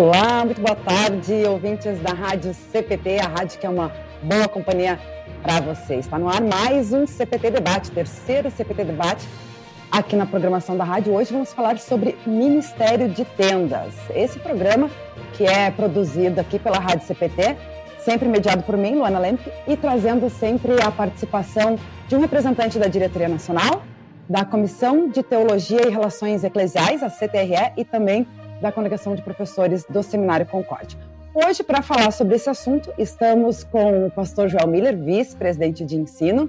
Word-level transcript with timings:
Olá, 0.00 0.42
muito 0.42 0.58
boa 0.58 0.74
tarde, 0.74 1.44
ouvintes 1.46 2.00
da 2.00 2.14
Rádio 2.14 2.54
CPT, 2.54 3.18
a 3.18 3.26
rádio 3.26 3.58
que 3.58 3.66
é 3.66 3.68
uma 3.68 3.92
boa 4.22 4.48
companhia 4.48 4.98
para 5.42 5.60
você. 5.60 5.96
Está 5.96 6.18
no 6.18 6.30
ar 6.30 6.40
mais 6.40 6.94
um 6.94 7.06
CPT 7.06 7.50
Debate, 7.50 7.90
terceiro 7.90 8.50
CPT 8.50 8.84
Debate 8.84 9.28
aqui 9.90 10.16
na 10.16 10.24
programação 10.24 10.78
da 10.78 10.84
rádio. 10.84 11.12
Hoje 11.12 11.30
vamos 11.30 11.52
falar 11.52 11.78
sobre 11.78 12.16
Ministério 12.26 13.06
de 13.06 13.22
Tendas. 13.22 13.92
Esse 14.14 14.38
programa 14.38 14.88
que 15.34 15.44
é 15.44 15.70
produzido 15.70 16.40
aqui 16.40 16.58
pela 16.58 16.78
Rádio 16.78 17.06
CPT, 17.06 17.54
sempre 17.98 18.30
mediado 18.30 18.62
por 18.62 18.78
mim, 18.78 18.94
Luana 18.94 19.18
Lemp, 19.18 19.40
e 19.68 19.76
trazendo 19.76 20.30
sempre 20.30 20.72
a 20.82 20.90
participação 20.90 21.78
de 22.08 22.16
um 22.16 22.18
representante 22.18 22.78
da 22.78 22.86
Diretoria 22.86 23.28
Nacional, 23.28 23.82
da 24.26 24.42
Comissão 24.42 25.10
de 25.10 25.22
Teologia 25.22 25.86
e 25.86 25.90
Relações 25.90 26.44
Eclesiais, 26.44 27.02
a 27.02 27.10
CTRE, 27.10 27.74
e 27.76 27.84
também 27.84 28.26
da 28.62 28.72
Congregação 28.72 29.14
de 29.14 29.20
Professores 29.20 29.84
do 29.88 30.02
Seminário 30.02 30.46
Concórdia. 30.46 30.98
Hoje, 31.34 31.62
para 31.62 31.82
falar 31.82 32.10
sobre 32.12 32.36
esse 32.36 32.48
assunto, 32.48 32.92
estamos 32.96 33.64
com 33.64 34.06
o 34.06 34.10
pastor 34.10 34.48
Joel 34.48 34.68
Miller, 34.68 34.96
vice-presidente 34.96 35.84
de 35.84 35.96
ensino, 35.96 36.48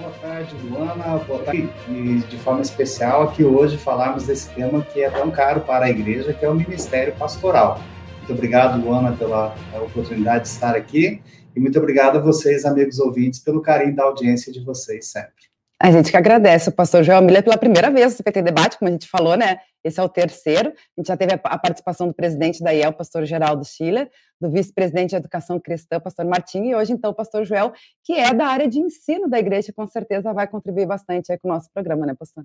Boa 0.00 0.12
tarde, 0.22 0.54
Luana. 0.64 1.18
Boa 1.26 1.42
tarde. 1.42 1.68
E 1.88 2.22
de 2.28 2.36
forma 2.38 2.62
especial 2.62 3.24
aqui 3.24 3.44
hoje 3.44 3.76
falarmos 3.76 4.24
desse 4.24 4.48
tema 4.50 4.82
que 4.82 5.02
é 5.02 5.10
tão 5.10 5.30
caro 5.30 5.60
para 5.60 5.86
a 5.86 5.90
igreja, 5.90 6.32
que 6.32 6.44
é 6.44 6.48
o 6.48 6.54
ministério 6.54 7.12
pastoral. 7.14 7.80
Muito 8.28 8.40
obrigado, 8.40 8.78
Luana, 8.78 9.16
pela 9.16 9.54
oportunidade 9.86 10.44
de 10.44 10.50
estar 10.50 10.76
aqui. 10.76 11.22
E 11.56 11.58
muito 11.58 11.78
obrigado 11.78 12.18
a 12.18 12.20
vocês, 12.20 12.66
amigos 12.66 12.98
ouvintes, 12.98 13.40
pelo 13.40 13.62
carinho 13.62 13.96
da 13.96 14.04
audiência 14.04 14.52
de 14.52 14.62
vocês 14.62 15.10
sempre. 15.10 15.48
A 15.80 15.90
gente 15.90 16.10
que 16.10 16.16
agradece 16.16 16.68
o 16.68 16.72
pastor 16.72 17.02
Joel 17.02 17.22
Miller 17.22 17.42
pela 17.42 17.56
primeira 17.56 17.90
vez 17.90 18.12
no 18.12 18.16
CPT 18.18 18.42
Debate, 18.42 18.78
como 18.78 18.90
a 18.90 18.92
gente 18.92 19.08
falou, 19.08 19.34
né? 19.34 19.56
Esse 19.82 19.98
é 19.98 20.02
o 20.02 20.08
terceiro. 20.10 20.68
A 20.68 21.00
gente 21.00 21.06
já 21.06 21.16
teve 21.16 21.40
a 21.42 21.58
participação 21.58 22.06
do 22.06 22.12
presidente 22.12 22.62
da 22.62 22.70
IEL, 22.70 22.92
pastor 22.92 23.24
Geraldo 23.24 23.64
Schiller, 23.64 24.10
do 24.38 24.50
vice-presidente 24.50 25.10
de 25.10 25.16
Educação 25.16 25.58
Cristã, 25.58 25.98
pastor 25.98 26.26
Martim, 26.26 26.64
e 26.64 26.74
hoje, 26.74 26.92
então, 26.92 27.12
o 27.12 27.14
pastor 27.14 27.46
Joel, 27.46 27.72
que 28.04 28.12
é 28.12 28.34
da 28.34 28.46
área 28.46 28.68
de 28.68 28.78
ensino 28.78 29.26
da 29.26 29.38
igreja, 29.38 29.72
com 29.74 29.86
certeza 29.86 30.34
vai 30.34 30.46
contribuir 30.46 30.84
bastante 30.84 31.32
aí 31.32 31.38
com 31.38 31.48
o 31.48 31.52
nosso 31.52 31.70
programa, 31.72 32.04
né, 32.04 32.14
pastor? 32.14 32.44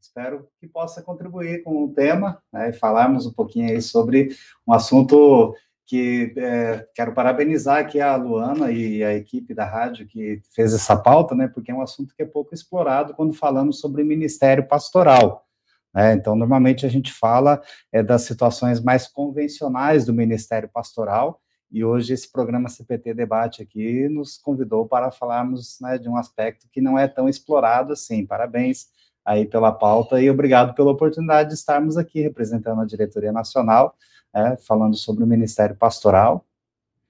Espero 0.00 0.48
que 0.60 0.66
possa 0.66 1.02
contribuir 1.02 1.62
com 1.62 1.84
o 1.84 1.92
tema 1.92 2.42
né, 2.52 2.70
e 2.70 2.72
falarmos 2.72 3.26
um 3.26 3.32
pouquinho 3.32 3.70
aí 3.70 3.82
sobre 3.82 4.30
um 4.66 4.72
assunto 4.72 5.54
que 5.86 6.34
é, 6.36 6.86
quero 6.94 7.14
parabenizar 7.14 7.78
aqui 7.78 7.98
a 8.00 8.14
Luana 8.14 8.70
e 8.70 9.02
a 9.02 9.14
equipe 9.14 9.54
da 9.54 9.64
rádio 9.64 10.06
que 10.06 10.42
fez 10.54 10.74
essa 10.74 10.96
pauta, 10.96 11.34
né, 11.34 11.48
porque 11.48 11.70
é 11.70 11.74
um 11.74 11.80
assunto 11.80 12.14
que 12.14 12.22
é 12.22 12.26
pouco 12.26 12.54
explorado 12.54 13.14
quando 13.14 13.32
falamos 13.32 13.80
sobre 13.80 14.04
ministério 14.04 14.68
pastoral. 14.68 15.46
Né, 15.94 16.12
então, 16.12 16.36
normalmente 16.36 16.84
a 16.84 16.88
gente 16.90 17.12
fala 17.12 17.60
é, 17.90 18.02
das 18.02 18.22
situações 18.22 18.80
mais 18.80 19.08
convencionais 19.08 20.04
do 20.04 20.12
ministério 20.12 20.68
pastoral, 20.68 21.40
e 21.70 21.84
hoje 21.84 22.14
esse 22.14 22.30
programa 22.30 22.68
CPT 22.68 23.14
Debate 23.14 23.62
aqui 23.62 24.08
nos 24.08 24.38
convidou 24.38 24.86
para 24.86 25.10
falarmos 25.10 25.78
né, 25.80 25.98
de 25.98 26.08
um 26.08 26.16
aspecto 26.16 26.66
que 26.70 26.80
não 26.80 26.98
é 26.98 27.06
tão 27.06 27.28
explorado 27.28 27.92
assim. 27.92 28.24
Parabéns 28.24 28.86
aí 29.24 29.46
pela 29.46 29.72
pauta 29.72 30.20
e 30.20 30.30
obrigado 30.30 30.74
pela 30.74 30.90
oportunidade 30.90 31.50
de 31.50 31.54
estarmos 31.54 31.96
aqui 31.96 32.20
representando 32.20 32.80
a 32.80 32.86
diretoria 32.86 33.32
nacional, 33.32 33.94
é, 34.34 34.56
falando 34.56 34.96
sobre 34.96 35.24
o 35.24 35.26
Ministério 35.26 35.76
Pastoral. 35.76 36.44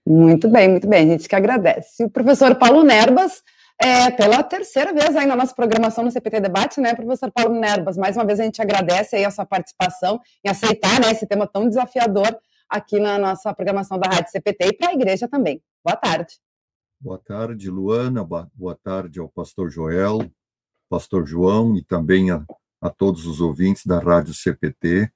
Muito 0.07 0.49
bem, 0.49 0.69
muito 0.69 0.89
bem, 0.89 1.05
a 1.05 1.13
gente 1.13 1.29
que 1.29 1.37
agradece. 1.37 2.05
O 2.05 2.11
professor 2.11 2.55
Paulo 2.55 2.83
Nerbas, 2.83 3.43
é, 3.81 4.11
pela 4.11 4.43
terceira 4.43 4.93
vez 4.93 5.15
aí 5.15 5.27
na 5.27 5.37
nossa 5.37 5.55
programação 5.55 6.03
no 6.03 6.11
CPT 6.11 6.41
Debate, 6.41 6.81
né, 6.81 6.95
professor 6.95 7.31
Paulo 7.31 7.59
Nerbas, 7.61 7.97
mais 7.97 8.17
uma 8.17 8.25
vez 8.25 8.41
a 8.41 8.45
gente 8.45 8.61
agradece 8.61 9.17
aí 9.17 9.25
a 9.25 9.31
sua 9.31 9.45
participação 9.45 10.21
e 10.45 10.49
aceitar, 10.49 11.01
né, 11.01 11.13
esse 11.13 11.27
tema 11.27 11.47
tão 11.47 11.69
desafiador 11.69 12.39
aqui 12.69 12.99
na 12.99 13.19
nossa 13.19 13.53
programação 13.55 13.99
da 13.99 14.09
Rádio 14.09 14.31
CPT 14.31 14.67
e 14.67 14.73
para 14.73 14.89
a 14.89 14.95
igreja 14.95 15.29
também. 15.29 15.63
Boa 15.85 15.97
tarde. 15.97 16.35
Boa 17.01 17.19
tarde, 17.19 17.71
Luana, 17.71 18.25
boa 18.25 18.75
tarde 18.75 19.21
ao 19.21 19.29
pastor 19.29 19.71
Joel, 19.71 20.29
pastor 20.89 21.27
João 21.27 21.77
e 21.77 21.83
também 21.83 22.31
a, 22.31 22.45
a 22.81 22.91
todos 22.91 23.27
os 23.27 23.41
ouvintes 23.41 23.87
da 23.87 23.99
Rádio 23.99 24.35
CPT. 24.35 25.11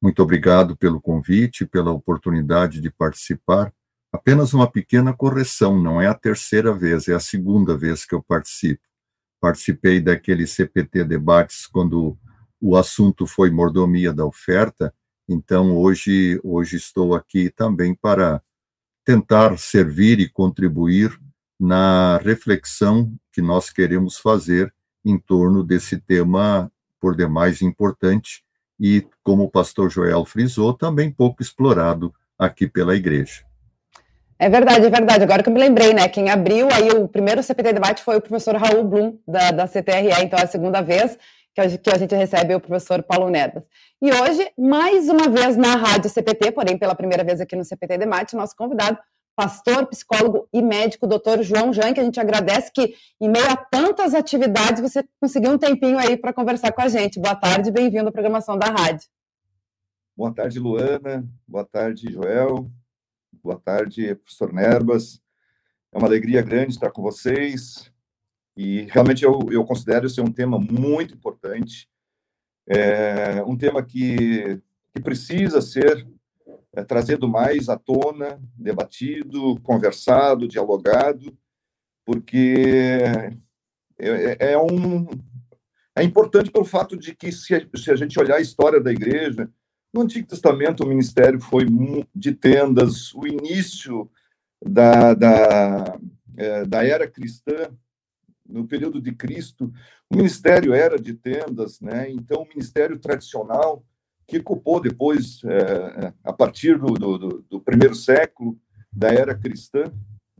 Muito 0.00 0.22
obrigado 0.22 0.76
pelo 0.76 1.00
convite, 1.00 1.66
pela 1.66 1.92
oportunidade 1.92 2.80
de 2.80 2.90
participar. 2.90 3.72
Apenas 4.12 4.54
uma 4.54 4.70
pequena 4.70 5.12
correção, 5.12 5.80
não 5.80 6.00
é 6.00 6.06
a 6.06 6.14
terceira 6.14 6.72
vez, 6.72 7.08
é 7.08 7.14
a 7.14 7.20
segunda 7.20 7.76
vez 7.76 8.04
que 8.06 8.14
eu 8.14 8.22
participo. 8.22 8.82
Participei 9.40 10.00
daquele 10.00 10.46
CPT 10.46 11.04
debates 11.04 11.66
quando 11.66 12.16
o 12.60 12.76
assunto 12.76 13.26
foi 13.26 13.50
mordomia 13.50 14.12
da 14.12 14.24
oferta, 14.24 14.92
então 15.28 15.76
hoje 15.76 16.40
hoje 16.42 16.76
estou 16.76 17.14
aqui 17.14 17.50
também 17.50 17.94
para 17.94 18.42
tentar 19.04 19.56
servir 19.58 20.18
e 20.18 20.28
contribuir 20.28 21.18
na 21.58 22.18
reflexão 22.18 23.14
que 23.32 23.40
nós 23.42 23.70
queremos 23.70 24.18
fazer 24.18 24.74
em 25.04 25.18
torno 25.18 25.62
desse 25.62 25.98
tema 25.98 26.70
por 27.00 27.16
demais 27.16 27.62
importante 27.62 28.42
e, 28.78 29.06
como 29.22 29.44
o 29.44 29.50
pastor 29.50 29.90
Joel 29.90 30.24
frisou, 30.24 30.72
também 30.72 31.10
pouco 31.10 31.42
explorado 31.42 32.12
aqui 32.38 32.66
pela 32.66 32.94
igreja. 32.94 33.44
É 34.38 34.48
verdade, 34.48 34.86
é 34.86 34.90
verdade. 34.90 35.24
Agora 35.24 35.42
que 35.42 35.48
eu 35.48 35.52
me 35.52 35.58
lembrei, 35.58 35.92
né? 35.92 36.08
Quem 36.08 36.30
abriu 36.30 36.68
aí 36.72 36.90
o 36.90 37.08
primeiro 37.08 37.42
CPT 37.42 37.72
debate 37.72 38.04
foi 38.04 38.16
o 38.16 38.20
professor 38.20 38.54
Raul 38.54 38.84
Blum, 38.84 39.18
da, 39.26 39.50
da 39.50 39.66
CTRE, 39.66 40.22
então 40.22 40.38
é 40.38 40.44
a 40.44 40.46
segunda 40.46 40.80
vez 40.80 41.18
que 41.52 41.90
a, 41.90 41.98
gente 41.98 42.14
recebe 42.14 42.54
o 42.54 42.60
professor 42.60 43.02
Paulo 43.02 43.28
Nerbas. 43.28 43.64
E 44.00 44.12
hoje, 44.12 44.48
mais 44.56 45.08
uma 45.08 45.28
vez 45.28 45.56
na 45.56 45.74
Rádio 45.74 46.08
CPT, 46.08 46.52
porém 46.52 46.78
pela 46.78 46.94
primeira 46.94 47.24
vez 47.24 47.40
aqui 47.40 47.56
no 47.56 47.64
CPT 47.64 47.98
Debate, 47.98 48.36
nosso 48.36 48.54
convidado, 48.54 48.96
pastor, 49.38 49.86
psicólogo 49.86 50.48
e 50.52 50.60
médico, 50.60 51.06
doutor 51.06 51.44
João 51.44 51.72
Jan, 51.72 51.94
que 51.94 52.00
a 52.00 52.02
gente 52.02 52.18
agradece 52.18 52.72
que, 52.72 52.96
em 53.20 53.30
meio 53.30 53.48
a 53.48 53.56
tantas 53.56 54.12
atividades, 54.12 54.82
você 54.82 55.04
conseguiu 55.20 55.52
um 55.52 55.58
tempinho 55.58 55.96
aí 55.96 56.16
para 56.16 56.32
conversar 56.32 56.72
com 56.72 56.82
a 56.82 56.88
gente. 56.88 57.20
Boa 57.20 57.36
tarde, 57.36 57.70
bem-vindo 57.70 58.08
à 58.08 58.10
programação 58.10 58.58
da 58.58 58.66
rádio. 58.66 59.08
Boa 60.16 60.34
tarde, 60.34 60.58
Luana. 60.58 61.24
Boa 61.46 61.64
tarde, 61.64 62.10
Joel. 62.10 62.68
Boa 63.40 63.60
tarde, 63.60 64.12
professor 64.16 64.52
Nerbas. 64.52 65.22
É 65.92 65.98
uma 65.98 66.08
alegria 66.08 66.42
grande 66.42 66.72
estar 66.72 66.90
com 66.90 67.00
vocês. 67.00 67.92
E 68.56 68.88
realmente 68.90 69.24
eu, 69.24 69.38
eu 69.52 69.64
considero 69.64 70.08
esse 70.08 70.20
um 70.20 70.32
tema 70.32 70.58
muito 70.58 71.14
importante. 71.14 71.88
É 72.68 73.40
um 73.46 73.56
tema 73.56 73.84
que, 73.84 74.60
que 74.92 75.00
precisa 75.00 75.62
ser 75.62 76.04
é, 76.78 77.26
mais 77.26 77.68
à 77.68 77.76
tona, 77.76 78.40
debatido, 78.56 79.60
conversado, 79.62 80.48
dialogado, 80.48 81.36
porque 82.04 83.02
é, 83.98 84.52
é, 84.52 84.58
um 84.58 85.06
é 85.96 86.02
importante 86.02 86.50
pelo 86.50 86.64
fato 86.64 86.96
de 86.96 87.14
que 87.14 87.32
se 87.32 87.54
a, 87.54 87.60
se 87.76 87.90
a 87.90 87.96
gente 87.96 88.18
olhar 88.18 88.36
a 88.36 88.40
história 88.40 88.80
da 88.80 88.92
igreja, 88.92 89.50
no 89.92 90.02
Antigo 90.02 90.28
Testamento 90.28 90.84
o 90.84 90.88
ministério 90.88 91.40
foi 91.40 91.66
de 92.14 92.32
tendas, 92.32 93.12
o 93.14 93.26
início 93.26 94.10
da, 94.64 95.14
da, 95.14 95.98
é, 96.36 96.64
da 96.64 96.84
era 96.84 97.08
cristã, 97.08 97.70
no 98.46 98.66
período 98.66 99.00
de 99.00 99.12
Cristo, 99.12 99.72
o 100.08 100.16
ministério 100.16 100.72
era 100.72 100.98
de 100.98 101.12
tendas, 101.12 101.80
né? 101.80 102.10
Então 102.10 102.42
o 102.42 102.48
ministério 102.48 102.98
tradicional 102.98 103.84
que 104.28 104.36
ocupou 104.36 104.78
depois, 104.78 105.42
é, 105.44 106.06
é, 106.06 106.12
a 106.22 106.32
partir 106.34 106.78
do, 106.78 106.92
do, 106.92 107.44
do, 107.48 107.60
primeiro 107.60 107.94
século 107.94 108.58
da 108.92 109.08
era 109.08 109.34
cristã, 109.34 109.90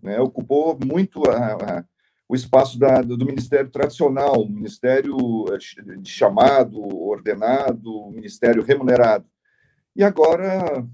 né, 0.02 0.20
ocupou 0.20 0.79
muito 0.85 1.26
a, 1.29 1.55
a, 1.55 1.85
o 2.29 2.37
espaço 2.37 2.79
da, 2.79 3.00
do 3.00 3.25
ministério 3.25 3.70
tradicional, 3.70 4.46
ministério 4.46 5.17
é, 5.55 5.96
de 5.96 6.11
chamado, 6.11 6.79
ordenado, 6.79 8.11
ministério 8.11 8.62
remunerado. 8.62 9.25
E 9.96 10.05
agora, 10.05 10.87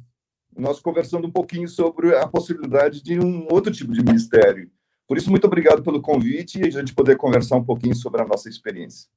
nós 0.56 0.78
conversando 0.78 1.26
um 1.26 1.32
pouquinho 1.32 1.68
sobre 1.68 2.16
a 2.16 2.28
possibilidade 2.28 3.02
de 3.02 3.18
um 3.18 3.48
outro 3.50 3.72
tipo 3.72 3.92
de 3.92 4.04
ministério. 4.04 4.70
Por 5.08 5.18
isso, 5.18 5.32
muito 5.32 5.48
obrigado 5.48 5.82
pelo 5.82 6.00
convite 6.00 6.60
e 6.60 6.66
a 6.66 6.70
gente 6.70 6.94
poder 6.94 7.16
conversar 7.16 7.56
um 7.56 7.64
pouquinho 7.64 7.96
sobre 7.96 8.22
a 8.22 8.24
nossa 8.24 8.48
experiência. 8.48 9.10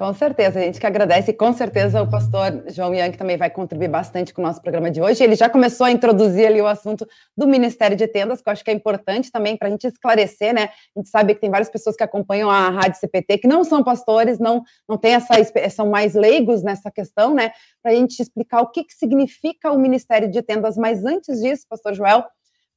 Com 0.00 0.14
certeza, 0.14 0.58
a 0.58 0.62
gente 0.62 0.80
que 0.80 0.86
agradece 0.86 1.30
e 1.30 1.34
com 1.34 1.52
certeza 1.52 2.02
o 2.02 2.10
pastor 2.10 2.64
João 2.68 2.94
Yang 2.94 3.18
também 3.18 3.36
vai 3.36 3.50
contribuir 3.50 3.88
bastante 3.88 4.32
com 4.32 4.40
o 4.40 4.44
nosso 4.46 4.62
programa 4.62 4.90
de 4.90 4.98
hoje. 4.98 5.22
Ele 5.22 5.34
já 5.34 5.46
começou 5.46 5.84
a 5.84 5.90
introduzir 5.90 6.46
ali 6.46 6.58
o 6.58 6.66
assunto 6.66 7.06
do 7.36 7.46
Ministério 7.46 7.94
de 7.94 8.08
Tendas, 8.08 8.40
que 8.40 8.48
eu 8.48 8.52
acho 8.54 8.64
que 8.64 8.70
é 8.70 8.72
importante 8.72 9.30
também 9.30 9.58
para 9.58 9.68
a 9.68 9.70
gente 9.70 9.86
esclarecer, 9.86 10.54
né? 10.54 10.70
A 10.96 11.00
gente 11.00 11.10
sabe 11.10 11.34
que 11.34 11.40
tem 11.42 11.50
várias 11.50 11.68
pessoas 11.68 11.96
que 11.96 12.02
acompanham 12.02 12.48
a 12.48 12.70
Rádio 12.70 12.98
CPT 12.98 13.40
que 13.40 13.46
não 13.46 13.62
são 13.62 13.84
pastores, 13.84 14.38
não, 14.38 14.62
não 14.88 14.96
tem 14.96 15.12
essa, 15.12 15.34
são 15.68 15.90
mais 15.90 16.14
leigos 16.14 16.62
nessa 16.62 16.90
questão, 16.90 17.34
né? 17.34 17.52
Para 17.82 17.92
a 17.92 17.94
gente 17.94 18.18
explicar 18.20 18.62
o 18.62 18.70
que, 18.70 18.84
que 18.84 18.94
significa 18.94 19.70
o 19.70 19.78
Ministério 19.78 20.30
de 20.30 20.40
Tendas. 20.40 20.78
Mas 20.78 21.04
antes 21.04 21.42
disso, 21.42 21.66
pastor 21.68 21.92
Joel, 21.92 22.24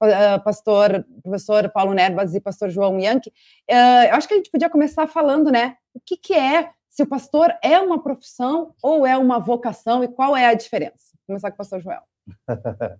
ah, 0.01 0.39
pastor, 0.43 1.05
professor 1.23 1.69
Paulo 1.69 1.93
Nerbas 1.93 2.35
e 2.35 2.41
pastor 2.41 2.69
João 2.69 2.99
Yankee, 2.99 3.29
uh, 3.71 4.09
eu 4.09 4.15
acho 4.15 4.27
que 4.27 4.33
a 4.33 4.37
gente 4.37 4.51
podia 4.51 4.69
começar 4.69 5.07
falando, 5.07 5.49
né, 5.49 5.75
o 5.93 6.01
que, 6.05 6.17
que 6.17 6.33
é 6.33 6.69
se 6.93 7.01
o 7.01 7.07
pastor 7.07 7.51
é 7.63 7.79
uma 7.79 8.03
profissão 8.03 8.75
ou 8.79 9.03
é 9.03 9.17
uma 9.17 9.39
vocação 9.39 10.03
e 10.03 10.07
qual 10.07 10.37
é 10.37 10.45
a 10.45 10.53
diferença? 10.53 11.09
Vou 11.15 11.25
começar 11.25 11.49
com 11.49 11.55
o 11.55 11.57
pastor 11.57 11.81
Joel. 11.81 12.03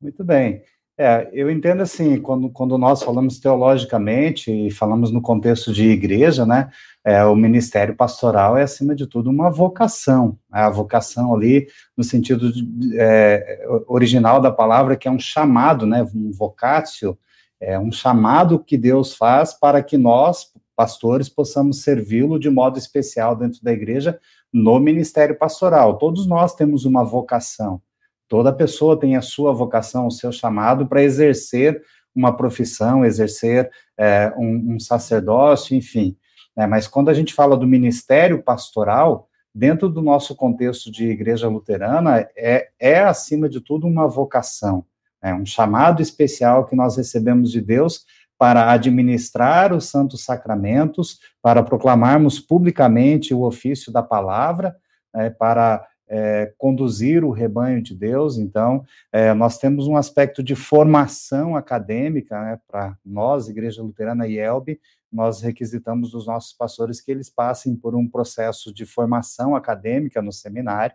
Muito 0.00 0.22
bem. 0.22 0.62
É, 0.96 1.28
eu 1.32 1.50
entendo 1.50 1.82
assim, 1.82 2.20
quando, 2.20 2.48
quando 2.48 2.78
nós 2.78 3.02
falamos 3.02 3.40
teologicamente 3.40 4.52
e 4.52 4.70
falamos 4.70 5.10
no 5.10 5.20
contexto 5.20 5.72
de 5.72 5.88
igreja, 5.88 6.46
né, 6.46 6.70
é, 7.04 7.24
o 7.24 7.34
ministério 7.34 7.96
pastoral 7.96 8.56
é, 8.56 8.62
acima 8.62 8.94
de 8.94 9.04
tudo, 9.04 9.30
uma 9.30 9.50
vocação. 9.50 10.38
Né, 10.48 10.60
a 10.60 10.70
vocação 10.70 11.34
ali, 11.34 11.66
no 11.96 12.04
sentido 12.04 12.52
de, 12.52 13.00
é, 13.00 13.66
original 13.88 14.40
da 14.40 14.52
palavra, 14.52 14.96
que 14.96 15.08
é 15.08 15.10
um 15.10 15.18
chamado, 15.18 15.86
né, 15.86 16.06
um 16.14 16.30
vocatio, 16.30 17.18
é 17.60 17.76
um 17.76 17.90
chamado 17.90 18.60
que 18.60 18.78
Deus 18.78 19.12
faz 19.16 19.52
para 19.52 19.82
que 19.82 19.98
nós, 19.98 20.52
pastores 20.78 21.28
possamos 21.28 21.82
servi-lo 21.82 22.38
de 22.38 22.48
modo 22.48 22.78
especial 22.78 23.34
dentro 23.34 23.60
da 23.64 23.72
igreja 23.72 24.16
no 24.52 24.78
ministério 24.78 25.36
pastoral. 25.36 25.98
Todos 25.98 26.24
nós 26.24 26.54
temos 26.54 26.84
uma 26.84 27.02
vocação. 27.02 27.82
Toda 28.28 28.52
pessoa 28.52 28.96
tem 28.96 29.16
a 29.16 29.20
sua 29.20 29.52
vocação, 29.52 30.06
o 30.06 30.10
seu 30.12 30.30
chamado 30.30 30.86
para 30.86 31.02
exercer 31.02 31.82
uma 32.14 32.36
profissão, 32.36 33.04
exercer 33.04 33.68
é, 33.98 34.32
um, 34.36 34.74
um, 34.74 34.78
sacerdócio, 34.78 35.76
enfim. 35.76 36.16
É, 36.56 36.64
mas 36.64 36.86
quando 36.86 37.08
a 37.08 37.14
gente 37.14 37.34
fala 37.34 37.56
do 37.56 37.66
ministério 37.66 38.40
pastoral, 38.40 39.28
dentro 39.52 39.88
do 39.88 40.00
nosso 40.00 40.36
contexto 40.36 40.92
de 40.92 41.08
igreja 41.08 41.48
luterana, 41.48 42.20
é, 42.36 42.68
é 42.78 43.00
acima 43.00 43.48
de 43.48 43.60
tudo 43.60 43.84
uma 43.84 44.06
vocação, 44.06 44.84
é 45.20 45.34
um 45.34 45.44
chamado 45.44 46.00
especial 46.00 46.66
que 46.66 46.76
nós 46.76 46.96
recebemos 46.96 47.50
de 47.50 47.60
Deus 47.60 48.04
para 48.38 48.70
administrar 48.70 49.74
os 49.74 49.86
santos 49.86 50.24
sacramentos, 50.24 51.18
para 51.42 51.62
proclamarmos 51.62 52.38
publicamente 52.38 53.34
o 53.34 53.42
ofício 53.42 53.92
da 53.92 54.02
palavra, 54.02 54.76
é, 55.14 55.28
para 55.28 55.84
é, 56.08 56.52
conduzir 56.56 57.24
o 57.24 57.30
rebanho 57.30 57.82
de 57.82 57.94
Deus. 57.94 58.38
Então, 58.38 58.84
é, 59.12 59.34
nós 59.34 59.58
temos 59.58 59.88
um 59.88 59.96
aspecto 59.96 60.42
de 60.42 60.54
formação 60.54 61.56
acadêmica 61.56 62.40
né, 62.40 62.60
para 62.66 62.96
nós, 63.04 63.48
Igreja 63.48 63.82
Luterana 63.82 64.26
e 64.26 64.38
ELB, 64.38 64.80
nós 65.10 65.40
requisitamos 65.40 66.10
dos 66.10 66.26
nossos 66.26 66.52
pastores 66.52 67.00
que 67.00 67.10
eles 67.10 67.28
passem 67.28 67.74
por 67.74 67.96
um 67.96 68.06
processo 68.06 68.72
de 68.72 68.86
formação 68.86 69.56
acadêmica 69.56 70.22
no 70.22 70.32
seminário. 70.32 70.94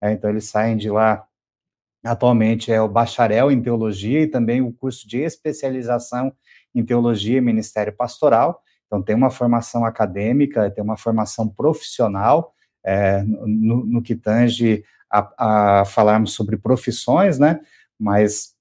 É, 0.00 0.12
então, 0.12 0.30
eles 0.30 0.44
saem 0.44 0.76
de 0.76 0.90
lá 0.90 1.26
atualmente 2.04 2.72
é 2.72 2.80
o 2.80 2.88
bacharel 2.88 3.50
em 3.50 3.60
teologia 3.60 4.20
e 4.20 4.26
também 4.26 4.62
o 4.62 4.72
curso 4.72 5.08
de 5.08 5.18
especialização 5.18 6.32
em 6.76 6.84
teologia 6.84 7.38
e 7.38 7.40
ministério 7.40 7.92
pastoral. 7.92 8.62
Então, 8.86 9.02
tem 9.02 9.16
uma 9.16 9.30
formação 9.30 9.84
acadêmica, 9.84 10.70
tem 10.70 10.84
uma 10.84 10.96
formação 10.96 11.48
profissional 11.48 12.52
é, 12.84 13.24
no, 13.24 13.84
no, 13.84 14.02
que 14.02 14.14
tange 14.14 14.84
a, 15.10 15.80
a, 15.80 15.84
falarmos 15.86 16.34
sobre 16.34 16.56
profissões, 16.56 17.38
né? 17.38 17.60
Mas 17.98 18.52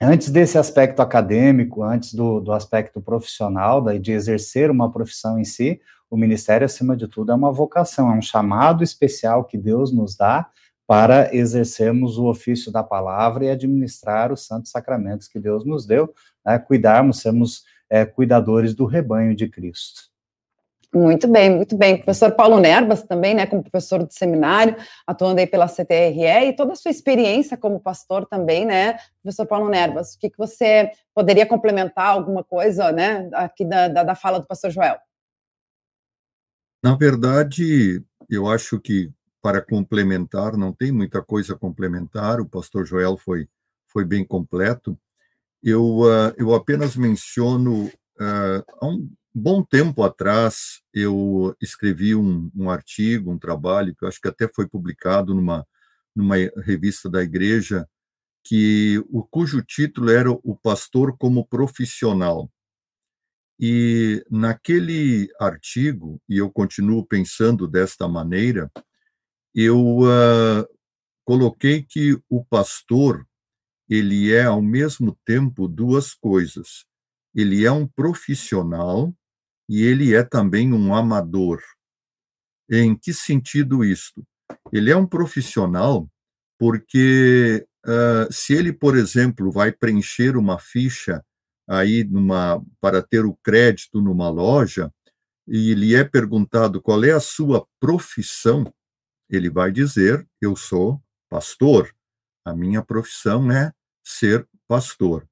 antes 0.00 0.30
desse 0.30 0.56
aspecto 0.56 1.00
acadêmico, 1.00 1.82
antes 1.82 2.14
do, 2.14 2.40
do 2.40 2.52
aspecto 2.52 3.00
profissional, 3.00 3.82
daí 3.82 3.98
de 3.98 4.12
exercer 4.12 4.70
uma 4.70 4.92
profissão 4.92 5.38
em 5.38 5.44
si, 5.44 5.80
o 6.08 6.16
ministério, 6.16 6.64
acima 6.64 6.96
de 6.96 7.08
tudo, 7.08 7.32
é 7.32 7.34
uma 7.34 7.52
vocação, 7.52 8.12
é 8.12 8.16
um 8.16 8.22
chamado 8.22 8.84
especial 8.84 9.44
que 9.44 9.56
Deus 9.56 9.92
nos 9.92 10.16
dá 10.16 10.48
para 10.86 11.32
exercermos 11.32 12.18
o 12.18 12.26
ofício 12.26 12.72
da 12.72 12.82
palavra 12.82 13.44
e 13.44 13.50
administrar 13.50 14.32
os 14.32 14.44
santos 14.44 14.72
sacramentos 14.72 15.28
que 15.28 15.38
Deus 15.38 15.64
nos 15.64 15.86
deu, 15.86 16.12
né, 16.44 16.58
cuidarmos, 16.58 17.20
sermos 17.20 17.64
é, 17.88 18.04
cuidadores 18.04 18.74
do 18.74 18.84
rebanho 18.84 19.34
de 19.34 19.48
Cristo. 19.48 20.10
Muito 20.92 21.28
bem, 21.28 21.54
muito 21.54 21.76
bem. 21.76 21.96
Professor 21.96 22.32
Paulo 22.32 22.58
Nerbas 22.58 23.04
também, 23.04 23.32
né, 23.32 23.46
como 23.46 23.62
professor 23.62 24.04
de 24.04 24.12
seminário, 24.12 24.76
atuando 25.06 25.38
aí 25.38 25.46
pela 25.46 25.68
CTRE 25.68 26.48
e 26.48 26.52
toda 26.52 26.72
a 26.72 26.76
sua 26.76 26.90
experiência 26.90 27.56
como 27.56 27.78
pastor 27.78 28.26
também, 28.26 28.66
né, 28.66 28.98
professor 29.22 29.46
Paulo 29.46 29.68
Nerbas, 29.68 30.14
o 30.14 30.18
que, 30.18 30.30
que 30.30 30.38
você 30.38 30.90
poderia 31.14 31.46
complementar 31.46 32.06
alguma 32.06 32.42
coisa, 32.42 32.90
né, 32.90 33.28
aqui 33.34 33.64
da, 33.64 33.86
da, 33.86 34.02
da 34.02 34.14
fala 34.16 34.40
do 34.40 34.46
pastor 34.46 34.70
Joel? 34.70 34.98
Na 36.82 36.96
verdade, 36.96 38.02
eu 38.28 38.48
acho 38.48 38.80
que 38.80 39.12
para 39.40 39.62
complementar, 39.62 40.56
não 40.56 40.72
tem 40.72 40.90
muita 40.92 41.22
coisa 41.22 41.54
a 41.54 41.58
complementar, 41.58 42.40
o 42.40 42.48
pastor 42.48 42.84
Joel 42.84 43.16
foi, 43.16 43.48
foi 43.86 44.04
bem 44.04 44.24
completo. 44.24 44.98
Eu, 45.62 46.00
uh, 46.00 46.32
eu 46.36 46.54
apenas 46.54 46.96
menciono, 46.96 47.86
uh, 47.86 48.64
há 48.80 48.86
um 48.86 49.10
bom 49.34 49.62
tempo 49.62 50.02
atrás, 50.02 50.80
eu 50.92 51.54
escrevi 51.60 52.14
um, 52.14 52.50
um 52.54 52.70
artigo, 52.70 53.30
um 53.30 53.38
trabalho, 53.38 53.94
que 53.94 54.04
eu 54.04 54.08
acho 54.08 54.20
que 54.20 54.28
até 54.28 54.48
foi 54.48 54.66
publicado 54.66 55.34
numa, 55.34 55.66
numa 56.14 56.36
revista 56.64 57.08
da 57.10 57.22
igreja, 57.22 57.86
que 58.42 59.02
o 59.10 59.22
cujo 59.22 59.62
título 59.62 60.10
era 60.10 60.30
O 60.30 60.56
Pastor 60.56 61.16
como 61.18 61.46
Profissional. 61.46 62.50
E 63.58 64.24
naquele 64.30 65.28
artigo, 65.38 66.18
e 66.26 66.38
eu 66.38 66.50
continuo 66.50 67.04
pensando 67.04 67.68
desta 67.68 68.08
maneira, 68.08 68.70
eu 69.54 69.98
uh, 69.98 70.66
coloquei 71.24 71.82
que 71.82 72.18
o 72.28 72.42
pastor 72.44 73.26
ele 73.90 74.32
é 74.32 74.44
ao 74.44 74.62
mesmo 74.62 75.18
tempo 75.26 75.66
duas 75.66 76.14
coisas. 76.14 76.84
Ele 77.34 77.66
é 77.66 77.72
um 77.72 77.88
profissional 77.88 79.12
e 79.68 79.82
ele 79.82 80.14
é 80.14 80.22
também 80.22 80.72
um 80.72 80.94
amador. 80.94 81.60
Em 82.70 82.96
que 82.96 83.12
sentido 83.12 83.84
isto? 83.84 84.24
Ele 84.72 84.92
é 84.92 84.96
um 84.96 85.06
profissional 85.06 86.08
porque 86.56 87.66
uh, 87.84 88.32
se 88.32 88.54
ele, 88.54 88.72
por 88.72 88.96
exemplo, 88.96 89.50
vai 89.50 89.72
preencher 89.72 90.36
uma 90.36 90.56
ficha 90.56 91.24
aí 91.68 92.04
numa 92.04 92.64
para 92.80 93.02
ter 93.02 93.24
o 93.24 93.36
crédito 93.42 94.00
numa 94.00 94.28
loja 94.28 94.92
e 95.48 95.74
lhe 95.74 95.96
é 95.96 96.04
perguntado 96.04 96.80
qual 96.80 97.02
é 97.02 97.10
a 97.10 97.20
sua 97.20 97.66
profissão, 97.80 98.72
ele 99.28 99.50
vai 99.50 99.72
dizer: 99.72 100.24
Eu 100.40 100.54
sou 100.54 101.02
pastor, 101.28 101.92
a 102.44 102.54
minha 102.54 102.84
profissão 102.84 103.50
é 103.50 103.72
ser 104.02 104.46
pastor. 104.66 105.26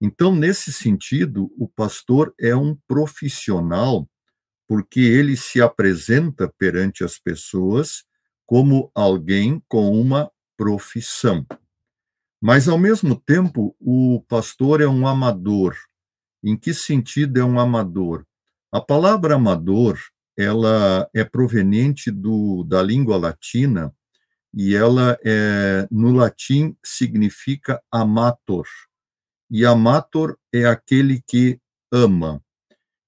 Então, 0.00 0.34
nesse 0.34 0.72
sentido, 0.72 1.50
o 1.56 1.68
pastor 1.68 2.34
é 2.38 2.54
um 2.54 2.76
profissional, 2.86 4.08
porque 4.66 5.00
ele 5.00 5.36
se 5.36 5.60
apresenta 5.60 6.52
perante 6.58 7.04
as 7.04 7.18
pessoas 7.18 8.04
como 8.46 8.90
alguém 8.94 9.62
com 9.68 9.98
uma 9.98 10.30
profissão. 10.56 11.46
Mas, 12.40 12.68
ao 12.68 12.78
mesmo 12.78 13.16
tempo, 13.16 13.74
o 13.80 14.22
pastor 14.28 14.80
é 14.80 14.86
um 14.86 15.06
amador. 15.06 15.74
Em 16.42 16.56
que 16.56 16.74
sentido 16.74 17.40
é 17.40 17.44
um 17.44 17.58
amador? 17.58 18.26
A 18.70 18.80
palavra 18.80 19.36
amador, 19.36 19.98
ela 20.36 21.08
é 21.14 21.24
proveniente 21.24 22.10
do, 22.10 22.62
da 22.64 22.82
língua 22.82 23.16
latina 23.16 23.94
e 24.56 24.74
ela, 24.74 25.18
é, 25.24 25.86
no 25.90 26.12
latim, 26.12 26.76
significa 26.84 27.82
amator. 27.90 28.66
E 29.50 29.66
amator 29.66 30.38
é 30.52 30.64
aquele 30.64 31.20
que 31.26 31.58
ama. 31.92 32.40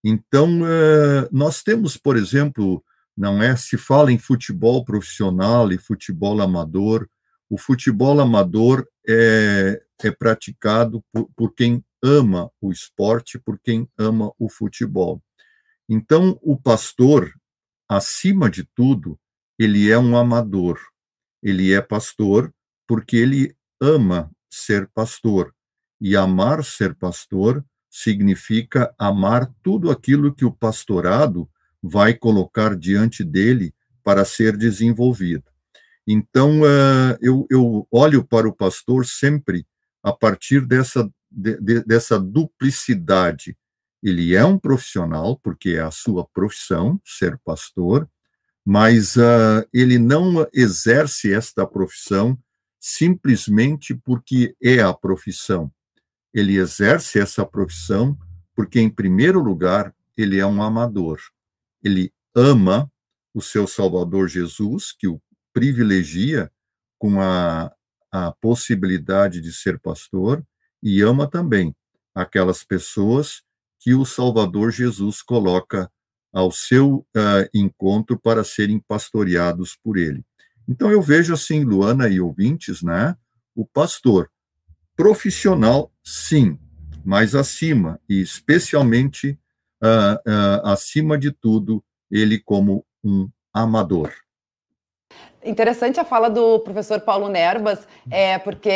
Então, 0.05 0.61
é, 0.67 1.29
nós 1.31 1.63
temos, 1.63 1.97
por 1.97 2.17
exemplo, 2.17 2.85
não 3.17 3.43
é? 3.43 3.57
Se 3.57 3.79
fala 3.79 4.13
em 4.13 4.19
futebol 4.19 4.85
profissional 4.85 5.73
e 5.73 5.79
futebol 5.79 6.41
amador. 6.43 7.09
O 7.49 7.57
futebol 7.57 8.21
amador 8.21 8.87
é, 9.09 9.83
é 10.03 10.11
praticado 10.11 11.03
por, 11.13 11.31
por 11.35 11.55
quem 11.55 11.83
ama 12.03 12.51
o 12.61 12.71
esporte, 12.71 13.39
por 13.39 13.59
quem 13.59 13.89
ama 13.97 14.33
o 14.39 14.49
futebol. 14.49 15.23
Então, 15.89 16.39
o 16.43 16.61
pastor, 16.61 17.33
acima 17.89 18.51
de 18.51 18.65
tudo, 18.75 19.19
ele 19.59 19.91
é 19.91 19.99
um 19.99 20.17
amador. 20.17 20.79
Ele 21.43 21.73
é 21.73 21.81
pastor 21.81 22.53
porque 22.87 23.17
ele 23.17 23.57
ama 23.81 24.31
ser 24.49 24.89
pastor. 24.95 25.55
E 26.01 26.17
amar 26.17 26.65
ser 26.65 26.95
pastor 26.95 27.65
significa 27.91 28.95
amar 28.99 29.51
tudo 29.63 29.91
aquilo 29.91 30.35
que 30.35 30.45
o 30.45 30.53
pastorado 30.53 31.49
vai 31.83 32.15
colocar 32.15 32.77
diante 32.77 33.25
dele 33.25 33.75
para 34.03 34.25
ser 34.25 34.57
desenvolvido. 34.57 35.45
Então, 36.07 36.61
uh, 36.61 37.17
eu, 37.21 37.47
eu, 37.51 37.89
olho 37.91 38.25
para 38.25 38.49
o 38.49 38.55
pastor 38.55 39.05
sempre 39.05 39.67
a 40.03 40.13
partir 40.13 40.65
dessa, 40.65 41.11
de, 41.31 41.61
de, 41.61 41.85
dessa 41.85 42.21
duplicidade. 42.21 43.57
Ele 44.03 44.35
é 44.35 44.45
um 44.45 44.59
profissional, 44.59 45.37
porque 45.43 45.71
é 45.71 45.81
a 45.81 45.91
sua 45.91 46.25
profissão, 46.33 47.01
ser 47.05 47.39
pastor, 47.45 48.09
mas 48.67 49.15
uh, 49.17 49.67
ele 49.73 49.99
não 49.99 50.47
exerce 50.53 51.33
esta 51.33 51.67
profissão 51.67 52.37
simplesmente 52.81 53.95
porque 53.95 54.57
é 54.61 54.81
a 54.81 54.93
profissão. 54.93 55.73
Ele 56.35 56.57
exerce 56.59 57.19
essa 57.19 57.47
profissão 57.47 58.19
porque, 58.55 58.81
em 58.81 58.91
primeiro 58.91 59.41
lugar, 59.41 59.95
ele 60.17 60.39
é 60.39 60.47
um 60.47 60.63
amador 60.63 61.21
ele 61.87 62.13
ama 62.35 62.91
o 63.33 63.41
seu 63.41 63.67
Salvador 63.67 64.29
Jesus, 64.29 64.93
que 64.93 65.07
o 65.07 65.21
privilegia 65.53 66.51
com 66.99 67.21
a, 67.21 67.73
a 68.11 68.33
possibilidade 68.33 69.41
de 69.41 69.53
ser 69.53 69.79
pastor, 69.79 70.45
e 70.83 71.01
ama 71.01 71.29
também 71.29 71.75
aquelas 72.15 72.65
pessoas 72.65 73.43
que 73.79 73.95
o 73.95 74.05
Salvador 74.05 74.71
Jesus 74.71 75.23
coloca 75.23 75.91
ao 76.37 76.53
seu 76.53 76.97
uh, 77.17 77.49
encontro 77.55 78.19
para 78.19 78.45
serem 78.45 78.79
pastoreados 78.79 79.75
por 79.83 79.97
ele. 79.97 80.23
Então 80.69 80.91
eu 80.91 81.01
vejo 81.01 81.33
assim, 81.33 81.65
Luana 81.65 82.11
e 82.11 82.21
ouvintes, 82.21 82.83
né? 82.83 83.17
O 83.55 83.65
pastor 83.65 84.31
profissional, 84.95 85.91
sim, 86.05 86.59
mas 87.03 87.35
acima 87.35 87.99
e 88.07 88.21
especialmente 88.21 89.31
uh, 89.83 90.31
uh, 90.31 90.67
acima 90.67 91.17
de 91.17 91.33
tudo, 91.33 91.83
ele 92.11 92.39
como 92.39 92.85
um 93.03 93.31
amador. 93.51 94.13
Interessante 95.43 95.99
a 95.99 96.05
fala 96.05 96.29
do 96.29 96.59
professor 96.59 97.01
Paulo 97.01 97.31
Nerbas, 97.31 97.89
é, 98.11 98.39
porque 98.39 98.69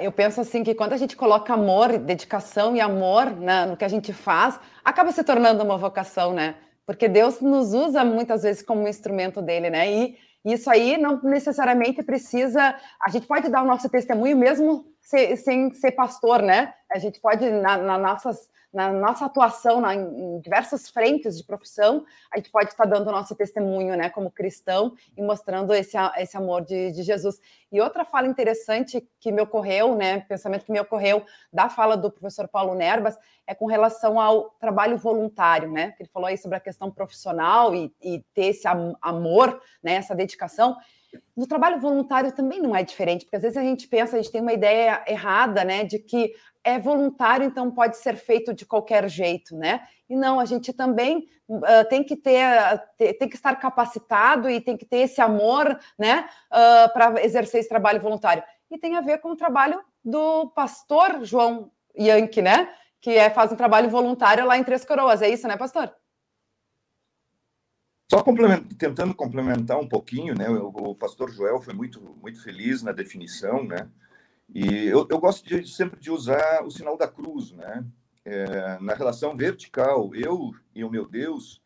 eu 0.00 0.12
penso 0.12 0.42
assim 0.42 0.62
que 0.62 0.74
quando 0.74 0.92
a 0.92 0.98
gente 0.98 1.16
coloca 1.16 1.54
amor, 1.54 1.96
dedicação 1.98 2.76
e 2.76 2.80
amor 2.80 3.30
né, 3.30 3.64
no 3.64 3.76
que 3.76 3.84
a 3.86 3.88
gente 3.88 4.12
faz, 4.12 4.60
acaba 4.84 5.12
se 5.12 5.24
tornando 5.24 5.64
uma 5.64 5.78
vocação, 5.78 6.34
né? 6.34 6.56
Porque 6.86 7.08
Deus 7.08 7.40
nos 7.40 7.74
usa 7.74 8.04
muitas 8.04 8.44
vezes 8.44 8.62
como 8.62 8.82
um 8.82 8.88
instrumento 8.88 9.42
dele, 9.42 9.68
né? 9.68 9.90
E 9.90 10.16
isso 10.44 10.70
aí 10.70 10.96
não 10.96 11.20
necessariamente 11.22 12.02
precisa. 12.02 12.76
A 13.04 13.10
gente 13.10 13.26
pode 13.26 13.48
dar 13.48 13.62
o 13.62 13.66
nosso 13.66 13.88
testemunho 13.88 14.36
mesmo 14.36 14.86
sem, 15.00 15.74
ser 15.74 15.92
pastor, 15.92 16.40
né? 16.40 16.72
A 16.90 16.98
gente 16.98 17.20
pode, 17.20 17.50
na, 17.50 17.76
na 17.76 17.98
nossas 17.98 18.48
na 18.76 18.92
nossa 18.92 19.24
atuação 19.24 19.80
na, 19.80 19.94
em 19.94 20.38
diversas 20.38 20.90
frentes 20.90 21.38
de 21.38 21.42
profissão, 21.42 22.04
a 22.30 22.36
gente 22.36 22.50
pode 22.50 22.68
estar 22.68 22.84
dando 22.84 23.08
o 23.08 23.10
nosso 23.10 23.34
testemunho, 23.34 23.96
né, 23.96 24.10
como 24.10 24.30
cristão 24.30 24.94
e 25.16 25.22
mostrando 25.22 25.72
esse, 25.72 25.96
esse 26.18 26.36
amor 26.36 26.62
de, 26.62 26.92
de 26.92 27.02
Jesus. 27.02 27.40
E 27.72 27.80
outra 27.80 28.04
fala 28.04 28.26
interessante 28.26 29.08
que 29.18 29.32
me 29.32 29.40
ocorreu, 29.40 29.96
né, 29.96 30.20
pensamento 30.20 30.66
que 30.66 30.72
me 30.72 30.78
ocorreu 30.78 31.24
da 31.50 31.70
fala 31.70 31.96
do 31.96 32.10
professor 32.10 32.46
Paulo 32.48 32.74
Nerbas, 32.74 33.18
é 33.46 33.54
com 33.54 33.64
relação 33.64 34.20
ao 34.20 34.50
trabalho 34.60 34.98
voluntário, 34.98 35.72
né, 35.72 35.94
ele 35.98 36.10
falou 36.10 36.28
aí 36.28 36.36
sobre 36.36 36.58
a 36.58 36.60
questão 36.60 36.90
profissional 36.90 37.74
e, 37.74 37.90
e 38.02 38.22
ter 38.34 38.48
esse 38.48 38.68
amor, 39.00 39.58
né, 39.82 39.94
essa 39.94 40.14
dedicação, 40.14 40.76
no 41.36 41.46
trabalho 41.46 41.80
voluntário 41.80 42.32
também 42.32 42.60
não 42.60 42.74
é 42.74 42.82
diferente, 42.82 43.24
porque 43.24 43.36
às 43.36 43.42
vezes 43.42 43.56
a 43.56 43.62
gente 43.62 43.86
pensa, 43.88 44.16
a 44.16 44.22
gente 44.22 44.32
tem 44.32 44.40
uma 44.40 44.52
ideia 44.52 45.02
errada, 45.06 45.64
né, 45.64 45.84
de 45.84 45.98
que 45.98 46.32
é 46.64 46.78
voluntário, 46.78 47.46
então 47.46 47.70
pode 47.70 47.96
ser 47.96 48.16
feito 48.16 48.52
de 48.52 48.66
qualquer 48.66 49.08
jeito, 49.08 49.56
né? 49.56 49.86
E 50.08 50.16
não, 50.16 50.40
a 50.40 50.44
gente 50.44 50.72
também 50.72 51.28
uh, 51.48 51.88
tem 51.88 52.02
que 52.02 52.16
ter, 52.16 52.42
tem 52.98 53.28
que 53.28 53.36
estar 53.36 53.54
capacitado 53.56 54.50
e 54.50 54.60
tem 54.60 54.76
que 54.76 54.84
ter 54.84 54.98
esse 54.98 55.20
amor, 55.20 55.78
né, 55.96 56.28
uh, 56.50 56.92
para 56.92 57.24
exercer 57.24 57.60
esse 57.60 57.68
trabalho 57.68 58.00
voluntário. 58.00 58.42
E 58.68 58.78
tem 58.78 58.96
a 58.96 59.00
ver 59.00 59.18
com 59.18 59.30
o 59.30 59.36
trabalho 59.36 59.80
do 60.04 60.48
pastor 60.50 61.24
João 61.24 61.70
Yankee, 61.96 62.42
né? 62.42 62.68
Que 63.00 63.10
é, 63.10 63.30
faz 63.30 63.52
um 63.52 63.56
trabalho 63.56 63.88
voluntário 63.88 64.44
lá 64.44 64.58
em 64.58 64.64
Três 64.64 64.84
Coroas, 64.84 65.22
é 65.22 65.28
isso, 65.28 65.46
né, 65.46 65.56
pastor? 65.56 65.92
Só 68.16 68.22
complement, 68.22 68.62
tentando 68.78 69.14
complementar 69.14 69.78
um 69.78 69.86
pouquinho, 69.86 70.34
né? 70.34 70.48
O, 70.48 70.68
o, 70.68 70.94
pastor 70.94 71.30
Joel 71.30 71.60
foi 71.60 71.74
muito, 71.74 72.00
muito 72.22 72.42
feliz 72.42 72.82
na 72.82 72.90
definição, 72.90 73.62
né? 73.62 73.90
E 74.54 74.86
eu, 74.86 75.06
eu 75.10 75.18
gosto 75.18 75.46
de, 75.46 75.68
sempre 75.68 76.00
de 76.00 76.10
usar 76.10 76.64
o 76.64 76.70
sinal 76.70 76.96
da 76.96 77.06
cruz, 77.06 77.52
né? 77.52 77.84
É, 78.24 78.78
na 78.80 78.94
relação 78.94 79.36
vertical, 79.36 80.14
eu 80.14 80.52
e 80.74 80.82
o 80.82 80.90
meu 80.90 81.06
Deus. 81.06 81.60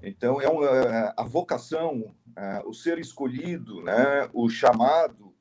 Então, 0.00 0.40
é 0.40 0.48
uma, 0.48 1.12
a 1.16 1.24
vocação, 1.24 2.14
o 2.64 2.72
ser 2.72 3.00
escolhido, 3.00 3.82
né? 3.82 4.28
o 4.32 4.48
chamado, 4.48 5.34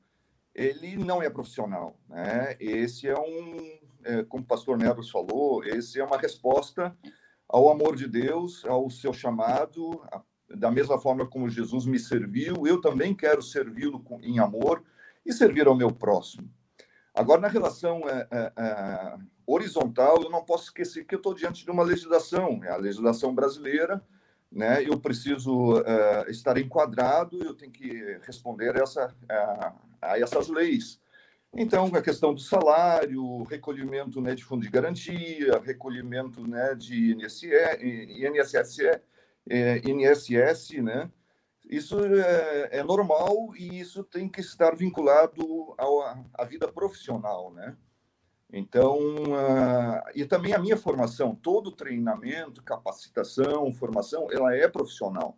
ele 0.55 0.97
não 0.97 1.21
é 1.21 1.29
profissional. 1.29 1.95
Né? 2.09 2.57
Esse 2.59 3.07
é 3.07 3.17
um, 3.17 3.79
é, 4.03 4.23
como 4.23 4.43
o 4.43 4.47
pastor 4.47 4.77
Neves 4.77 5.09
falou, 5.09 5.63
esse 5.63 5.99
é 5.99 6.03
uma 6.03 6.17
resposta 6.17 6.95
ao 7.47 7.69
amor 7.69 7.95
de 7.95 8.07
Deus, 8.07 8.65
ao 8.65 8.89
seu 8.89 9.13
chamado, 9.13 10.01
da 10.55 10.71
mesma 10.71 10.99
forma 10.99 11.25
como 11.25 11.49
Jesus 11.49 11.85
me 11.85 11.99
serviu, 11.99 12.65
eu 12.65 12.79
também 12.79 13.13
quero 13.13 13.41
servi-lo 13.41 14.03
em 14.21 14.39
amor 14.39 14.83
e 15.25 15.33
servir 15.33 15.67
ao 15.67 15.75
meu 15.75 15.91
próximo. 15.91 16.49
Agora, 17.13 17.41
na 17.41 17.47
relação 17.47 18.01
é, 18.07 18.27
é, 18.31 18.53
é, 18.57 19.17
horizontal, 19.45 20.21
eu 20.23 20.29
não 20.29 20.43
posso 20.43 20.65
esquecer 20.65 21.05
que 21.05 21.13
eu 21.13 21.17
estou 21.17 21.33
diante 21.33 21.65
de 21.65 21.71
uma 21.71 21.83
legislação, 21.83 22.63
é 22.63 22.69
a 22.69 22.77
legislação 22.77 23.35
brasileira, 23.35 24.01
né? 24.51 24.83
Eu 24.83 24.99
preciso 24.99 25.81
é, 25.85 26.29
estar 26.29 26.57
enquadrado, 26.57 27.43
eu 27.43 27.53
tenho 27.53 27.71
que 27.71 28.19
responder 28.25 28.75
essa, 28.75 29.13
a, 30.01 30.19
essas 30.19 30.47
leis. 30.47 30.99
Então, 31.53 31.85
a 31.87 32.01
questão 32.01 32.33
do 32.33 32.39
salário, 32.39 33.43
recolhimento 33.43 34.21
né, 34.21 34.33
de 34.33 34.43
fundo 34.43 34.61
de 34.61 34.69
garantia, 34.69 35.61
recolhimento 35.63 36.47
né, 36.47 36.73
de 36.75 37.11
INSS, 37.11 37.43
INSS, 37.81 39.01
INSS 39.49 40.81
né? 40.81 41.11
Isso 41.69 41.97
é, 42.03 42.79
é, 42.79 42.83
normal 42.83 43.55
e 43.55 43.79
isso 43.79 44.03
tem 44.03 44.27
que 44.27 44.41
estar 44.41 44.75
vinculado 44.75 45.73
ao, 45.77 46.01
à 46.33 46.43
vida 46.43 46.67
profissional, 46.71 47.51
né? 47.53 47.77
Então, 48.53 48.97
uh, 48.97 50.03
e 50.13 50.25
também 50.25 50.53
a 50.53 50.59
minha 50.59 50.75
formação, 50.75 51.33
todo 51.33 51.71
treinamento, 51.71 52.61
capacitação, 52.61 53.71
formação, 53.71 54.27
ela 54.29 54.53
é 54.53 54.67
profissional. 54.67 55.37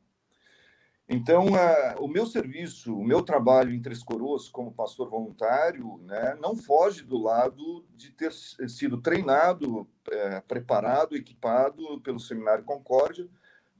Então, 1.08 1.46
uh, 1.46 2.04
o 2.04 2.08
meu 2.08 2.26
serviço, 2.26 2.98
o 2.98 3.06
meu 3.06 3.22
trabalho 3.22 3.72
em 3.72 3.82
Três 3.82 4.02
Coroas 4.02 4.50
como 4.50 4.74
pastor 4.74 5.12
voluntário, 5.12 6.00
né, 6.06 6.36
não 6.42 6.56
foge 6.56 7.04
do 7.04 7.22
lado 7.22 7.86
de 7.96 8.10
ter 8.10 8.34
sido 8.34 9.00
treinado, 9.00 9.88
é, 10.10 10.42
preparado, 10.42 11.16
equipado 11.16 12.02
pelo 12.02 12.20
Seminário 12.20 12.64
Concórdia, 12.64 13.30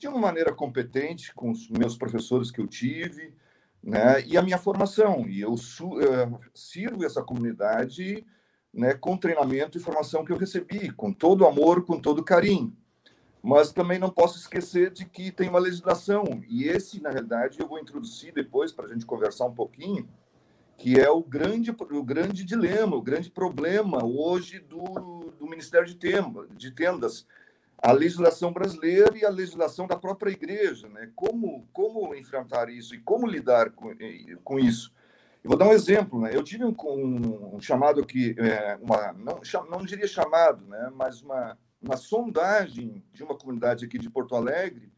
de 0.04 0.08
uma 0.10 0.20
maneira 0.20 0.54
competente 0.54 1.34
com 1.34 1.50
os 1.50 1.70
meus 1.70 1.96
professores 1.98 2.52
que 2.52 2.60
eu 2.60 2.68
tive, 2.68 3.34
né, 3.82 4.22
e 4.26 4.38
a 4.38 4.42
minha 4.42 4.58
formação. 4.58 5.26
E 5.28 5.40
eu 5.40 5.54
uh, 5.54 6.40
sirvo 6.54 7.06
essa 7.06 7.24
comunidade 7.24 8.26
né, 8.74 8.94
com 8.96 9.16
treinamento 9.16 9.78
e 9.78 9.82
formação 9.82 10.26
que 10.26 10.32
eu 10.34 10.38
recebi, 10.38 10.92
com 10.92 11.14
todo 11.14 11.48
amor, 11.48 11.86
com 11.86 11.98
todo 12.00 12.24
carinho. 12.24 12.76
mas 13.42 13.72
também 13.72 13.98
não 13.98 14.10
posso 14.10 14.38
esquecer 14.38 14.92
de 14.92 15.06
que 15.06 15.32
tem 15.32 15.48
uma 15.48 15.60
legislação, 15.60 16.24
e 16.50 16.66
esse, 16.66 17.02
na 17.02 17.10
realidade, 17.10 17.60
eu 17.60 17.68
vou 17.68 17.80
introduzir 17.80 18.34
depois 18.34 18.72
para 18.74 18.86
a 18.86 18.90
gente 18.90 19.06
conversar 19.06 19.46
um 19.46 19.54
pouquinho, 19.54 20.08
que 20.78 21.00
é 21.00 21.10
o 21.10 21.22
grande, 21.22 21.72
o 21.72 22.04
grande 22.04 22.44
dilema, 22.44 22.96
o 22.96 23.02
grande 23.02 23.30
problema 23.30 24.04
hoje 24.04 24.60
do, 24.60 25.32
do 25.40 25.48
Ministério 25.48 25.88
de, 25.88 25.96
Tema, 25.96 26.46
de 26.58 26.72
Tendas, 26.72 27.26
a 27.84 27.92
legislação 27.92 28.52
brasileira 28.52 29.18
e 29.18 29.26
a 29.26 29.30
legislação 29.30 29.86
da 29.86 29.96
própria 29.98 30.32
igreja, 30.32 30.88
né? 30.90 31.12
Como, 31.16 31.68
como 31.74 32.16
enfrentar 32.16 32.70
isso 32.70 32.96
e 32.96 33.00
como 33.00 33.28
lidar 33.28 33.72
com, 33.72 33.94
com 34.44 34.58
isso? 34.58 34.94
Eu 35.44 35.50
vou 35.50 35.58
dar 35.58 35.68
um 35.68 35.74
exemplo, 35.74 36.22
né? 36.22 36.32
Eu 36.34 36.42
tive 36.42 36.64
um, 36.64 36.74
um, 36.86 37.56
um 37.56 37.60
chamado 37.60 38.00
aqui, 38.00 38.36
é, 38.40 38.78
uma, 38.82 39.12
não, 39.14 39.42
não 39.70 39.86
diria 39.86 40.08
chamado, 40.08 40.66
né? 40.66 40.90
Mas 40.96 41.22
uma 41.22 41.58
uma 41.84 41.98
sondagem 41.98 43.04
de 43.12 43.24
uma 43.24 43.38
comunidade 43.38 43.84
aqui 43.84 44.00
de 44.00 44.10
Porto 44.10 44.36
Alegre 44.36 44.92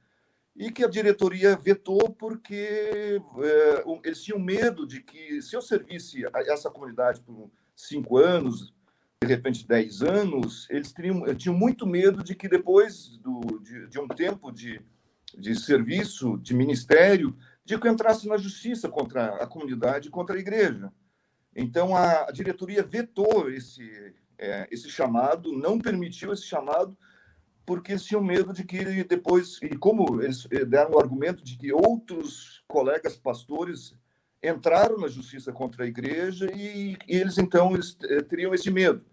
e 0.55 0.71
que 0.71 0.85
a 0.85 0.89
diretoria 0.89 1.57
vetou 1.57 2.09
porque 2.11 3.19
é, 3.39 3.83
eles 4.03 4.23
tinham 4.23 4.39
medo 4.39 4.87
de 4.87 5.01
que, 5.01 5.41
se 5.41 5.55
eu 5.55 5.61
servisse 5.61 6.23
essa 6.47 6.69
comunidade 6.69 7.19
por 7.21 7.49
cinco 7.75 8.17
anos, 8.17 8.73
de 9.21 9.27
repente 9.27 9.67
dez 9.67 10.01
anos, 10.01 10.67
eles 10.69 10.91
teriam, 10.91 11.23
tinham 11.35 11.57
muito 11.57 11.85
medo 11.87 12.23
de 12.23 12.35
que 12.35 12.47
depois 12.47 13.17
do, 13.17 13.59
de, 13.59 13.87
de 13.87 13.99
um 13.99 14.07
tempo 14.07 14.51
de, 14.51 14.81
de 15.37 15.55
serviço, 15.55 16.37
de 16.37 16.53
ministério, 16.53 17.35
de 17.63 17.79
que 17.79 17.87
entrasse 17.87 18.27
na 18.27 18.37
justiça 18.37 18.87
contra 18.89 19.35
a 19.35 19.47
comunidade, 19.47 20.09
contra 20.09 20.35
a 20.35 20.39
igreja. 20.39 20.91
Então, 21.55 21.95
a, 21.95 22.29
a 22.29 22.31
diretoria 22.31 22.83
vetou 22.83 23.49
esse, 23.49 24.13
é, 24.37 24.67
esse 24.69 24.89
chamado, 24.89 25.51
não 25.51 25.79
permitiu 25.79 26.31
esse 26.31 26.43
chamado, 26.43 26.95
porque 27.65 27.93
eles 27.93 28.03
tinham 28.03 28.23
medo 28.23 28.53
de 28.53 28.63
que 28.63 29.03
depois, 29.03 29.59
e 29.63 29.75
como 29.75 30.21
eles 30.21 30.47
eh, 30.51 30.63
deram 30.63 30.91
o 30.91 30.99
argumento 30.99 31.43
de 31.43 31.57
que 31.57 31.73
outros 31.73 32.63
colegas 32.67 33.17
pastores 33.17 33.95
entraram 34.47 34.97
na 34.97 35.07
justiça 35.07 35.51
contra 35.51 35.83
a 35.83 35.87
igreja 35.87 36.51
e, 36.53 36.97
e 37.07 37.15
eles 37.15 37.37
então 37.37 37.73
eles, 37.73 37.97
eh, 38.03 38.21
teriam 38.21 38.53
esse 38.53 38.69
medo. 38.71 39.03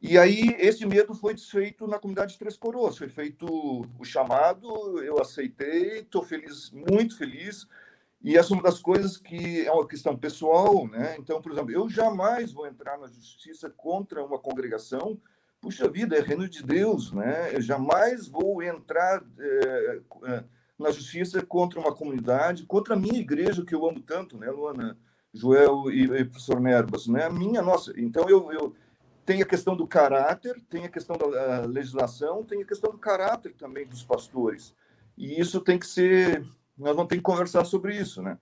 E 0.00 0.18
aí 0.18 0.54
esse 0.58 0.84
medo 0.86 1.14
foi 1.14 1.34
desfeito 1.34 1.86
na 1.86 1.98
comunidade 1.98 2.32
de 2.32 2.38
Três 2.38 2.56
Coroas, 2.56 2.98
foi 2.98 3.08
feito 3.08 3.46
o 3.98 4.04
chamado, 4.04 5.02
eu 5.02 5.20
aceitei, 5.20 6.00
estou 6.00 6.22
feliz, 6.22 6.70
muito 6.70 7.16
feliz, 7.16 7.66
e 8.22 8.36
essa 8.36 8.52
é 8.52 8.54
uma 8.54 8.62
das 8.62 8.80
coisas 8.80 9.16
que 9.16 9.66
é 9.66 9.70
uma 9.70 9.86
questão 9.86 10.16
pessoal, 10.16 10.86
né? 10.88 11.16
Então, 11.18 11.40
por 11.40 11.52
exemplo, 11.52 11.70
eu 11.70 11.88
jamais 11.88 12.52
vou 12.52 12.66
entrar 12.66 12.98
na 12.98 13.06
justiça 13.06 13.70
contra 13.70 14.24
uma 14.24 14.38
congregação. 14.38 15.20
Puxa 15.60 15.88
vida, 15.88 16.16
é 16.16 16.20
reino 16.20 16.48
de 16.48 16.62
Deus, 16.62 17.12
né? 17.12 17.54
Eu 17.54 17.60
jamais 17.60 18.26
vou 18.26 18.62
entrar 18.62 19.22
é, 19.38 20.00
na 20.78 20.90
justiça 20.90 21.44
contra 21.44 21.80
uma 21.80 21.94
comunidade, 21.94 22.66
contra 22.66 22.94
a 22.94 22.98
minha 22.98 23.18
igreja 23.18 23.64
que 23.64 23.74
eu 23.74 23.88
amo 23.88 24.00
tanto, 24.00 24.36
né, 24.36 24.50
Luana, 24.50 24.98
Joel 25.32 25.90
e, 25.90 26.04
e 26.04 26.24
professor 26.24 26.60
Nerbas, 26.60 27.06
né? 27.06 27.24
A 27.24 27.30
minha, 27.30 27.60
nossa. 27.60 27.92
Então 27.96 28.28
eu, 28.28 28.50
eu 28.52 28.74
tem 29.24 29.42
a 29.42 29.46
questão 29.46 29.76
do 29.76 29.86
caráter, 29.86 30.58
tem 30.70 30.84
a 30.84 30.88
questão 30.88 31.16
da 31.16 31.60
legislação, 31.66 32.44
tem 32.44 32.62
a 32.62 32.66
questão 32.66 32.90
do 32.90 32.98
caráter 32.98 33.52
também 33.54 33.86
dos 33.86 34.02
pastores. 34.02 34.74
E 35.16 35.38
isso 35.38 35.60
tem 35.60 35.78
que 35.78 35.86
ser 35.86 36.46
nós 36.76 36.94
vamos 36.94 37.08
ter 37.08 37.16
que 37.16 37.22
conversar 37.22 37.64
sobre 37.64 37.96
isso, 37.96 38.22
né? 38.22 38.38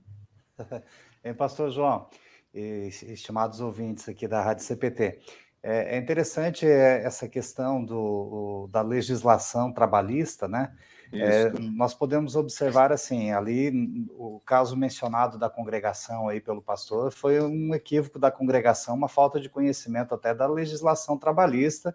É, 1.27 1.33
pastor 1.33 1.71
João, 1.71 2.07
estimados 2.53 3.59
ouvintes 3.59 4.07
aqui 4.11 4.29
da 4.29 4.43
Rádio 4.43 4.63
CPT, 4.63 5.21
é, 5.63 5.97
é 5.97 5.99
interessante 5.99 6.67
é, 6.67 7.03
essa 7.03 7.27
questão 7.27 7.83
do, 7.83 8.69
da 8.71 8.83
legislação 8.83 9.73
trabalhista, 9.73 10.47
né? 10.47 10.77
É, 11.21 11.53
nós 11.73 11.95
podemos 11.95 12.37
observar 12.37 12.93
assim, 12.93 13.33
ali 13.33 14.07
o 14.11 14.41
caso 14.45 14.77
mencionado 14.77 15.39
da 15.39 15.49
congregação 15.49 16.29
aí 16.29 16.41
pelo 16.41 16.63
pastor 16.63 17.13
foi 17.13 17.41
um 17.41 17.75
equívoco 17.75 18.19
da 18.19 18.31
congregação, 18.31 18.95
uma 18.95 19.09
falta 19.09 19.41
de 19.41 19.49
conhecimento 19.49 20.15
até 20.15 20.35
da 20.35 20.47
legislação 20.47 21.19
trabalhista, 21.19 21.95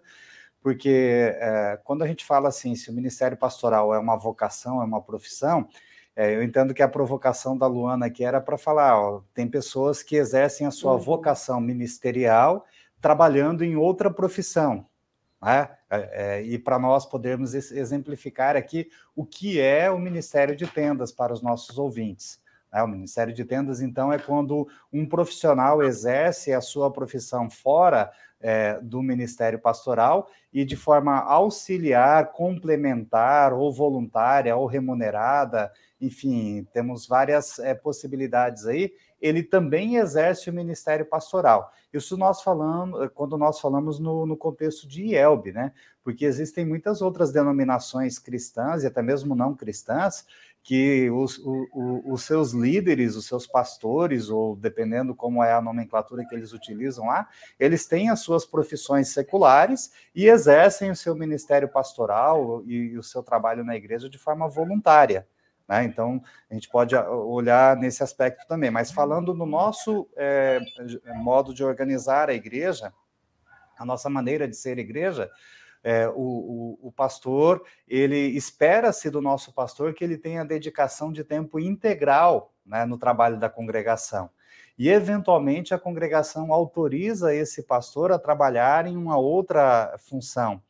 porque 0.62 1.34
é, 1.36 1.78
quando 1.84 2.02
a 2.02 2.06
gente 2.06 2.24
fala 2.24 2.48
assim, 2.48 2.74
se 2.74 2.90
o 2.90 2.92
ministério 2.92 3.36
pastoral 3.36 3.94
é 3.94 3.98
uma 3.98 4.16
vocação, 4.16 4.82
é 4.82 4.84
uma 4.84 5.00
profissão, 5.00 5.68
é, 6.14 6.34
eu 6.34 6.42
entendo 6.42 6.74
que 6.74 6.82
a 6.82 6.88
provocação 6.88 7.56
da 7.56 7.66
Luana 7.66 8.06
aqui 8.06 8.24
era 8.24 8.40
para 8.40 8.58
falar: 8.58 9.00
ó, 9.00 9.22
tem 9.32 9.48
pessoas 9.48 10.02
que 10.02 10.16
exercem 10.16 10.66
a 10.66 10.70
sua 10.70 10.92
uhum. 10.92 10.98
vocação 10.98 11.60
ministerial 11.60 12.66
trabalhando 13.00 13.64
em 13.64 13.76
outra 13.76 14.10
profissão. 14.10 14.86
Né? 15.40 15.68
É, 15.90 16.10
é, 16.12 16.42
e 16.42 16.58
para 16.58 16.78
nós 16.78 17.06
podermos 17.06 17.54
exemplificar 17.54 18.56
aqui 18.56 18.88
o 19.14 19.24
que 19.24 19.60
é 19.60 19.90
o 19.90 19.98
Ministério 19.98 20.54
de 20.54 20.66
Tendas 20.66 21.10
para 21.10 21.32
os 21.32 21.42
nossos 21.42 21.78
ouvintes. 21.78 22.40
Né? 22.72 22.82
O 22.82 22.88
Ministério 22.88 23.32
de 23.32 23.44
Tendas, 23.44 23.80
então, 23.80 24.12
é 24.12 24.18
quando 24.18 24.68
um 24.92 25.06
profissional 25.06 25.82
exerce 25.82 26.52
a 26.52 26.60
sua 26.60 26.92
profissão 26.92 27.48
fora 27.48 28.10
é, 28.40 28.80
do 28.80 29.02
Ministério 29.02 29.58
Pastoral 29.58 30.28
e 30.52 30.64
de 30.64 30.76
forma 30.76 31.18
auxiliar, 31.18 32.32
complementar 32.32 33.52
ou 33.52 33.72
voluntária 33.72 34.56
ou 34.56 34.66
remunerada 34.66 35.70
enfim, 36.00 36.66
temos 36.72 37.06
várias 37.06 37.58
é, 37.58 37.74
possibilidades 37.74 38.66
aí. 38.66 38.92
Ele 39.20 39.42
também 39.42 39.96
exerce 39.96 40.48
o 40.48 40.52
ministério 40.52 41.04
pastoral. 41.04 41.72
Isso 41.92 42.16
nós 42.16 42.42
falamos, 42.42 43.02
eh, 43.02 43.08
quando 43.08 43.36
nós 43.36 43.60
falamos 43.60 43.98
no, 43.98 44.24
no 44.24 44.36
contexto 44.36 44.86
de 44.86 45.02
IELB, 45.02 45.52
né? 45.52 45.72
Porque 46.02 46.24
existem 46.24 46.64
muitas 46.64 47.02
outras 47.02 47.32
denominações 47.32 48.18
cristãs 48.18 48.82
e 48.82 48.86
até 48.86 49.02
mesmo 49.02 49.34
não 49.34 49.54
cristãs 49.54 50.24
que 50.62 51.10
os, 51.10 51.38
o, 51.38 52.02
os 52.12 52.22
seus 52.22 52.52
líderes, 52.52 53.16
os 53.16 53.26
seus 53.26 53.46
pastores, 53.46 54.28
ou 54.28 54.54
dependendo 54.54 55.14
como 55.14 55.42
é 55.42 55.52
a 55.52 55.60
nomenclatura 55.60 56.24
que 56.24 56.34
eles 56.34 56.52
utilizam 56.52 57.06
lá, 57.06 57.28
eles 57.58 57.86
têm 57.86 58.10
as 58.10 58.20
suas 58.20 58.44
profissões 58.44 59.08
seculares 59.08 59.90
e 60.14 60.26
exercem 60.26 60.90
o 60.90 60.96
seu 60.96 61.14
ministério 61.14 61.68
pastoral 61.68 62.62
e, 62.66 62.74
e 62.74 62.98
o 62.98 63.02
seu 63.02 63.22
trabalho 63.22 63.64
na 63.64 63.74
igreja 63.74 64.08
de 64.08 64.18
forma 64.18 64.48
voluntária. 64.48 65.26
Né? 65.70 65.84
Então, 65.84 66.20
a 66.50 66.54
gente 66.54 66.68
pode 66.68 66.96
ah, 66.96 67.08
olhar 67.08 67.76
nesse 67.76 68.02
aspecto 68.02 68.44
também. 68.48 68.72
Mas 68.72 68.90
falando 68.90 69.32
no 69.32 69.46
nosso 69.46 70.08
é, 70.16 70.58
modo 71.14 71.54
de 71.54 71.62
organizar 71.62 72.28
a 72.28 72.34
igreja, 72.34 72.92
a 73.78 73.84
nossa 73.84 74.10
maneira 74.10 74.48
de 74.48 74.56
ser 74.56 74.78
igreja, 74.78 75.30
é, 75.84 76.08
o, 76.08 76.12
o, 76.82 76.88
o, 76.88 76.92
pastor, 76.92 77.64
ele 77.86 78.16
espera-se 78.16 79.08
do 79.08 79.22
nosso 79.22 79.54
pastor 79.54 79.94
que 79.94 80.02
ele 80.02 80.18
tenha 80.18 80.44
dedicação 80.44 81.12
de 81.12 81.22
tempo 81.22 81.58
integral 81.60 82.52
né, 82.66 82.84
no 82.84 82.98
trabalho 82.98 83.38
da 83.38 83.48
congregação. 83.48 84.28
E, 84.76 84.88
eventualmente, 84.88 85.72
a 85.72 85.78
congregação 85.78 86.52
autoriza 86.52 87.32
esse 87.32 87.62
pastor 87.62 88.10
a 88.10 88.18
trabalhar 88.18 88.86
em 88.86 88.96
uma 88.96 89.16
outra 89.16 89.96
função 89.98 90.60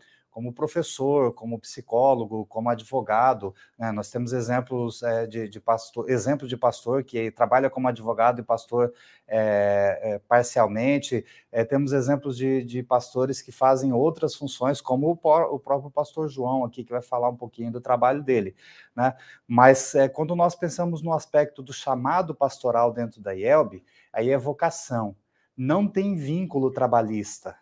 como 0.41 0.55
professor, 0.55 1.35
como 1.35 1.59
psicólogo, 1.59 2.47
como 2.47 2.71
advogado. 2.71 3.55
Né? 3.79 3.93
Nós 3.93 4.11
temos 4.11 4.33
exemplos 4.33 5.03
é, 5.03 5.27
de, 5.27 5.47
de, 5.51 5.61
pastor, 5.61 6.09
exemplo 6.09 6.49
de 6.49 6.57
pastor 6.57 7.05
que 7.05 7.31
trabalha 7.31 7.69
como 7.69 7.87
advogado 7.87 8.41
e 8.41 8.43
pastor 8.43 8.91
é, 9.29 10.01
é, 10.03 10.19
parcialmente. 10.21 11.23
temos 11.69 11.93
exemplos 11.93 12.39
de, 12.39 12.65
de, 12.65 12.83
pastores 12.83 13.43
que 13.43 13.53
fazem 13.53 13.93
outras 13.93 14.35
funções, 14.35 14.81
como 14.81 15.09
o, 15.09 15.55
o, 15.55 15.59
próprio 15.59 15.91
pastor 15.91 16.27
João 16.31 16.65
aqui, 16.65 16.85
que 16.85 16.93
vai 16.93 17.03
falar 17.03 17.29
um 17.29 17.37
pouquinho 17.37 17.71
do 17.71 17.81
trabalho 17.81 18.23
dele. 18.23 18.57
Né? 18.97 19.15
Mas 19.47 19.93
quando 20.15 20.35
nós 20.35 20.55
pensamos 20.55 21.03
no 21.03 21.13
aspecto 21.13 21.63
do 21.63 21.75
chamado 21.75 22.35
pastoral 22.35 22.95
dentro 22.95 23.21
da 23.21 23.33
IELB, 23.33 23.85
aí 24.11 24.31
é 24.31 24.39
vocação. 24.39 25.15
Não 25.55 25.87
tem 25.87 26.17
vínculo 26.17 26.71
trabalhista. 26.71 27.60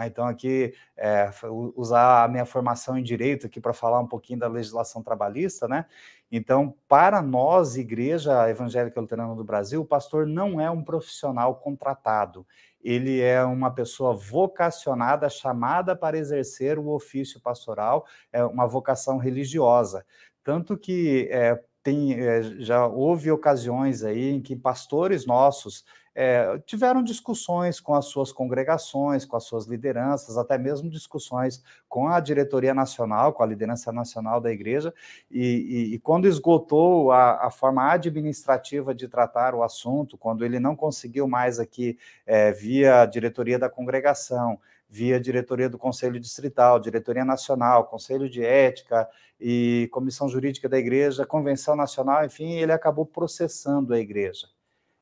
Ah, 0.00 0.06
então, 0.06 0.28
aqui, 0.28 0.72
é, 0.96 1.28
usar 1.74 2.22
a 2.22 2.28
minha 2.28 2.46
formação 2.46 2.96
em 2.96 3.02
direito 3.02 3.48
aqui 3.48 3.60
para 3.60 3.72
falar 3.72 3.98
um 3.98 4.06
pouquinho 4.06 4.38
da 4.38 4.46
legislação 4.46 5.02
trabalhista, 5.02 5.66
né? 5.66 5.86
Então, 6.30 6.72
para 6.86 7.20
nós, 7.20 7.76
Igreja 7.76 8.48
Evangélica 8.48 9.00
Luterana 9.00 9.34
do 9.34 9.42
Brasil, 9.42 9.80
o 9.80 9.84
pastor 9.84 10.24
não 10.24 10.60
é 10.60 10.70
um 10.70 10.84
profissional 10.84 11.56
contratado, 11.56 12.46
ele 12.80 13.20
é 13.20 13.42
uma 13.42 13.72
pessoa 13.72 14.14
vocacionada, 14.14 15.28
chamada 15.28 15.96
para 15.96 16.16
exercer 16.16 16.78
o 16.78 16.90
ofício 16.90 17.40
pastoral, 17.40 18.06
é 18.32 18.44
uma 18.44 18.68
vocação 18.68 19.18
religiosa. 19.18 20.06
Tanto 20.44 20.78
que 20.78 21.28
é, 21.32 21.60
tem, 21.82 22.14
é, 22.20 22.40
já 22.60 22.86
houve 22.86 23.32
ocasiões 23.32 24.04
aí 24.04 24.30
em 24.30 24.40
que 24.40 24.54
pastores 24.54 25.26
nossos 25.26 25.84
é, 26.20 26.58
tiveram 26.66 27.00
discussões 27.00 27.78
com 27.78 27.94
as 27.94 28.06
suas 28.06 28.32
congregações, 28.32 29.24
com 29.24 29.36
as 29.36 29.44
suas 29.44 29.66
lideranças, 29.66 30.36
até 30.36 30.58
mesmo 30.58 30.90
discussões 30.90 31.62
com 31.88 32.08
a 32.08 32.18
diretoria 32.18 32.74
nacional, 32.74 33.32
com 33.32 33.40
a 33.40 33.46
liderança 33.46 33.92
nacional 33.92 34.40
da 34.40 34.50
igreja, 34.50 34.92
e, 35.30 35.44
e, 35.92 35.94
e 35.94 35.98
quando 36.00 36.26
esgotou 36.26 37.12
a, 37.12 37.46
a, 37.46 37.50
forma 37.52 37.92
administrativa 37.92 38.92
de 38.92 39.06
tratar 39.06 39.54
o 39.54 39.62
assunto, 39.62 40.18
quando 40.18 40.44
ele 40.44 40.58
não 40.58 40.74
conseguiu 40.74 41.28
mais 41.28 41.60
aqui, 41.60 41.96
é, 42.26 42.50
via 42.50 43.06
diretoria 43.06 43.56
da 43.56 43.70
congregação, 43.70 44.58
via 44.88 45.20
diretoria 45.20 45.68
do 45.68 45.78
Conselho 45.78 46.18
Distrital, 46.18 46.80
diretoria 46.80 47.24
nacional, 47.24 47.84
Conselho 47.84 48.28
de 48.28 48.44
Ética 48.44 49.08
e 49.40 49.88
Comissão 49.92 50.28
Jurídica 50.28 50.68
da 50.68 50.78
Igreja, 50.78 51.24
Convenção 51.24 51.76
Nacional, 51.76 52.24
enfim, 52.24 52.54
ele 52.54 52.72
acabou 52.72 53.06
processando 53.06 53.94
a 53.94 54.00
igreja. 54.00 54.48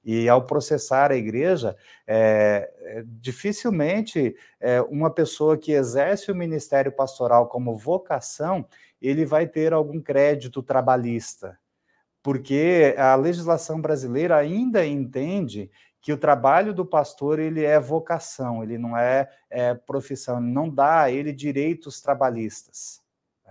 E 0.09 0.29
ao 0.29 0.47
processar 0.47 1.11
a 1.11 1.17
igreja, 1.17 1.77
é, 2.07 2.73
é, 2.83 3.05
dificilmente 3.05 4.37
é, 4.61 4.81
uma 4.83 5.11
pessoa 5.11 5.59
que 5.59 5.73
exerce 5.73 6.31
o 6.31 6.35
ministério 6.35 6.93
pastoral 6.93 7.49
como 7.49 7.77
vocação, 7.77 8.65
ele 9.03 9.27
vai 9.27 9.49
ter 9.49 9.73
algum 9.73 10.01
crédito 10.01 10.63
trabalhista, 10.63 11.59
porque 12.23 12.95
a 12.97 13.17
legislação 13.17 13.81
brasileira 13.81 14.37
ainda 14.37 14.87
entende 14.87 15.69
que 16.01 16.13
o 16.13 16.17
trabalho 16.17 16.73
do 16.73 16.87
pastor 16.87 17.41
ele 17.41 17.65
é 17.65 17.81
vocação, 17.81 18.63
ele 18.63 18.79
não 18.79 18.97
é, 18.97 19.29
é 19.51 19.75
profissão, 19.75 20.41
não 20.41 20.71
dá 20.71 21.03
a 21.03 21.11
ele 21.11 21.33
direitos 21.33 22.01
trabalhistas. 22.01 23.05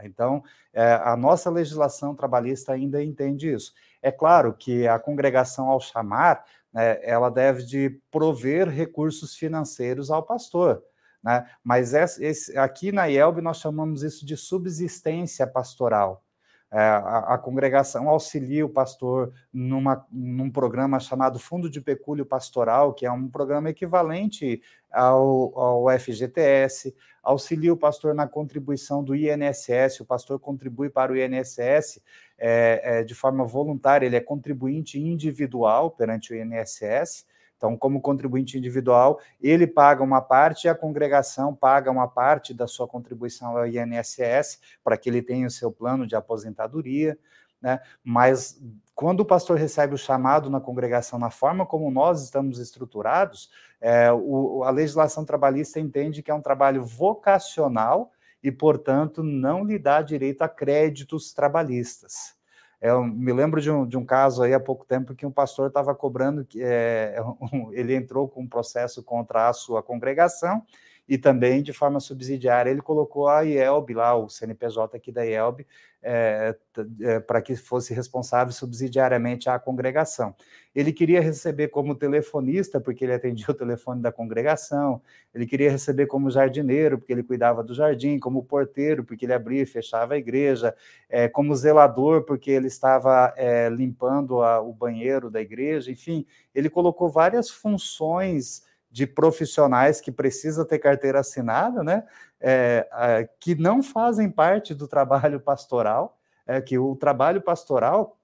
Então, 0.03 0.41
é, 0.73 0.93
a 1.03 1.15
nossa 1.15 1.49
legislação 1.49 2.15
trabalhista 2.15 2.73
ainda 2.73 3.03
entende 3.03 3.51
isso. 3.51 3.73
É 4.05 4.11
claro 4.11 4.53
que 4.53 4.87
a 4.87 4.99
congregação, 4.99 5.67
ao 5.67 5.79
chamar, 5.79 6.45
né, 6.71 6.99
ela 7.01 7.31
deve 7.31 7.63
de 7.63 7.99
prover 8.11 8.69
recursos 8.69 9.35
financeiros 9.35 10.11
ao 10.11 10.21
pastor. 10.21 10.83
Né? 11.23 11.43
Mas 11.63 11.95
esse, 11.95 12.55
aqui 12.55 12.91
na 12.91 13.07
IELB 13.07 13.41
nós 13.41 13.57
chamamos 13.57 14.03
isso 14.03 14.23
de 14.23 14.37
subsistência 14.37 15.47
pastoral. 15.47 16.23
É, 16.71 16.77
a, 16.77 17.33
a, 17.33 17.37
congregação 17.39 18.09
auxilia 18.09 18.63
o 18.63 18.69
pastor 18.69 19.33
numa, 19.51 20.05
num 20.11 20.51
programa 20.51 20.99
chamado 20.99 21.39
Fundo 21.39 21.67
de 21.67 21.81
Pecúlio 21.81 22.27
Pastoral, 22.27 22.93
que 22.93 23.07
é 23.07 23.11
um 23.11 23.27
programa 23.27 23.71
equivalente 23.71 24.61
ao, 24.91 25.57
ao 25.57 25.99
FGTS, 25.99 26.93
auxilia 27.23 27.73
o 27.73 27.77
pastor 27.77 28.13
na 28.13 28.27
contribuição 28.27 29.03
do 29.03 29.15
INSS, 29.15 30.01
o 30.01 30.05
pastor 30.05 30.39
contribui 30.39 30.89
para 30.89 31.11
o 31.11 31.17
INSS 31.17 32.01
é, 32.37 32.81
é, 32.83 33.03
de 33.03 33.15
forma 33.15 33.45
voluntária, 33.45 34.05
ele 34.05 34.15
é 34.15 34.21
contribuinte 34.21 34.99
individual 34.99 35.91
perante 35.91 36.33
o 36.33 36.35
INSS, 36.35 37.25
então, 37.57 37.77
como 37.77 38.01
contribuinte 38.01 38.57
individual, 38.57 39.19
ele 39.41 39.65
paga 39.65 40.03
uma 40.03 40.21
parte 40.21 40.65
e 40.65 40.69
a 40.69 40.75
congregação 40.75 41.55
paga 41.55 41.89
uma 41.89 42.07
parte 42.07 42.53
da 42.53 42.67
sua 42.67 42.87
contribuição 42.87 43.57
ao 43.57 43.65
INSS 43.65 44.59
para 44.83 44.97
que 44.97 45.09
ele 45.09 45.21
tenha 45.21 45.47
o 45.47 45.51
seu 45.51 45.71
plano 45.71 46.05
de 46.05 46.15
aposentadoria. 46.15 47.17
Né? 47.61 47.79
Mas 48.03 48.61
quando 48.93 49.21
o 49.21 49.25
pastor 49.25 49.57
recebe 49.57 49.95
o 49.95 49.97
chamado 49.97 50.49
na 50.49 50.59
congregação, 50.59 51.17
na 51.17 51.29
forma 51.29 51.65
como 51.65 51.89
nós 51.89 52.23
estamos 52.23 52.59
estruturados, 52.59 53.49
é, 53.79 54.11
o, 54.11 54.63
a 54.63 54.69
legislação 54.69 55.25
trabalhista 55.25 55.79
entende 55.79 56.21
que 56.21 56.31
é 56.31 56.33
um 56.33 56.41
trabalho 56.41 56.83
vocacional 56.83 58.11
e, 58.45 58.51
portanto, 58.51 59.23
não 59.23 59.63
lhe 59.63 59.79
dá 59.79 60.03
direito 60.03 60.43
a 60.43 60.47
créditos 60.47 61.33
trabalhistas. 61.33 62.35
Eu 62.79 63.03
me 63.03 63.33
lembro 63.33 63.59
de 63.59 63.71
um, 63.71 63.87
de 63.87 63.97
um 63.97 64.05
caso 64.05 64.43
aí 64.43 64.53
há 64.53 64.59
pouco 64.59 64.85
tempo 64.85 65.15
que 65.15 65.25
um 65.25 65.31
pastor 65.31 65.69
estava 65.69 65.95
cobrando, 65.95 66.45
que 66.45 66.61
é, 66.61 67.15
um, 67.51 67.73
ele 67.73 67.95
entrou 67.95 68.29
com 68.29 68.43
um 68.43 68.47
processo 68.47 69.01
contra 69.01 69.49
a 69.49 69.53
sua 69.53 69.81
congregação 69.81 70.61
e 71.07 71.17
também 71.17 71.61
de 71.61 71.71
forma 71.71 71.99
subsidiária 71.99 72.69
ele 72.69 72.81
colocou 72.81 73.27
a 73.27 73.41
IELB 73.41 73.93
lá, 73.93 74.15
o 74.15 74.29
CNPJ 74.29 74.97
aqui 74.97 75.11
da 75.11 75.23
IELB, 75.23 75.65
é, 76.07 76.55
é, 77.01 77.19
para 77.19 77.41
que 77.41 77.55
fosse 77.55 77.91
responsável 77.91 78.53
subsidiariamente 78.53 79.49
à 79.49 79.57
congregação. 79.57 80.35
Ele 80.75 80.93
queria 80.93 81.19
receber 81.19 81.69
como 81.69 81.95
telefonista, 81.95 82.79
porque 82.79 83.05
ele 83.05 83.13
atendia 83.13 83.47
o 83.49 83.55
telefone 83.55 84.01
da 84.03 84.11
congregação, 84.11 85.01
ele 85.33 85.47
queria 85.47 85.71
receber 85.71 86.05
como 86.05 86.29
jardineiro, 86.29 86.99
porque 86.99 87.11
ele 87.11 87.23
cuidava 87.23 87.63
do 87.63 87.73
jardim, 87.73 88.19
como 88.19 88.43
porteiro, 88.43 89.03
porque 89.03 89.25
ele 89.25 89.33
abria 89.33 89.63
e 89.63 89.65
fechava 89.65 90.13
a 90.13 90.17
igreja, 90.17 90.75
é, 91.09 91.27
como 91.27 91.55
zelador, 91.55 92.23
porque 92.23 92.51
ele 92.51 92.67
estava 92.67 93.33
é, 93.35 93.67
limpando 93.69 94.43
a, 94.43 94.61
o 94.61 94.71
banheiro 94.73 95.31
da 95.31 95.41
igreja, 95.41 95.91
enfim, 95.91 96.23
ele 96.53 96.69
colocou 96.69 97.09
várias 97.09 97.49
funções 97.49 98.63
de 98.95 99.05
profissionais 99.05 99.99
que 99.99 100.09
precisa 100.09 100.63
ter 100.63 100.79
carteira 100.79 101.19
assinada, 101.19 101.83
né? 101.83 102.05
É, 102.39 102.87
é, 102.93 103.29
que 103.41 103.53
não 103.53 103.83
fazem 103.83 104.31
parte 104.31 104.73
do 104.73 104.87
trabalho 104.87 105.37
pastoral, 105.37 106.17
é, 106.47 106.61
que 106.61 106.79
o 106.79 106.95
trabalho 106.95 107.41
pastoral 107.41 108.17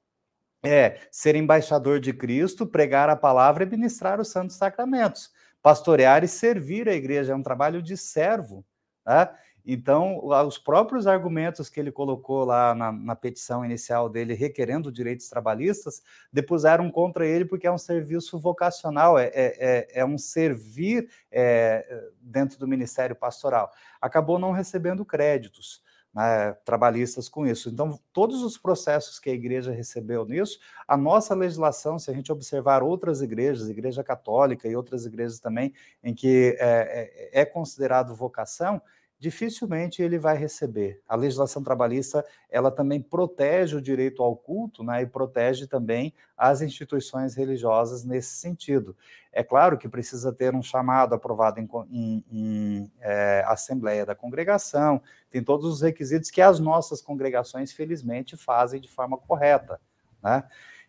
é 0.63 0.97
ser 1.11 1.35
embaixador 1.35 1.99
de 1.99 2.13
Cristo, 2.13 2.65
pregar 2.65 3.09
a 3.09 3.17
palavra 3.17 3.65
e 3.65 3.69
ministrar 3.69 4.21
os 4.21 4.29
santos 4.29 4.55
sacramentos. 4.55 5.29
Pastorear 5.61 6.23
e 6.23 6.27
servir 6.29 6.87
a 6.87 6.93
igreja 6.93 7.33
é 7.33 7.35
um 7.35 7.43
trabalho 7.43 7.81
de 7.81 7.97
servo. 7.97 8.63
Né? 9.05 9.29
Então, 9.65 10.19
os 10.25 10.57
próprios 10.57 11.05
argumentos 11.05 11.69
que 11.69 11.79
ele 11.79 11.91
colocou 11.91 12.43
lá 12.43 12.73
na, 12.73 12.91
na, 12.91 13.15
petição 13.15 13.63
inicial 13.63 14.09
dele, 14.09 14.33
requerendo 14.33 14.91
direitos 14.91 15.29
trabalhistas, 15.29 16.01
depuseram 16.33 16.89
contra 16.89 17.25
ele 17.25 17.45
porque 17.45 17.67
é 17.67 17.71
um 17.71 17.77
serviço 17.77 18.39
vocacional, 18.39 19.19
é, 19.19 19.25
é, 19.27 19.31
é, 19.35 19.87
é 20.01 20.05
um 20.05 20.17
servir 20.17 21.09
é, 21.31 22.09
dentro 22.19 22.57
do 22.57 22.67
ministério 22.67 23.15
pastoral. 23.15 23.71
Acabou 24.01 24.39
não 24.39 24.51
recebendo 24.51 25.05
créditos. 25.05 25.81
Né, 26.13 26.51
trabalhistas 26.65 27.29
com 27.29 27.47
isso. 27.47 27.69
Então, 27.69 27.97
todos 28.11 28.43
os 28.43 28.57
processos 28.57 29.17
que 29.17 29.29
a 29.29 29.33
igreja 29.33 29.71
recebeu 29.71 30.25
nisso, 30.25 30.59
a 30.85 30.97
nossa 30.97 31.33
legislação, 31.33 31.97
se 31.97 32.11
a 32.11 32.13
gente 32.13 32.29
observar 32.29 32.83
outras 32.83 33.21
igrejas, 33.21 33.69
igreja 33.69 34.03
católica 34.03 34.67
e 34.67 34.75
outras 34.75 35.05
igrejas 35.05 35.39
também, 35.39 35.73
em 36.03 36.13
que 36.13 36.57
é, 36.59 37.31
é, 37.31 37.41
é 37.43 37.45
considerado 37.45 38.13
vocação, 38.13 38.81
dificilmente 39.21 40.01
ele 40.01 40.17
vai 40.17 40.35
receber. 40.35 40.99
A 41.07 41.15
legislação 41.15 41.61
trabalhista, 41.61 42.25
ela 42.49 42.71
também 42.71 42.99
protege 42.99 43.75
o 43.75 43.81
direito 43.81 44.23
ao 44.23 44.35
culto, 44.35 44.83
né, 44.83 45.03
e 45.03 45.05
protege 45.05 45.67
também 45.67 46.11
as 46.35 46.63
instituições 46.63 47.35
religiosas 47.35 48.03
nesse 48.03 48.31
sentido. 48.37 48.97
É 49.31 49.43
claro 49.43 49.77
que 49.77 49.87
precisa 49.87 50.33
ter 50.33 50.55
um 50.55 50.63
chamado 50.63 51.13
aprovado 51.13 51.59
em, 51.59 51.69
em, 51.91 52.25
em 52.31 52.91
é, 52.99 53.43
assembleia 53.45 54.07
da 54.07 54.15
congregação, 54.15 54.99
tem 55.29 55.43
todos 55.43 55.71
os 55.71 55.81
requisitos 55.81 56.31
que 56.31 56.41
as 56.41 56.59
nossas 56.59 56.99
congregações, 56.99 57.71
felizmente, 57.71 58.35
fazem 58.35 58.81
de 58.81 58.89
forma 58.89 59.19
correta, 59.19 59.79
né? 60.23 60.43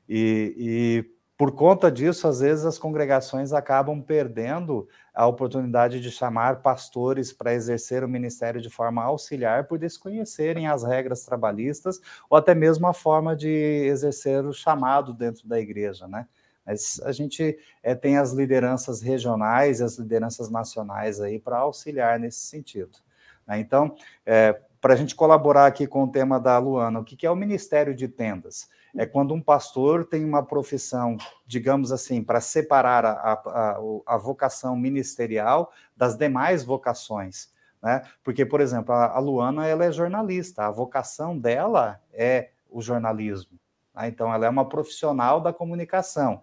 E, 0.09 0.55
e 0.57 1.22
por 1.37 1.53
conta 1.53 1.91
disso, 1.91 2.29
às 2.29 2.41
vezes 2.41 2.65
as 2.65 2.79
congregações 2.79 3.53
acabam 3.53 4.01
perdendo 4.01 4.87
a 5.15 5.27
oportunidade 5.27 6.01
de 6.01 6.11
chamar 6.11 6.63
pastores 6.63 7.33
para 7.33 7.55
exercer 7.55 8.05
o 8.05 8.09
ministério 8.09 8.61
de 8.61 8.71
forma 8.71 9.03
auxiliar 9.03 9.65
por 9.65 9.79
desconhecerem 9.79 10.69
as 10.69 10.85
regras 10.85 11.25
trabalhistas 11.25 12.01
ou 12.31 12.37
até 12.37 12.55
mesmo 12.55 12.87
a 12.87 12.95
forma 12.95 13.35
de 13.35 13.49
exercer 13.49 14.45
o 14.45 14.53
chamado 14.53 15.13
dentro 15.13 15.49
da 15.49 15.59
igreja, 15.59 16.07
né? 16.07 16.27
Mas 16.65 17.01
a 17.05 17.11
gente 17.11 17.59
é, 17.83 17.95
tem 17.95 18.19
as 18.19 18.33
lideranças 18.33 19.03
regionais 19.03 19.81
e 19.81 19.85
as 19.85 19.99
lideranças 19.99 20.49
nacionais 20.49 21.21
aí 21.21 21.39
para 21.39 21.59
auxiliar 21.59 22.21
nesse 22.21 22.39
sentido. 22.39 22.99
Né? 23.47 23.59
Então, 23.59 23.97
é, 24.25 24.61
para 24.83 24.95
a 24.95 24.97
gente 24.97 25.15
colaborar 25.15 25.67
aqui 25.67 25.87
com 25.87 26.03
o 26.03 26.09
tema 26.09 26.39
da 26.39 26.59
Luana, 26.59 27.01
o 27.01 27.05
que, 27.05 27.25
é 27.25 27.31
o 27.31 27.37
Ministério 27.37 27.95
de 27.95 28.09
Tendas? 28.09 28.69
é 28.97 29.07
quando 29.07 29.33
um 29.33 29.41
pastor 29.41 30.05
tem 30.05 30.25
uma 30.25 30.45
profissão, 30.45 31.17
digamos 31.47 31.91
assim, 31.93 32.23
para 32.23 32.41
separar 32.41 33.05
a, 33.07 33.33
a, 33.33 33.79
a, 34.07 34.19
vocação 34.19 34.77
ministerial 34.77 35.73
das 35.97 36.15
demais 36.17 36.63
vocações. 36.63 37.51
Né? 37.83 38.03
Porque, 38.23 38.45
por 38.45 38.61
exemplo, 38.61 38.95
a, 38.95 39.17
a 39.17 39.19
Luana 39.19 39.67
ela 39.67 39.85
é 39.85 39.93
jornalista, 39.93 40.67
a 40.67 40.71
vocação 40.71 41.39
dela 41.39 42.01
é 42.13 42.51
o 42.71 42.83
jornalismo. 42.83 43.59
Né? 43.95 44.09
Então, 44.09 44.33
ela 44.33 44.47
é 44.47 44.49
uma 44.49 44.69
profissional 44.69 45.41
da 45.41 45.53
comunicação. 45.53 46.43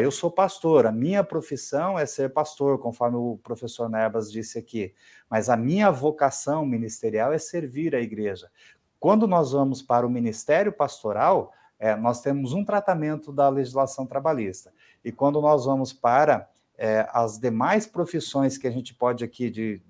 Eu 0.00 0.10
sou 0.10 0.30
pastor, 0.30 0.86
a 0.86 0.92
minha 0.92 1.24
profissão 1.24 1.98
é 1.98 2.06
ser 2.06 2.32
pastor, 2.32 2.78
conforme 2.78 3.16
o 3.16 3.40
professor 3.42 3.88
Nebas 3.88 4.30
disse 4.30 4.58
aqui, 4.58 4.94
mas 5.28 5.48
a 5.48 5.56
minha 5.56 5.90
vocação 5.90 6.64
ministerial 6.64 7.32
é 7.32 7.38
servir 7.38 7.94
a 7.94 8.00
igreja. 8.00 8.48
Quando 9.00 9.26
nós 9.26 9.52
vamos 9.52 9.82
para 9.82 10.06
o 10.06 10.10
ministério 10.10 10.72
pastoral, 10.72 11.52
é, 11.78 11.96
nós 11.96 12.20
temos 12.20 12.52
um 12.52 12.62
tratamento 12.62 13.32
da 13.32 13.48
legislação 13.48 14.06
trabalhista. 14.06 14.72
E 15.02 15.10
quando 15.10 15.40
nós 15.40 15.64
vamos 15.64 15.92
para 15.92 16.48
é, 16.76 17.08
as 17.10 17.38
demais 17.38 17.86
profissões 17.86 18.58
que 18.58 18.68
a 18.68 18.70
gente 18.70 18.94
pode 18.94 19.24
aqui, 19.24 19.50
de, 19.50 19.82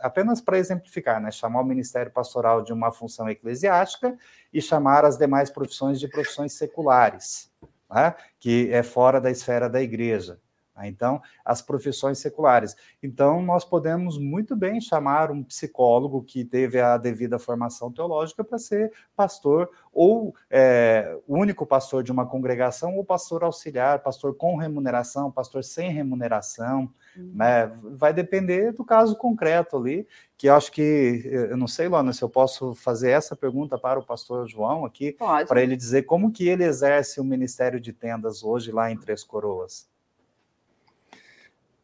apenas 0.00 0.40
para 0.40 0.58
exemplificar, 0.58 1.20
né, 1.20 1.30
chamar 1.30 1.60
o 1.60 1.64
Ministério 1.64 2.12
Pastoral 2.12 2.62
de 2.62 2.72
uma 2.72 2.92
função 2.92 3.28
eclesiástica 3.28 4.16
e 4.52 4.60
chamar 4.60 5.04
as 5.04 5.16
demais 5.16 5.50
profissões 5.50 6.00
de 6.00 6.08
profissões 6.08 6.52
seculares, 6.52 7.50
né, 7.90 8.14
que 8.38 8.70
é 8.72 8.82
fora 8.82 9.20
da 9.20 9.30
esfera 9.30 9.68
da 9.68 9.80
igreja. 9.82 10.38
Né? 10.76 10.88
Então, 10.88 11.22
as 11.44 11.62
profissões 11.62 12.18
seculares. 12.18 12.76
Então, 13.02 13.42
nós 13.42 13.64
podemos 13.64 14.18
muito 14.18 14.56
bem 14.56 14.80
chamar 14.80 15.30
um 15.30 15.42
psicólogo 15.42 16.22
que 16.22 16.44
teve 16.44 16.80
a 16.80 16.96
devida 16.96 17.38
formação 17.38 17.92
teológica 17.92 18.42
para 18.42 18.58
ser 18.58 18.92
pastor, 19.16 19.70
ou 19.92 20.34
é, 20.50 21.16
único 21.28 21.64
pastor 21.66 22.02
de 22.02 22.12
uma 22.12 22.26
congregação, 22.26 22.96
ou 22.96 23.04
pastor 23.04 23.44
auxiliar, 23.44 24.00
pastor 24.00 24.34
com 24.36 24.56
remuneração, 24.56 25.30
pastor 25.30 25.62
sem 25.62 25.90
remuneração. 25.90 26.90
Né? 27.16 27.66
Vai 27.82 28.12
depender 28.12 28.72
do 28.72 28.84
caso 28.84 29.16
concreto 29.16 29.76
ali, 29.76 30.06
que 30.36 30.48
eu 30.48 30.54
acho 30.54 30.70
que, 30.72 31.22
eu 31.24 31.56
não 31.56 31.68
sei, 31.68 31.88
Lona, 31.88 32.12
se 32.12 32.22
eu 32.22 32.28
posso 32.28 32.74
fazer 32.74 33.10
essa 33.10 33.36
pergunta 33.36 33.78
para 33.78 33.98
o 33.98 34.04
pastor 34.04 34.48
João 34.48 34.84
aqui, 34.84 35.16
para 35.48 35.62
ele 35.62 35.76
dizer 35.76 36.02
como 36.02 36.32
que 36.32 36.48
ele 36.48 36.64
exerce 36.64 37.20
o 37.20 37.24
ministério 37.24 37.80
de 37.80 37.92
tendas 37.92 38.42
hoje 38.42 38.72
lá 38.72 38.90
em 38.90 38.96
Três 38.96 39.22
Coroas. 39.22 39.88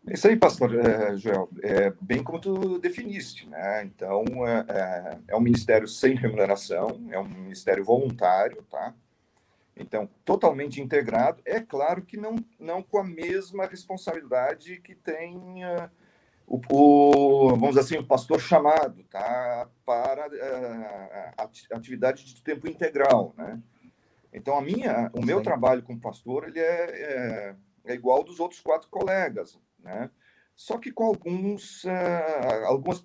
Isso 0.09 0.27
aí, 0.27 0.37
pastor 0.37 0.75
é, 0.75 1.17
Joel, 1.17 1.49
é 1.63 1.93
bem 2.01 2.23
como 2.23 2.41
tu 2.41 2.79
definiste, 2.79 3.49
né? 3.49 3.85
Então, 3.85 4.25
é, 4.47 4.65
é, 4.69 5.19
é 5.29 5.37
um 5.37 5.41
ministério 5.41 5.87
sem 5.87 6.15
remuneração, 6.15 7.01
é 7.11 7.19
um 7.19 7.29
ministério 7.29 7.85
voluntário, 7.85 8.63
tá? 8.71 8.95
Então, 9.81 10.09
totalmente 10.27 10.81
integrado, 10.81 11.41
é 11.45 11.59
claro 11.59 12.03
que 12.03 12.17
não, 12.17 12.37
não 12.59 12.83
com 12.83 12.99
a 12.99 13.05
mesma 13.05 13.65
responsabilidade 13.65 14.79
que 14.81 14.95
tem 14.95 15.65
uh, 15.65 15.91
o, 16.47 16.61
o, 16.69 17.49
vamos 17.51 17.71
dizer 17.71 17.81
assim, 17.81 17.97
o 17.97 18.07
pastor 18.07 18.41
chamado, 18.41 19.03
tá? 19.05 19.69
Para 19.87 20.27
uh, 20.29 21.75
atividade 21.75 22.25
de 22.27 22.43
tempo 22.43 22.69
integral, 22.69 23.33
né? 23.39 23.59
Então, 24.33 24.59
a 24.59 24.61
minha, 24.61 25.11
o 25.15 25.25
meu 25.25 25.43
trabalho 25.43 25.83
como 25.83 25.99
pastor, 25.99 26.49
ele 26.49 26.61
é, 26.61 26.65
é, 26.65 27.57
é 27.87 27.95
igual 27.95 28.23
dos 28.23 28.39
outros 28.39 28.61
quatro 28.61 28.89
colegas, 28.89 29.59
né? 29.79 30.11
Só 30.55 30.77
que 30.77 30.93
com 30.93 31.05
alguns, 31.05 31.85
uh, 31.85 32.67
algumas 32.67 33.01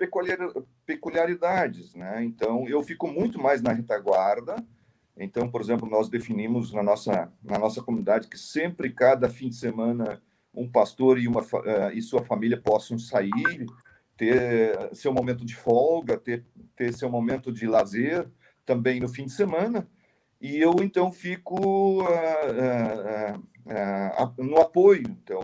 peculiaridades, 0.85 1.95
né? 1.95 2.21
Então, 2.25 2.67
eu 2.67 2.83
fico 2.83 3.07
muito 3.07 3.39
mais 3.41 3.61
na 3.61 3.71
retaguarda. 3.71 4.57
Então, 5.17 5.49
por 5.49 5.61
exemplo, 5.61 5.89
nós 5.89 6.09
definimos 6.09 6.73
na 6.73 6.83
nossa, 6.83 7.31
na 7.41 7.57
nossa 7.57 7.81
comunidade 7.81 8.27
que 8.27 8.37
sempre, 8.37 8.89
cada 8.89 9.29
fim 9.29 9.47
de 9.47 9.55
semana, 9.55 10.21
um 10.53 10.69
pastor 10.69 11.17
e, 11.17 11.27
uma, 11.27 11.41
uh, 11.41 11.91
e 11.93 12.01
sua 12.01 12.23
família 12.23 12.59
possam 12.59 12.99
sair, 12.99 13.65
ter 14.17 14.93
seu 14.93 15.13
momento 15.13 15.45
de 15.45 15.55
folga, 15.55 16.17
ter, 16.17 16.45
ter 16.75 16.93
seu 16.93 17.09
momento 17.09 17.51
de 17.51 17.65
lazer 17.65 18.29
também 18.65 18.99
no 18.99 19.07
fim 19.07 19.25
de 19.25 19.31
semana. 19.31 19.87
E 20.41 20.57
eu, 20.57 20.75
então, 20.81 21.11
fico 21.11 22.03
uh, 22.03 23.33
no 24.37 24.57
apoio. 24.57 25.03
Então, 25.09 25.41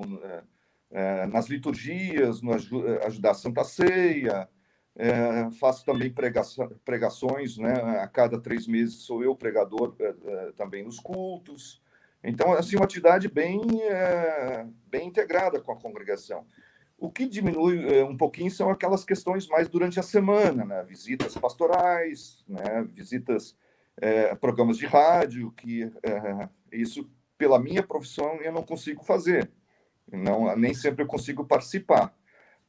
nas 1.32 1.48
liturgias, 1.48 2.42
no 2.42 2.52
ajudar 2.54 3.32
a 3.32 3.34
Santa 3.34 3.64
Ceia, 3.64 4.50
é, 5.02 5.50
faço 5.60 5.84
também 5.84 6.12
pregação, 6.12 6.70
pregações, 6.86 7.58
né? 7.58 7.74
A 8.00 8.08
cada 8.08 8.40
três 8.40 8.68
meses 8.68 9.02
sou 9.02 9.24
eu 9.24 9.36
pregador 9.36 9.96
é, 10.00 10.14
é 10.26 10.52
também 10.52 10.84
nos 10.84 11.00
cultos. 11.00 11.82
Então, 12.24 12.54
assim, 12.54 12.76
uma 12.76 12.86
atividade 12.86 13.28
bem, 13.28 13.60
é, 13.82 14.64
bem 14.86 15.08
integrada 15.08 15.60
com 15.60 15.72
a 15.72 15.76
congregação. 15.76 16.46
O 17.00 17.10
que 17.10 17.28
diminui 17.28 17.84
é, 17.92 18.04
um 18.06 18.16
pouquinho 18.16 18.52
são 18.52 18.70
aquelas 18.70 19.04
questões 19.04 19.48
mais 19.48 19.68
durante 19.68 20.00
a 20.00 20.04
semana, 20.04 20.64
né? 20.64 20.84
Visitas 20.84 21.36
pastorais, 21.36 22.46
né? 22.48 22.88
Visitas, 22.94 23.56
programas 24.40 24.78
de 24.78 24.86
rádio, 24.86 25.52
que 25.52 25.92
isso, 26.72 27.08
pela 27.38 27.60
minha 27.60 27.84
profissão, 27.84 28.42
eu 28.42 28.52
não 28.52 28.64
consigo 28.64 29.04
fazer. 29.04 29.52
Não, 30.12 30.56
nem 30.56 30.74
sempre 30.74 31.04
eu 31.04 31.08
consigo 31.08 31.46
participar. 31.46 32.14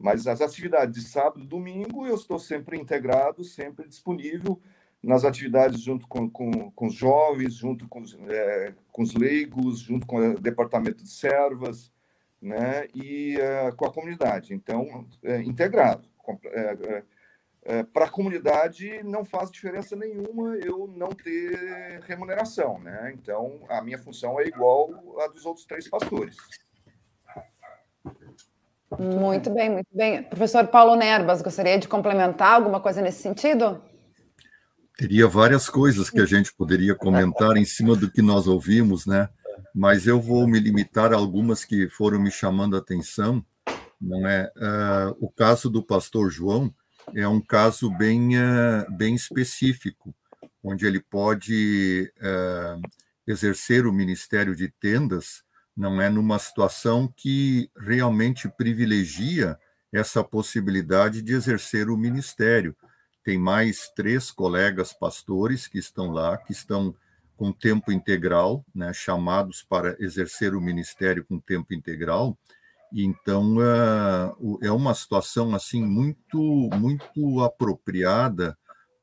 Mas 0.02 0.26
as 0.26 0.40
atividades 0.40 1.00
de 1.00 1.08
sábado 1.08 1.44
e 1.44 1.46
domingo 1.46 2.04
eu 2.04 2.16
estou 2.16 2.38
sempre 2.38 2.76
integrado, 2.76 3.44
sempre 3.44 3.86
disponível 3.86 4.60
nas 5.00 5.24
atividades 5.24 5.80
junto 5.80 6.08
com, 6.08 6.28
com, 6.28 6.70
com 6.72 6.86
os 6.86 6.94
jovens, 6.94 7.54
junto 7.54 7.88
com, 7.88 8.02
é, 8.28 8.74
com 8.90 9.02
os 9.02 9.14
leigos, 9.14 9.78
junto 9.78 10.06
com 10.06 10.16
o 10.16 10.40
departamento 10.40 11.02
de 11.02 11.10
servas, 11.10 11.92
né, 12.40 12.88
e 12.94 13.36
é, 13.36 13.70
com 13.72 13.86
a 13.86 13.92
comunidade. 13.92 14.52
Então, 14.52 15.06
é, 15.22 15.40
integrado. 15.42 16.08
É, 16.46 17.02
é, 17.64 17.82
Para 17.84 18.06
a 18.06 18.10
comunidade 18.10 19.02
não 19.04 19.24
faz 19.24 19.50
diferença 19.52 19.94
nenhuma 19.94 20.56
eu 20.56 20.88
não 20.96 21.10
ter 21.10 22.00
remuneração, 22.02 22.80
né? 22.80 23.12
Então, 23.14 23.60
a 23.68 23.80
minha 23.80 23.98
função 23.98 24.40
é 24.40 24.46
igual 24.46 25.20
à 25.20 25.28
dos 25.28 25.46
outros 25.46 25.64
três 25.64 25.88
pastores. 25.88 26.36
Muito 28.98 29.50
bem, 29.50 29.70
muito 29.70 29.88
bem. 29.92 30.22
Professor 30.22 30.66
Paulo 30.66 30.96
Nerbas, 30.96 31.42
gostaria 31.42 31.78
de 31.78 31.88
complementar 31.88 32.54
alguma 32.54 32.80
coisa 32.80 33.00
nesse 33.00 33.22
sentido? 33.22 33.80
Teria 34.96 35.26
várias 35.26 35.68
coisas 35.68 36.10
que 36.10 36.20
a 36.20 36.26
gente 36.26 36.54
poderia 36.54 36.94
comentar 36.94 37.56
em 37.56 37.64
cima 37.64 37.96
do 37.96 38.10
que 38.10 38.20
nós 38.20 38.46
ouvimos, 38.46 39.06
né? 39.06 39.28
Mas 39.74 40.06
eu 40.06 40.20
vou 40.20 40.46
me 40.46 40.60
limitar 40.60 41.12
a 41.12 41.16
algumas 41.16 41.64
que 41.64 41.88
foram 41.88 42.20
me 42.20 42.30
chamando 42.30 42.76
a 42.76 42.78
atenção. 42.78 43.44
Não 44.00 44.26
é? 44.26 44.50
Uh, 44.56 45.16
o 45.26 45.30
caso 45.30 45.70
do 45.70 45.82
pastor 45.82 46.30
João 46.30 46.74
é 47.14 47.26
um 47.26 47.40
caso 47.40 47.90
bem, 47.90 48.36
uh, 48.36 48.90
bem 48.90 49.14
específico, 49.14 50.14
onde 50.62 50.86
ele 50.86 51.00
pode 51.00 52.12
uh, 52.18 52.80
exercer 53.26 53.86
o 53.86 53.92
ministério 53.92 54.54
de 54.54 54.68
tendas 54.68 55.41
não 55.76 56.00
é 56.00 56.08
numa 56.08 56.38
situação 56.38 57.12
que 57.16 57.70
realmente 57.78 58.48
privilegia 58.48 59.58
essa 59.92 60.22
possibilidade 60.24 61.22
de 61.22 61.32
exercer 61.34 61.88
o 61.88 61.96
ministério. 61.96 62.76
Tem 63.24 63.38
mais 63.38 63.88
três 63.94 64.30
colegas 64.30 64.92
pastores 64.92 65.66
que 65.66 65.78
estão 65.78 66.10
lá, 66.10 66.36
que 66.38 66.52
estão 66.52 66.94
com 67.36 67.52
tempo 67.52 67.90
integral, 67.90 68.64
né, 68.74 68.92
chamados 68.92 69.62
para 69.62 69.96
exercer 69.98 70.54
o 70.54 70.60
ministério 70.60 71.24
com 71.24 71.40
tempo 71.40 71.74
integral. 71.74 72.38
Então 72.92 73.56
uh, 73.56 74.58
é 74.62 74.70
uma 74.70 74.94
situação 74.94 75.54
assim 75.54 75.82
muito 75.82 76.38
muito 76.74 77.40
apropriada 77.40 78.56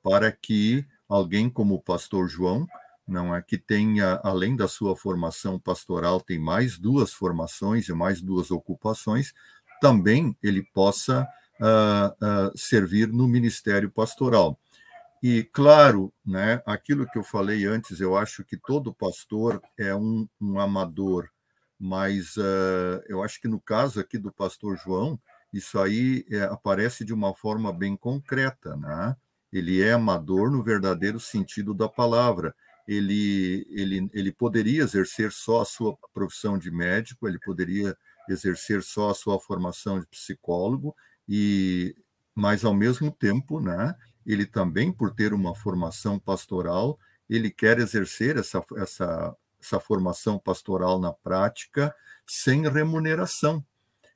para 0.03 0.31
que 0.31 0.85
alguém 1.07 1.49
como 1.49 1.75
o 1.75 1.81
pastor 1.81 2.29
João 2.29 2.67
não 3.09 3.35
é 3.35 3.41
que 3.41 3.57
tenha, 3.57 4.19
além 4.23 4.55
da 4.55 4.67
sua 4.67 4.95
formação 4.95 5.59
pastoral, 5.59 6.21
tem 6.21 6.39
mais 6.39 6.77
duas 6.77 7.11
formações 7.11 7.89
e 7.89 7.93
mais 7.93 8.21
duas 8.21 8.51
ocupações, 8.51 9.33
também 9.81 10.37
ele 10.41 10.63
possa 10.73 11.27
uh, 11.59 12.25
uh, 12.25 12.57
servir 12.57 13.07
no 13.07 13.27
ministério 13.27 13.89
pastoral. 13.89 14.59
E, 15.21 15.43
claro, 15.43 16.13
né, 16.25 16.61
aquilo 16.65 17.05
que 17.05 17.17
eu 17.17 17.23
falei 17.23 17.65
antes, 17.65 17.99
eu 17.99 18.15
acho 18.15 18.43
que 18.43 18.55
todo 18.55 18.93
pastor 18.93 19.61
é 19.77 19.93
um, 19.93 20.27
um 20.39 20.59
amador, 20.59 21.29
mas 21.77 22.37
uh, 22.37 23.03
eu 23.07 23.21
acho 23.21 23.41
que 23.41 23.47
no 23.47 23.59
caso 23.59 23.99
aqui 23.99 24.17
do 24.17 24.31
pastor 24.31 24.77
João, 24.77 25.19
isso 25.51 25.79
aí 25.79 26.25
é, 26.29 26.43
aparece 26.43 27.03
de 27.03 27.13
uma 27.13 27.33
forma 27.33 27.73
bem 27.73 27.97
concreta, 27.97 28.75
né? 28.77 29.15
Ele 29.51 29.81
é 29.81 29.93
amador 29.93 30.51
no 30.51 30.61
verdadeiro 30.61 31.19
sentido 31.19 31.73
da 31.73 31.89
palavra 31.89 32.55
ele, 32.89 33.67
ele, 33.69 34.09
ele 34.11 34.31
poderia 34.31 34.81
exercer 34.81 35.31
só 35.31 35.61
a 35.61 35.65
sua 35.65 35.95
profissão 36.11 36.57
de 36.57 36.71
médico, 36.71 37.27
ele 37.27 37.37
poderia 37.37 37.95
exercer 38.27 38.81
só 38.81 39.11
a 39.11 39.13
sua 39.13 39.39
formação 39.39 39.99
de 39.99 40.07
psicólogo, 40.07 40.95
e 41.27 41.95
mas 42.33 42.65
ao 42.65 42.73
mesmo 42.73 43.11
tempo, 43.11 43.59
né, 43.59 43.95
ele 44.25 44.43
também, 44.43 44.91
por 44.91 45.13
ter 45.13 45.33
uma 45.33 45.53
formação 45.53 46.17
pastoral, 46.17 46.97
ele 47.29 47.51
quer 47.51 47.77
exercer 47.77 48.37
essa, 48.37 48.63
essa, 48.77 49.35
essa 49.61 49.79
formação 49.79 50.39
pastoral 50.39 50.99
na 50.99 51.13
prática 51.13 51.93
sem 52.25 52.67
remuneração. 52.67 53.63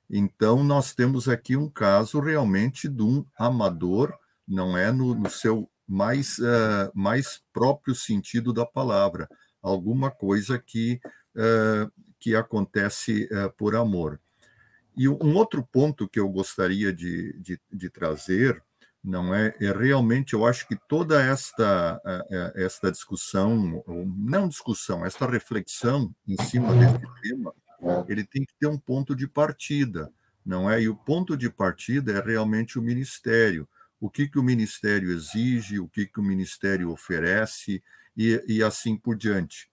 Então, 0.10 0.64
nós 0.64 0.96
temos 0.96 1.30
aqui 1.30 1.56
um 1.56 1.70
caso 1.70 2.20
realmente 2.20 2.90
de 2.90 3.04
um 3.04 3.24
amador, 3.38 4.18
não 4.48 4.76
é 4.76 4.92
no, 4.92 5.14
no 5.14 5.30
seu 5.30 5.70
mais, 5.88 6.38
uh, 6.40 6.92
mais 6.94 7.42
próprio 7.52 7.96
sentido 7.96 8.54
da 8.54 8.66
palavra, 8.66 9.28
alguma 9.62 10.10
coisa 10.10 10.60
que, 10.60 11.00
uh, 11.36 11.92
que 12.20 12.36
acontece 12.36 13.30
uh, 13.32 13.52
por 13.58 13.76
amor. 13.76 14.20
E 14.96 15.10
um 15.10 15.36
outro 15.36 15.64
ponto 15.64 16.08
que 16.08 16.20
eu 16.20 16.30
gostaria 16.30 16.94
de, 16.94 17.34
de, 17.40 17.60
de 17.72 17.90
trazer, 17.90 18.64
não 19.04 19.34
é, 19.34 19.54
é 19.60 19.72
realmente, 19.72 20.34
eu 20.34 20.46
acho 20.46 20.68
que 20.68 20.78
toda 20.88 21.22
esta, 21.22 22.00
esta 22.56 22.92
discussão, 22.92 23.84
não 23.88 24.48
discussão, 24.48 25.04
esta 25.04 25.26
reflexão 25.26 26.16
em 26.28 26.38
cima 26.44 26.74
desse 26.76 27.22
tema, 27.24 27.54
ele 28.08 28.24
tem 28.24 28.46
que 28.46 28.54
ter 28.60 28.68
um 28.68 28.78
ponto 28.78 29.16
de 29.16 29.28
partida, 29.28 30.12
não 30.46 30.70
é? 30.70 30.84
E 30.84 30.88
o 30.88 30.96
ponto 30.96 31.36
de 31.36 31.50
partida 31.50 32.14
é 32.14 32.22
realmente 32.22 32.78
o 32.78 32.82
ministério 32.82 33.68
o 34.04 34.10
que, 34.10 34.28
que 34.28 34.38
o 34.38 34.44
Ministério 34.44 35.14
exige, 35.14 35.80
o 35.80 35.88
que, 35.88 36.06
que 36.06 36.20
o 36.20 36.24
Ministério 36.24 36.92
oferece 36.92 37.82
e, 38.18 38.44
e 38.46 38.62
assim 38.62 38.98
por 38.98 39.16
diante. 39.16 39.70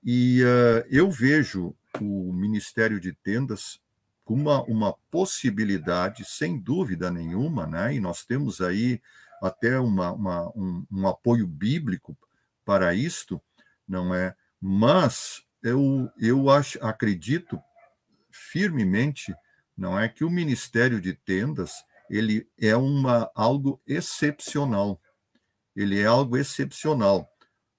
E 0.00 0.44
uh, 0.44 0.86
eu 0.88 1.10
vejo 1.10 1.74
o 2.00 2.32
Ministério 2.32 3.00
de 3.00 3.12
Tendas 3.12 3.80
como 4.24 4.42
uma, 4.42 4.62
uma 4.62 4.92
possibilidade, 5.10 6.24
sem 6.24 6.56
dúvida 6.56 7.10
nenhuma, 7.10 7.66
né? 7.66 7.92
e 7.92 7.98
nós 7.98 8.24
temos 8.24 8.60
aí 8.60 9.02
até 9.42 9.76
uma, 9.80 10.12
uma 10.12 10.48
um, 10.50 10.86
um 10.88 11.08
apoio 11.08 11.44
bíblico 11.44 12.16
para 12.64 12.94
isto, 12.94 13.42
não 13.88 14.14
é? 14.14 14.36
Mas 14.60 15.42
eu, 15.60 16.08
eu 16.16 16.48
acho, 16.48 16.78
acredito 16.80 17.60
firmemente 18.30 19.34
não 19.76 19.98
é 19.98 20.08
que 20.08 20.24
o 20.24 20.30
ministério 20.30 21.00
de 21.00 21.12
tendas 21.12 21.72
ele 22.08 22.48
é 22.58 22.76
uma 22.76 23.30
algo 23.34 23.80
excepcional. 23.86 25.00
Ele 25.74 26.00
é 26.00 26.06
algo 26.06 26.36
excepcional. 26.36 27.28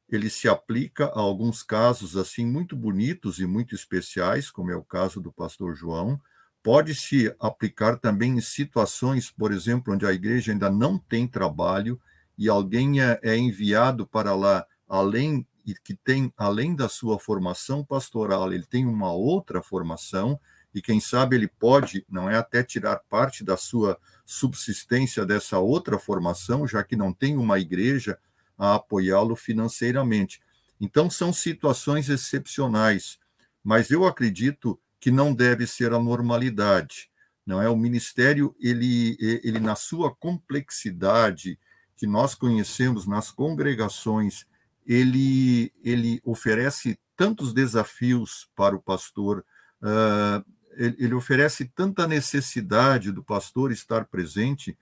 Ele 0.10 0.30
se 0.30 0.48
aplica 0.48 1.06
a 1.06 1.20
alguns 1.20 1.64
casos 1.64 2.16
assim 2.16 2.46
muito 2.46 2.76
bonitos 2.76 3.40
e 3.40 3.46
muito 3.46 3.74
especiais, 3.74 4.52
como 4.52 4.72
é 4.72 4.76
o 4.76 4.84
caso 4.84 5.20
do 5.20 5.32
pastor 5.32 5.76
João. 5.76 6.20
Pode 6.62 6.96
se 6.96 7.34
aplicar 7.40 7.98
também 7.98 8.38
em 8.38 8.42
situações, 8.42 9.32
por 9.32 9.52
exemplo, 9.52 9.94
onde 9.94 10.06
a 10.06 10.14
igreja 10.14 10.52
ainda 10.52 10.70
não 10.70 10.98
tem 10.98 11.28
trabalho 11.28 12.00
e 12.38 12.50
alguém 12.50 13.02
é, 13.02 13.20
é 13.24 13.38
enviado 13.38 14.06
para 14.06 14.36
lá 14.36 14.66
além 14.88 15.48
e 15.66 15.74
que 15.74 15.96
tem 15.96 16.32
além 16.38 16.76
da 16.76 16.88
sua 16.88 17.18
formação 17.18 17.84
pastoral, 17.84 18.54
ele 18.54 18.66
tem 18.66 18.86
uma 18.86 19.12
outra 19.12 19.64
formação 19.64 20.40
e 20.76 20.82
quem 20.82 21.00
sabe 21.00 21.38
ele 21.38 21.48
pode, 21.48 22.06
não 22.10 22.30
é 22.30 22.36
até 22.36 22.62
tirar 22.62 22.98
parte 23.10 23.44
da 23.44 23.56
sua 23.56 23.98
subsistência 24.26 25.26
dessa 25.26 25.58
outra 25.58 25.98
formação, 25.98 26.68
já 26.68 26.84
que 26.84 26.98
não 26.98 27.14
tem 27.14 27.38
uma 27.38 27.58
igreja 27.58 28.20
a 28.58 28.76
apoiá-lo 28.76 29.38
financeiramente. 29.38 30.42
Então 30.80 31.10
são 31.10 31.32
situações 31.32 32.10
excepcionais, 32.10 33.18
mas 33.64 33.90
eu 33.90 34.06
acredito 34.06 34.78
que 35.00 35.10
não 35.10 35.34
deve 35.34 35.66
ser 35.66 35.94
a 35.94 36.00
normalidade. 36.00 37.10
Não 37.46 37.62
é 37.62 37.70
o 37.70 37.78
ministério 37.78 38.54
ele 38.60 39.16
ele 39.20 39.60
na 39.60 39.76
sua 39.76 40.14
complexidade 40.14 41.58
que 41.96 42.06
nós 42.06 42.36
conhecemos 42.36 43.08
nas 43.08 43.32
congregações 43.32 44.46
ele, 44.86 45.74
ele 45.84 46.22
oferece 46.24 47.00
tantos 47.16 47.54
desafios 47.54 48.50
para 48.56 48.76
o 48.76 48.82
pastor, 48.82 49.44
uh, 49.82 50.46
ele, 50.78 51.14
oferece 51.14 51.66
tanta 51.66 52.08
necessidade 52.08 53.12
do 53.12 53.24
pastor 53.24 53.72
estar 53.72 54.06
presente, 54.06 54.78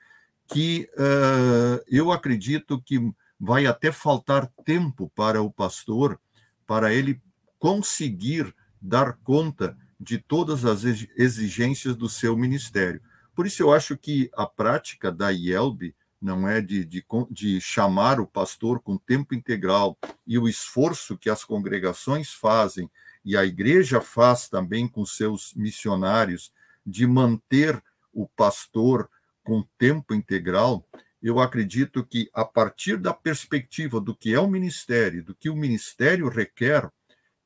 que 0.48 0.90
uh, 0.94 1.84
eu 1.88 2.12
acredito 2.12 2.82
que 2.82 3.00
vai 3.40 3.66
até 3.66 3.92
faltar 3.92 4.50
tempo 4.66 5.12
para 5.16 5.42
o 5.42 5.52
pastor, 5.52 6.20
para 6.66 6.94
ele 6.94 7.22
conseguir 7.60 8.54
dar 8.82 9.14
conta 9.24 9.78
de 10.00 10.18
todas 10.18 10.66
as 10.66 10.84
exigências 10.84 11.96
do 11.96 12.10
seu 12.10 12.36
ministério. 12.36 13.02
Por 13.34 13.48
isso, 13.48 13.64
eu 13.64 13.74
acho 13.74 13.98
que 13.98 14.30
a 14.36 14.46
prática 14.46 15.12
da 15.12 15.32
IELB, 15.32 15.96
não 16.22 16.48
é 16.48 16.62
de, 16.62 16.86
de, 16.86 17.06
de 17.30 17.60
chamar 17.60 18.20
o 18.20 18.28
pastor 18.28 18.80
com 18.80 18.98
tempo 18.98 19.36
integral 19.36 19.98
e 20.26 20.38
o 20.38 20.48
esforço 20.48 21.18
que 21.18 21.30
as 21.30 21.44
congregações 21.44 22.32
fazem 22.32 22.90
e 23.24 23.38
a 23.38 23.46
igreja 23.46 24.02
faz 24.02 24.48
também 24.48 24.88
com 24.88 25.06
seus 25.06 25.54
missionários 25.54 26.52
de 26.86 27.08
manter 27.08 27.82
o 28.12 28.28
pastor 28.28 29.10
com 29.44 29.66
tempo 29.78 30.14
integral, 30.14 30.88
eu 31.22 31.40
acredito 31.40 32.06
que 32.06 32.30
a 32.34 32.44
partir 32.44 32.98
da 32.98 33.14
perspectiva 33.14 34.00
do 34.00 34.16
que 34.16 34.34
é 34.34 34.40
o 34.40 34.48
ministério, 34.48 35.24
do 35.24 35.34
que 35.34 35.50
o 35.50 35.56
ministério 35.56 36.28
requer, 36.28 36.90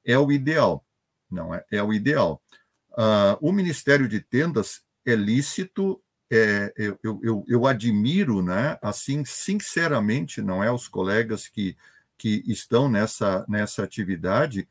é 0.04 0.18
o 0.18 0.32
ideal, 0.32 0.86
não 1.30 1.54
é? 1.54 1.64
É 1.72 1.84
o 1.84 1.94
ideal. 1.94 2.42
Uh, 2.92 3.38
o 3.40 3.52
ministério 3.52 4.08
de 4.08 4.20
tendas 4.20 4.82
é 5.06 5.16
lícito 5.16 6.02
é, 6.30 6.74
eu, 6.76 7.20
eu, 7.24 7.46
eu, 7.48 7.66
admiro, 7.66 8.42
né, 8.42 8.78
assim, 8.82 9.24
sinceramente, 9.24 10.42
não 10.42 10.62
é 10.62 10.70
os 10.70 10.88
colegas 10.88 11.48
que, 11.48 11.78
que 12.18 12.44
estão 12.46 12.90
nessa, 12.90 13.46
nessa 13.48 13.84
atividade, 13.84 14.68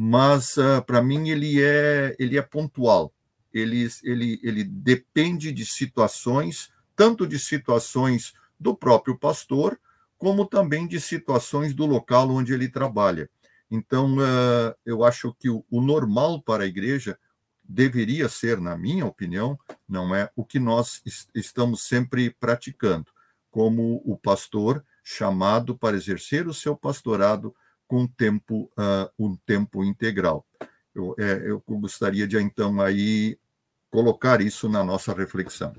mas 0.00 0.56
uh, 0.56 0.76
ah, 0.76 0.80
para 0.80 1.02
mim 1.02 1.28
ele 1.28 1.60
é, 1.60 2.14
ele 2.20 2.38
é 2.38 2.42
pontual. 2.42 3.12
Ele, 3.52 3.88
ele, 4.04 4.38
ele 4.44 4.62
depende 4.62 5.50
de 5.50 5.66
situações, 5.66 6.70
tanto 6.94 7.26
de 7.26 7.36
situações 7.36 8.32
do 8.60 8.76
próprio 8.76 9.18
pastor, 9.18 9.76
como 10.16 10.46
também 10.46 10.86
de 10.86 11.00
situações 11.00 11.74
do 11.74 11.84
local 11.84 12.30
onde 12.30 12.52
ele 12.54 12.68
trabalha. 12.68 13.28
Então, 13.68 14.18
uh, 14.18 14.72
eu 14.86 15.02
acho 15.02 15.34
que 15.34 15.50
o, 15.50 15.64
o 15.68 15.82
normal 15.82 16.40
para 16.42 16.62
a 16.62 16.68
igreja 16.68 17.18
deveria 17.64 18.28
ser, 18.28 18.60
na 18.60 18.78
minha 18.78 19.04
opinião, 19.04 19.58
não 19.88 20.14
é 20.14 20.30
o 20.36 20.44
que 20.44 20.60
nós 20.60 21.02
estamos 21.34 21.82
sempre 21.82 22.30
praticando, 22.38 23.06
como 23.50 24.00
o 24.04 24.16
pastor 24.16 24.84
chamado 25.02 25.76
para 25.76 25.96
exercer 25.96 26.46
o 26.46 26.54
seu 26.54 26.76
pastorado 26.76 27.52
com 27.88 28.06
tempo, 28.06 28.70
uh, 28.78 29.10
um 29.18 29.34
tempo 29.34 29.82
integral. 29.82 30.46
Eu, 30.94 31.14
é, 31.18 31.50
eu 31.50 31.62
gostaria 31.66 32.26
de, 32.28 32.38
então, 32.40 32.80
aí 32.80 33.38
colocar 33.90 34.40
isso 34.40 34.68
na 34.68 34.84
nossa 34.84 35.12
reflexão. 35.14 35.72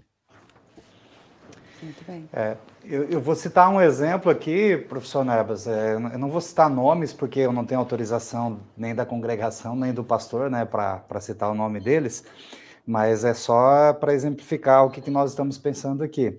Muito 1.82 2.04
bem. 2.06 2.28
É, 2.34 2.58
eu, 2.84 3.04
eu, 3.06 3.22
vou 3.22 3.36
citar 3.36 3.69
um 3.69 3.80
exemplo 3.80 4.30
aqui, 4.30 4.76
professor 4.76 5.24
Nebas. 5.24 5.65
É, 5.65 5.93
eu 5.93 6.00
não 6.19 6.30
vou 6.30 6.41
citar 6.41 6.69
nomes, 6.69 7.13
porque 7.13 7.39
eu 7.39 7.54
não 7.54 7.65
tenho 7.65 7.80
autorização 7.80 8.60
nem 8.76 8.93
da 8.93 9.06
congregação, 9.06 9.76
nem 9.76 9.93
do 9.93 10.04
pastor, 10.04 10.50
né, 10.50 10.65
para 10.65 11.22
citar 11.22 11.50
o 11.50 11.56
nome 11.56 11.80
deles, 11.80 12.26
mas 12.86 13.24
é 13.24 13.34
só 13.34 13.93
para 13.93 14.13
exemplificar 14.13 14.86
o 14.86 14.89
que, 14.89 15.00
que 15.00 15.12
nós 15.12 15.32
estamos 15.32 15.58
pensando 15.58 16.04
aqui. 16.04 16.38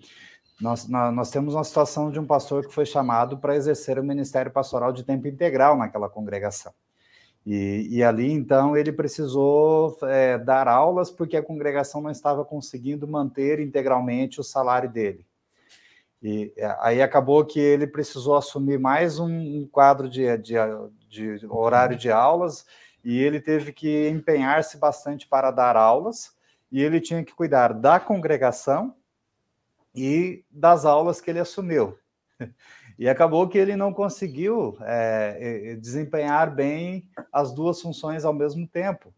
Nós, 0.60 0.86
nós, 0.86 1.14
nós, 1.14 1.30
temos 1.30 1.54
uma 1.54 1.64
situação 1.64 2.10
de 2.10 2.20
um 2.20 2.26
pastor 2.26 2.66
que 2.66 2.74
foi 2.74 2.84
chamado 2.84 3.38
para 3.38 3.56
exercer 3.56 3.98
o 3.98 4.04
ministério 4.04 4.52
pastoral 4.52 4.92
de 4.92 5.02
tempo 5.02 5.26
integral 5.26 5.76
naquela 5.76 6.08
congregação. 6.08 6.72
E, 7.46 7.88
e 7.90 8.04
ali, 8.04 8.30
então, 8.30 8.76
ele 8.76 8.92
precisou 8.92 9.96
é, 10.02 10.36
dar 10.36 10.68
aulas 10.68 11.10
porque 11.10 11.36
a 11.36 11.42
congregação 11.42 12.02
não 12.02 12.10
estava 12.10 12.44
conseguindo 12.44 13.08
manter 13.08 13.58
integralmente 13.60 14.38
o 14.38 14.44
salário 14.44 14.90
dele. 14.90 15.24
E 16.22 16.52
é, 16.56 16.76
aí 16.80 17.00
acabou 17.00 17.44
que 17.46 17.58
ele 17.58 17.86
precisou 17.86 18.36
assumir 18.36 18.78
mais 18.78 19.18
um, 19.18 19.66
quadro 19.66 20.08
de, 20.08 20.36
de, 20.36 20.56
de 21.08 21.46
horário 21.48 21.96
de 21.96 22.10
aulas 22.10 22.66
e 23.02 23.18
ele 23.18 23.40
teve 23.40 23.72
que 23.72 24.08
empenhar-se 24.10 24.76
bastante 24.76 25.26
para 25.26 25.50
dar 25.50 25.76
aulas 25.76 26.36
e 26.70 26.82
ele 26.82 27.00
tinha 27.00 27.24
que 27.24 27.34
cuidar 27.34 27.72
da 27.72 27.98
congregação 27.98 28.94
e 29.94 30.44
das 30.50 30.84
aulas 30.84 31.20
que 31.20 31.30
ele 31.30 31.40
assumiu. 31.40 31.96
E 32.98 33.08
acabou 33.08 33.48
que 33.48 33.56
ele 33.56 33.76
não 33.76 33.94
conseguiu 33.94 34.76
é, 34.82 35.74
desempenhar 35.80 36.54
bem 36.54 37.08
as 37.32 37.50
duas 37.50 37.80
funções 37.80 38.26
ao 38.26 38.34
mesmo 38.34 38.68
tempo 38.68 39.14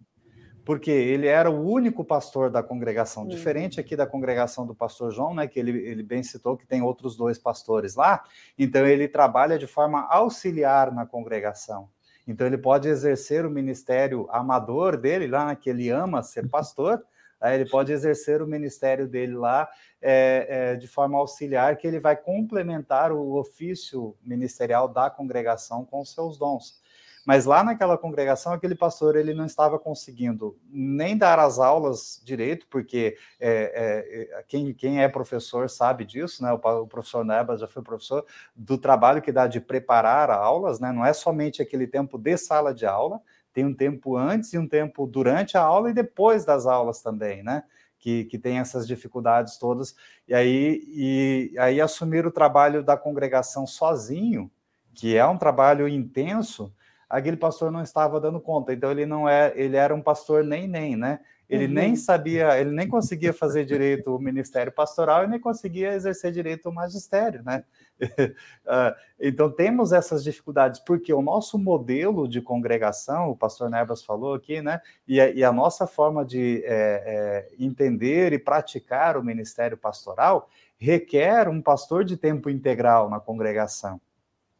porque 0.65 0.91
ele 0.91 1.27
era 1.27 1.51
o 1.51 1.69
único 1.69 2.05
pastor 2.05 2.51
da 2.51 2.63
congregação, 2.63 3.27
diferente 3.27 3.81
aqui 3.81 3.97
da 3.97 4.07
congregação 4.07 4.67
do 4.67 4.75
pastor 4.75 5.13
João, 5.13 5.35
né, 5.35 5.47
que 5.47 5.59
ele, 5.59 5.73
ele 5.79 6.03
bem 6.03 6.23
citou 6.23 6.57
que 6.57 6.67
tem 6.67 6.83
outros 6.83 7.17
dois 7.17 7.39
pastores 7.39 7.95
lá, 7.95 8.23
então 8.59 8.87
ele 8.87 9.09
trabalha 9.09 9.59
de 9.59 9.67
forma 9.67 10.07
auxiliar 10.09 10.93
na 10.93 11.05
congregação. 11.05 11.89
Então 12.27 12.47
ele 12.47 12.59
pode 12.59 12.89
exercer 12.89 13.45
o 13.45 13.51
ministério 13.51 14.29
amador 14.31 14.97
dele 14.97 15.27
lá, 15.27 15.47
né, 15.47 15.57
que 15.57 15.69
ele 15.69 15.89
ama 15.89 16.23
ser 16.23 16.49
pastor, 16.49 17.05
ele 17.51 17.69
pode 17.69 17.93
exercer 17.93 18.41
o 18.43 18.47
ministério 18.47 19.09
dele 19.09 19.35
lá 19.35 19.69
é, 20.01 20.47
é, 20.49 20.77
de 20.77 20.87
forma 20.87 21.19
auxiliar, 21.19 21.77
que 21.77 21.87
ele 21.87 22.01
vai 22.01 22.17
complementar 22.17 23.13
o 23.13 23.35
ofício 23.35 24.17
ministerial 24.23 24.89
da 24.89 25.11
congregação 25.11 25.85
com 25.85 26.05
seus 26.05 26.39
dons. 26.39 26.81
Mas 27.25 27.45
lá 27.45 27.63
naquela 27.63 27.97
congregação, 27.97 28.53
aquele 28.53 28.75
pastor 28.75 29.15
ele 29.15 29.33
não 29.33 29.47
estava 29.47 29.79
conseguindo 29.79 30.59
nem 30.69 31.17
dar 31.17 31.39
as 31.39 31.61
aulas 31.61 32.21
direito, 32.25 32.67
porque 32.69 33.17
é, 33.39 34.29
é, 34.35 34.43
quem, 34.49 34.75
quem 34.75 35.03
é 35.03 35.09
professor 35.09 35.71
sabe 35.71 36.05
disso, 36.05 36.43
né? 36.43 36.53
O, 36.53 36.57
o 36.57 36.87
professor 36.87 37.25
Nebas 37.25 37.61
já 37.61 37.69
foi 37.69 37.83
professor 37.83 38.27
do 38.57 38.77
trabalho 38.77 39.23
que 39.23 39.31
dá 39.31 39.47
de 39.47 39.61
preparar 39.61 40.31
aulas, 40.31 40.81
né? 40.81 40.91
Não 40.91 41.07
é 41.07 41.13
somente 41.13 41.63
aquele 41.63 41.87
tempo 41.87 42.19
de 42.19 42.37
sala 42.37 42.75
de 42.75 42.87
aula, 42.87 43.21
tem 43.53 43.65
um 43.65 43.75
tempo 43.75 44.17
antes 44.17 44.53
e 44.53 44.59
um 44.59 44.67
tempo 44.67 45.07
durante 45.07 45.57
a 45.57 45.63
aula 45.63 45.91
e 45.91 45.95
depois 45.95 46.45
das 46.45 46.67
aulas 46.67 47.03
também, 47.03 47.43
né? 47.43 47.63
Que, 47.99 48.25
que, 48.25 48.39
tem 48.39 48.59
essas 48.59 48.87
dificuldades 48.87 49.59
todas, 49.59 49.95
e 50.27 50.35
aí, 50.35 50.83
e 50.89 51.55
aí 51.57 51.81
assumir 51.81 52.27
o 52.27 52.33
trabalho 52.33 52.83
da 52.83 52.97
congregação 52.97 53.65
sozinho, 53.65 54.51
que 54.93 55.17
é 55.17 55.25
um 55.25 55.39
trabalho 55.39 55.87
intenso, 55.87 56.75
aquele 57.09 57.37
pastor 57.37 57.71
não 57.71 57.83
estava 57.83 58.19
dando 58.19 58.41
conta. 58.41 58.73
Então 58.73 58.91
ele 58.91 59.07
não 59.07 59.29
é, 59.29 59.53
ele 59.55 59.77
era 59.77 59.95
um 59.95 60.03
pastor 60.03 60.43
nem 60.43 60.67
nem, 60.67 60.97
né? 60.97 61.21
Ele 61.49 61.67
uhum. 61.67 61.73
nem 61.73 61.97
sabia, 61.97 62.59
ele 62.59 62.71
nem 62.71 62.89
conseguia 62.89 63.33
fazer 63.33 63.67
direito 63.67 64.17
o 64.17 64.19
ministério 64.19 64.73
pastoral 64.73 65.25
e 65.25 65.27
nem 65.27 65.39
conseguia 65.39 65.93
exercer 65.93 66.33
direito 66.33 66.71
o 66.71 66.75
magistério, 66.75 67.43
né? 67.43 67.63
Uh, 68.03 68.95
então 69.21 69.51
temos 69.51 69.93
essas 69.93 70.25
dificuldades 70.25 70.81
porque 70.81 71.13
o 71.13 71.23
nosso 71.23 71.59
modelo 71.59 72.29
de 72.29 72.41
congregação, 72.41 73.31
o 73.31 73.37
pastor 73.37 73.71
Nebas 73.71 74.05
falou 74.05 74.35
aqui, 74.35 74.61
né? 74.61 74.81
E 75.07 75.21
a, 75.21 75.31
e 75.31 75.45
a 75.45 75.53
nossa 75.53 75.87
forma 75.87 76.25
de 76.25 76.63
é, 76.65 77.49
é, 77.55 77.65
entender 77.65 78.33
e 78.33 78.39
praticar 78.39 79.17
o 79.17 79.25
ministério 79.25 79.77
pastoral 79.77 80.49
requer 80.79 81.49
um 81.49 81.63
pastor 81.63 82.05
de 82.05 82.17
tempo 82.17 82.51
integral 82.51 83.09
na 83.09 83.21
congregação. 83.21 84.01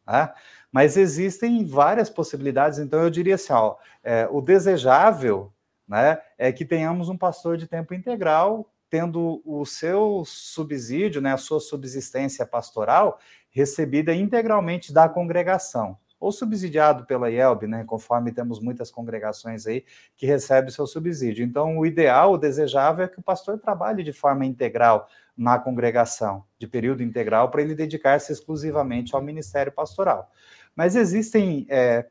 Tá? 0.05 0.33
Mas 0.71 0.97
existem 0.97 1.65
várias 1.65 2.09
possibilidades, 2.09 2.79
então 2.79 3.01
eu 3.01 3.09
diria 3.09 3.35
assim: 3.35 3.53
ó, 3.53 3.75
é, 4.03 4.27
o 4.31 4.41
desejável 4.41 5.51
né, 5.87 6.19
é 6.37 6.51
que 6.51 6.65
tenhamos 6.65 7.09
um 7.09 7.17
pastor 7.17 7.57
de 7.57 7.67
tempo 7.67 7.93
integral 7.93 8.69
tendo 8.93 9.41
o 9.43 9.65
seu 9.65 10.21
subsídio, 10.23 11.19
né, 11.19 11.33
a 11.33 11.37
sua 11.37 11.59
subsistência 11.59 12.45
pastoral 12.45 13.17
recebida 13.49 14.13
integralmente 14.13 14.93
da 14.93 15.09
congregação 15.09 15.97
ou 16.19 16.31
subsidiado 16.31 17.03
pela 17.07 17.31
IELB, 17.31 17.65
né, 17.65 17.83
conforme 17.85 18.31
temos 18.31 18.59
muitas 18.59 18.91
congregações 18.91 19.65
aí 19.65 19.83
que 20.15 20.27
recebem 20.27 20.69
seu 20.69 20.85
subsídio. 20.85 21.43
Então, 21.43 21.79
o 21.79 21.87
ideal, 21.87 22.33
o 22.33 22.37
desejável 22.37 23.05
é 23.05 23.07
que 23.07 23.19
o 23.19 23.23
pastor 23.23 23.57
trabalhe 23.57 24.03
de 24.03 24.13
forma 24.13 24.45
integral 24.45 25.09
na 25.35 25.57
congregação, 25.57 26.43
de 26.59 26.67
período 26.67 27.01
integral, 27.01 27.49
para 27.49 27.63
ele 27.63 27.73
dedicar-se 27.73 28.31
exclusivamente 28.31 29.15
ao 29.15 29.23
ministério 29.23 29.71
pastoral. 29.71 30.29
Mas 30.75 30.95
existem 30.95 31.65
é, 31.67 32.05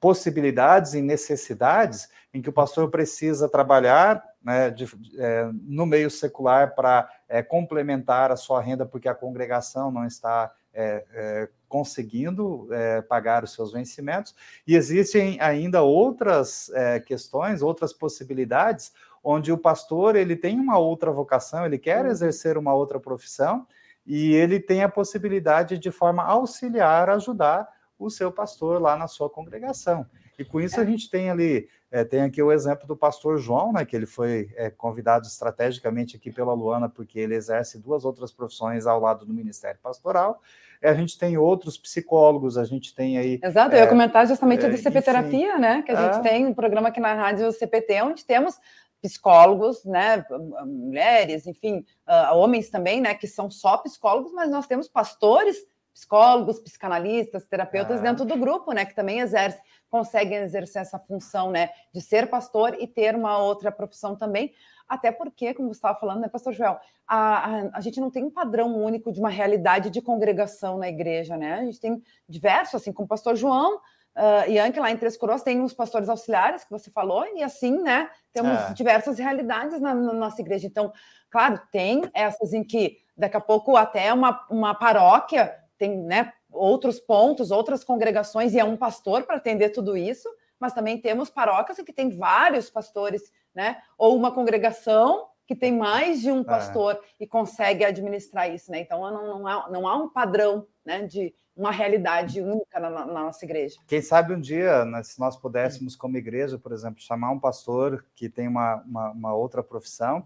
possibilidades 0.00 0.94
e 0.94 1.00
necessidades 1.00 2.08
em 2.32 2.42
que 2.42 2.50
o 2.50 2.52
pastor 2.52 2.90
precisa 2.90 3.48
trabalhar 3.48 4.22
né, 4.42 4.70
de, 4.70 4.86
é, 5.16 5.48
no 5.62 5.86
meio 5.86 6.10
secular 6.10 6.74
para 6.74 7.08
é, 7.28 7.42
complementar 7.42 8.30
a 8.30 8.36
sua 8.36 8.60
renda, 8.60 8.84
porque 8.84 9.08
a 9.08 9.14
congregação 9.14 9.90
não 9.90 10.04
está 10.06 10.52
é, 10.74 11.04
é, 11.14 11.48
conseguindo 11.68 12.68
é, 12.72 13.00
pagar 13.00 13.42
os 13.42 13.52
seus 13.52 13.72
vencimentos, 13.72 14.34
e 14.66 14.76
existem 14.76 15.40
ainda 15.40 15.82
outras 15.82 16.70
é, 16.74 17.00
questões, 17.00 17.62
outras 17.62 17.92
possibilidades, 17.92 18.92
onde 19.22 19.50
o 19.50 19.58
pastor 19.58 20.14
ele 20.14 20.36
tem 20.36 20.60
uma 20.60 20.78
outra 20.78 21.10
vocação, 21.10 21.64
ele 21.64 21.78
quer 21.78 22.04
uhum. 22.04 22.10
exercer 22.10 22.58
uma 22.58 22.74
outra 22.74 23.00
profissão, 23.00 23.66
e 24.06 24.34
ele 24.34 24.60
tem 24.60 24.82
a 24.82 24.88
possibilidade 24.88 25.78
de 25.78 25.90
forma 25.90 26.22
auxiliar 26.22 27.08
ajudar 27.08 27.66
o 27.98 28.10
seu 28.10 28.30
pastor 28.30 28.80
lá 28.80 28.96
na 28.96 29.06
sua 29.06 29.30
congregação. 29.30 30.06
E 30.38 30.44
com 30.44 30.60
isso 30.60 30.80
a 30.80 30.84
gente 30.84 31.08
tem 31.08 31.30
ali, 31.30 31.68
é, 31.90 32.04
tem 32.04 32.22
aqui 32.22 32.42
o 32.42 32.50
exemplo 32.50 32.86
do 32.86 32.96
pastor 32.96 33.38
João, 33.38 33.72
né, 33.72 33.84
que 33.84 33.94
ele 33.94 34.06
foi 34.06 34.50
é, 34.56 34.68
convidado 34.68 35.26
estrategicamente 35.26 36.16
aqui 36.16 36.30
pela 36.32 36.52
Luana, 36.52 36.88
porque 36.88 37.18
ele 37.18 37.34
exerce 37.34 37.78
duas 37.78 38.04
outras 38.04 38.32
profissões 38.32 38.86
ao 38.86 39.00
lado 39.00 39.24
do 39.24 39.32
Ministério 39.32 39.78
Pastoral. 39.80 40.40
a 40.82 40.92
gente 40.92 41.16
tem 41.16 41.38
outros 41.38 41.78
psicólogos, 41.78 42.58
a 42.58 42.64
gente 42.64 42.94
tem 42.94 43.16
aí. 43.16 43.40
Exato, 43.42 43.74
eu 43.74 43.78
ia 43.78 43.84
é, 43.84 43.88
comentar 43.88 44.26
justamente 44.26 44.66
do 44.66 44.76
CP 44.76 45.02
Terapia, 45.02 45.56
né? 45.56 45.82
Que 45.82 45.92
a 45.92 45.94
gente 45.94 46.26
é. 46.26 46.30
tem 46.30 46.46
um 46.46 46.52
programa 46.52 46.88
aqui 46.88 47.00
na 47.00 47.14
rádio 47.14 47.50
CPT, 47.52 48.02
onde 48.02 48.24
temos 48.24 48.58
psicólogos, 49.00 49.84
né, 49.84 50.24
mulheres, 50.64 51.46
enfim, 51.46 51.84
uh, 52.08 52.34
homens 52.36 52.70
também, 52.70 53.02
né, 53.02 53.12
que 53.14 53.26
são 53.26 53.50
só 53.50 53.76
psicólogos, 53.76 54.32
mas 54.32 54.50
nós 54.50 54.66
temos 54.66 54.88
pastores 54.88 55.58
psicólogos, 55.94 56.58
psicanalistas, 56.58 57.46
terapeutas 57.46 58.00
ah. 58.00 58.02
dentro 58.02 58.24
do 58.24 58.36
grupo, 58.36 58.72
né, 58.72 58.84
que 58.84 58.94
também 58.94 59.20
exercem, 59.20 59.62
conseguem 59.88 60.38
exercer 60.38 60.82
essa 60.82 60.98
função, 60.98 61.52
né, 61.52 61.70
de 61.92 62.00
ser 62.00 62.28
pastor 62.28 62.76
e 62.80 62.86
ter 62.86 63.14
uma 63.14 63.38
outra 63.38 63.70
profissão 63.70 64.16
também, 64.16 64.52
até 64.88 65.12
porque, 65.12 65.54
como 65.54 65.68
você 65.68 65.78
estava 65.78 65.98
falando, 65.98 66.20
né, 66.20 66.28
pastor 66.28 66.52
Joel, 66.52 66.78
a, 67.06 67.16
a, 67.16 67.70
a, 67.74 67.80
gente 67.80 68.00
não 68.00 68.10
tem 68.10 68.24
um 68.24 68.30
padrão 68.30 68.76
único 68.76 69.12
de 69.12 69.20
uma 69.20 69.30
realidade 69.30 69.88
de 69.88 70.02
congregação 70.02 70.76
na 70.76 70.88
igreja, 70.88 71.36
né, 71.36 71.54
a 71.54 71.64
gente 71.64 71.80
tem 71.80 72.02
diversos, 72.28 72.74
assim, 72.74 72.92
como 72.92 73.06
o 73.06 73.08
pastor 73.08 73.36
João, 73.36 73.80
Uh, 74.16 74.48
e 74.48 74.60
Anke, 74.60 74.78
lá 74.78 74.92
em 74.92 74.96
Três 74.96 75.16
Coroas, 75.16 75.42
tem 75.42 75.60
os 75.60 75.74
pastores 75.74 76.08
auxiliares 76.08 76.62
que 76.62 76.70
você 76.70 76.88
falou, 76.88 77.26
e 77.34 77.42
assim, 77.42 77.82
né, 77.82 78.08
temos 78.32 78.52
é. 78.52 78.72
diversas 78.72 79.18
realidades 79.18 79.80
na, 79.80 79.92
na, 79.92 80.12
nossa 80.12 80.40
igreja. 80.40 80.68
Então, 80.68 80.92
claro, 81.28 81.60
tem 81.72 82.00
essas 82.14 82.52
em 82.52 82.62
que 82.62 82.98
daqui 83.16 83.36
a 83.36 83.40
pouco 83.40 83.76
até 83.76 84.12
uma, 84.12 84.46
uma 84.48 84.72
paróquia 84.72 85.52
tem 85.84 85.98
né, 85.98 86.32
outros 86.50 86.98
pontos, 86.98 87.50
outras 87.50 87.84
congregações, 87.84 88.54
e 88.54 88.58
é 88.58 88.64
um 88.64 88.76
pastor 88.76 89.24
para 89.24 89.36
atender 89.36 89.70
tudo 89.70 89.96
isso, 89.96 90.28
mas 90.58 90.72
também 90.72 90.98
temos 90.98 91.28
paróquias 91.28 91.78
que 91.78 91.92
tem 91.92 92.08
vários 92.08 92.70
pastores, 92.70 93.30
né? 93.54 93.76
Ou 93.98 94.16
uma 94.16 94.32
congregação 94.32 95.26
que 95.46 95.54
tem 95.54 95.76
mais 95.76 96.22
de 96.22 96.32
um 96.32 96.40
é. 96.40 96.44
pastor 96.44 96.94
é. 96.94 97.24
e 97.24 97.26
consegue 97.26 97.84
administrar 97.84 98.50
isso, 98.50 98.70
né? 98.70 98.80
Então 98.80 99.00
não, 99.10 99.38
não, 99.38 99.46
há, 99.46 99.68
não 99.68 99.86
há 99.86 99.96
um 99.96 100.08
padrão 100.08 100.66
né, 100.84 101.02
de 101.02 101.34
uma 101.54 101.70
realidade 101.70 102.40
única 102.40 102.80
na, 102.80 102.90
na, 102.90 103.06
nossa 103.06 103.44
igreja. 103.44 103.78
Quem 103.86 104.00
sabe 104.00 104.32
um 104.34 104.40
dia, 104.40 104.84
né, 104.84 105.02
se 105.02 105.20
nós 105.20 105.36
pudéssemos, 105.36 105.94
como 105.94 106.16
igreja, 106.16 106.58
por 106.58 106.72
exemplo, 106.72 107.00
chamar 107.00 107.30
um 107.30 107.38
pastor 107.38 108.04
que 108.14 108.28
tem 108.28 108.48
uma, 108.48 108.82
uma, 108.86 109.10
uma 109.10 109.34
outra 109.34 109.62
profissão 109.62 110.24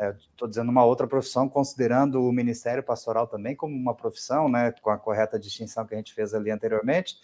Estou 0.00 0.46
é, 0.46 0.48
dizendo 0.48 0.70
uma 0.70 0.82
outra 0.82 1.06
profissão, 1.06 1.46
considerando 1.46 2.22
o 2.22 2.32
ministério 2.32 2.82
pastoral 2.82 3.26
também 3.26 3.54
como 3.54 3.76
uma 3.76 3.94
profissão, 3.94 4.48
né, 4.48 4.72
com 4.80 4.88
a 4.88 4.96
correta 4.96 5.38
distinção 5.38 5.84
que 5.84 5.92
a 5.92 5.98
gente 5.98 6.14
fez 6.14 6.32
ali 6.32 6.50
anteriormente, 6.50 7.16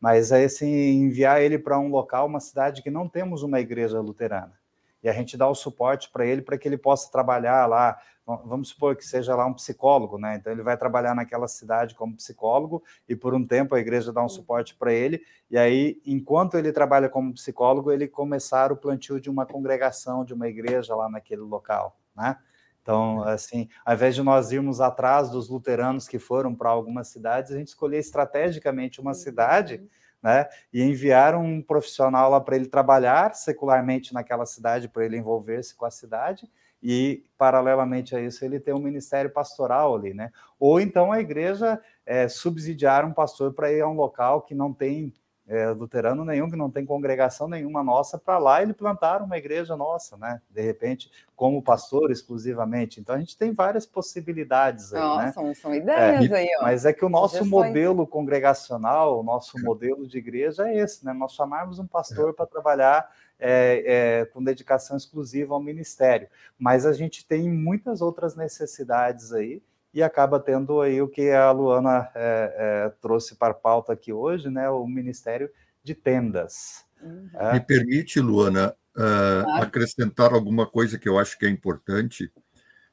mas 0.00 0.32
é 0.32 0.44
assim, 0.44 0.66
enviar 0.66 1.40
ele 1.40 1.58
para 1.58 1.78
um 1.78 1.88
local, 1.88 2.26
uma 2.26 2.40
cidade 2.40 2.82
que 2.82 2.90
não 2.90 3.08
temos 3.08 3.44
uma 3.44 3.60
igreja 3.60 4.00
luterana. 4.00 4.52
E 5.00 5.08
a 5.08 5.12
gente 5.12 5.36
dá 5.36 5.46
o 5.48 5.54
suporte 5.54 6.10
para 6.10 6.26
ele 6.26 6.42
para 6.42 6.58
que 6.58 6.66
ele 6.66 6.78
possa 6.78 7.12
trabalhar 7.12 7.66
lá. 7.66 8.00
Vamos 8.26 8.70
supor 8.70 8.96
que 8.96 9.04
seja 9.04 9.36
lá 9.36 9.44
um 9.44 9.52
psicólogo, 9.52 10.18
né? 10.18 10.36
Então 10.36 10.50
ele 10.50 10.62
vai 10.62 10.78
trabalhar 10.78 11.14
naquela 11.14 11.46
cidade 11.46 11.94
como 11.94 12.16
psicólogo 12.16 12.82
e 13.06 13.14
por 13.14 13.34
um 13.34 13.46
tempo 13.46 13.74
a 13.74 13.78
igreja 13.78 14.14
dá 14.14 14.24
um 14.24 14.30
suporte 14.30 14.74
para 14.74 14.94
ele. 14.94 15.22
E 15.50 15.58
aí, 15.58 16.00
enquanto 16.06 16.56
ele 16.56 16.72
trabalha 16.72 17.10
como 17.10 17.34
psicólogo, 17.34 17.92
ele 17.92 18.08
começar 18.08 18.72
o 18.72 18.76
plantio 18.76 19.20
de 19.20 19.28
uma 19.28 19.44
congregação, 19.44 20.24
de 20.24 20.32
uma 20.32 20.48
igreja 20.48 20.96
lá 20.96 21.06
naquele 21.06 21.42
local 21.42 21.94
né? 22.16 22.36
Então, 22.82 23.22
assim, 23.22 23.66
ao 23.82 23.94
invés 23.94 24.14
de 24.14 24.22
nós 24.22 24.52
irmos 24.52 24.78
atrás 24.78 25.30
dos 25.30 25.48
luteranos 25.48 26.06
que 26.06 26.18
foram 26.18 26.54
para 26.54 26.68
algumas 26.68 27.08
cidades, 27.08 27.50
a 27.50 27.56
gente 27.56 27.68
escolheu 27.68 27.98
estrategicamente 27.98 29.00
uma 29.00 29.14
cidade, 29.14 29.76
uhum. 29.76 29.88
né? 30.22 30.46
E 30.70 30.82
enviar 30.82 31.34
um 31.34 31.62
profissional 31.62 32.30
lá 32.30 32.40
para 32.40 32.56
ele 32.56 32.66
trabalhar 32.66 33.34
secularmente 33.34 34.12
naquela 34.12 34.44
cidade, 34.44 34.88
para 34.88 35.04
ele 35.04 35.16
envolver-se 35.16 35.74
com 35.74 35.86
a 35.86 35.90
cidade, 35.90 36.46
e, 36.82 37.24
paralelamente 37.38 38.14
a 38.14 38.20
isso, 38.20 38.44
ele 38.44 38.60
ter 38.60 38.74
um 38.74 38.78
ministério 38.78 39.30
pastoral 39.30 39.96
ali, 39.96 40.12
né? 40.12 40.30
Ou 40.60 40.78
então 40.78 41.10
a 41.10 41.18
igreja 41.18 41.80
é, 42.04 42.28
subsidiar 42.28 43.06
um 43.06 43.14
pastor 43.14 43.54
para 43.54 43.72
ir 43.72 43.80
a 43.80 43.88
um 43.88 43.94
local 43.94 44.42
que 44.42 44.54
não 44.54 44.74
tem 44.74 45.10
é, 45.46 45.68
luterano 45.68 46.24
nenhum, 46.24 46.50
que 46.50 46.56
não 46.56 46.70
tem 46.70 46.86
congregação 46.86 47.46
nenhuma 47.46 47.82
nossa, 47.82 48.18
para 48.18 48.38
lá 48.38 48.62
ele 48.62 48.72
plantar 48.72 49.20
uma 49.22 49.36
igreja 49.36 49.76
nossa, 49.76 50.16
né? 50.16 50.40
De 50.50 50.62
repente, 50.62 51.10
como 51.36 51.62
pastor 51.62 52.10
exclusivamente. 52.10 52.98
Então 52.98 53.14
a 53.14 53.18
gente 53.18 53.36
tem 53.36 53.52
várias 53.52 53.84
possibilidades 53.84 54.94
aí, 54.94 55.00
Nossa, 55.00 55.24
né? 55.24 55.32
São, 55.32 55.54
são 55.54 55.74
ideias 55.74 56.30
é, 56.30 56.34
aí, 56.34 56.48
ó. 56.60 56.62
Mas 56.62 56.86
é 56.86 56.92
que 56.92 57.04
o 57.04 57.10
nosso 57.10 57.36
Sugestões. 57.36 57.66
modelo 57.68 58.06
congregacional, 58.06 59.20
o 59.20 59.22
nosso 59.22 59.58
modelo 59.62 60.06
de 60.06 60.16
igreja 60.16 60.68
é 60.68 60.78
esse, 60.78 61.04
né? 61.04 61.12
Nós 61.12 61.32
chamarmos 61.32 61.78
um 61.78 61.86
pastor 61.86 62.32
para 62.32 62.46
trabalhar 62.46 63.10
é, 63.38 63.82
é, 63.86 64.24
com 64.26 64.42
dedicação 64.42 64.96
exclusiva 64.96 65.52
ao 65.52 65.60
ministério. 65.60 66.28
Mas 66.58 66.86
a 66.86 66.92
gente 66.92 67.26
tem 67.26 67.50
muitas 67.50 68.00
outras 68.00 68.34
necessidades 68.34 69.32
aí 69.32 69.62
e 69.94 70.02
acaba 70.02 70.40
tendo 70.40 70.80
aí 70.80 71.00
o 71.00 71.08
que 71.08 71.30
a 71.30 71.52
Luana 71.52 72.10
é, 72.16 72.54
é, 72.56 72.88
trouxe 73.00 73.36
para 73.36 73.52
a 73.52 73.56
pauta 73.56 73.92
aqui 73.92 74.12
hoje, 74.12 74.50
né, 74.50 74.68
o 74.68 74.84
Ministério 74.88 75.48
de 75.84 75.94
Tendas. 75.94 76.84
Uhum. 77.00 77.30
É. 77.32 77.52
Me 77.52 77.60
permite, 77.60 78.18
Luana, 78.18 78.74
uh, 78.96 79.62
acrescentar 79.62 80.32
alguma 80.32 80.66
coisa 80.66 80.98
que 80.98 81.08
eu 81.08 81.16
acho 81.16 81.38
que 81.38 81.46
é 81.46 81.48
importante, 81.48 82.32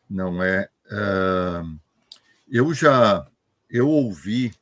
não 0.08 0.44
é? 0.44 0.70
Uh, 0.86 1.80
eu 2.48 2.72
já 2.74 3.26
eu 3.70 3.88
ouvi 3.88 4.54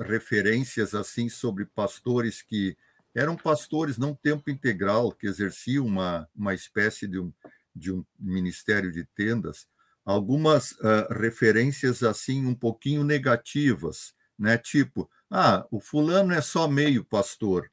referências 0.00 0.94
assim 0.94 1.28
sobre 1.28 1.64
pastores 1.64 2.42
que 2.42 2.76
eram 3.14 3.36
pastores 3.36 3.96
não 3.96 4.14
tempo 4.14 4.50
integral, 4.50 5.12
que 5.12 5.26
exerciam 5.26 5.86
uma, 5.86 6.28
uma 6.34 6.52
espécie 6.52 7.06
de 7.06 7.18
um, 7.18 7.32
de 7.74 7.92
um 7.92 8.04
ministério 8.18 8.90
de 8.90 9.04
tendas, 9.04 9.66
algumas 10.08 10.72
uh, 10.72 11.12
referências 11.20 12.02
assim 12.02 12.46
um 12.46 12.54
pouquinho 12.54 13.04
negativas, 13.04 14.14
né? 14.38 14.56
Tipo, 14.56 15.10
ah, 15.30 15.66
o 15.70 15.78
fulano 15.80 16.32
é 16.32 16.40
só 16.40 16.66
meio 16.66 17.04
pastor, 17.04 17.70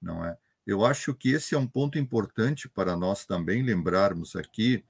não 0.00 0.24
é? 0.24 0.38
Eu 0.64 0.84
acho 0.84 1.12
que 1.12 1.30
esse 1.30 1.56
é 1.56 1.58
um 1.58 1.66
ponto 1.66 1.98
importante 1.98 2.68
para 2.68 2.96
nós 2.96 3.24
também 3.24 3.64
lembrarmos 3.64 4.36
aqui 4.36 4.84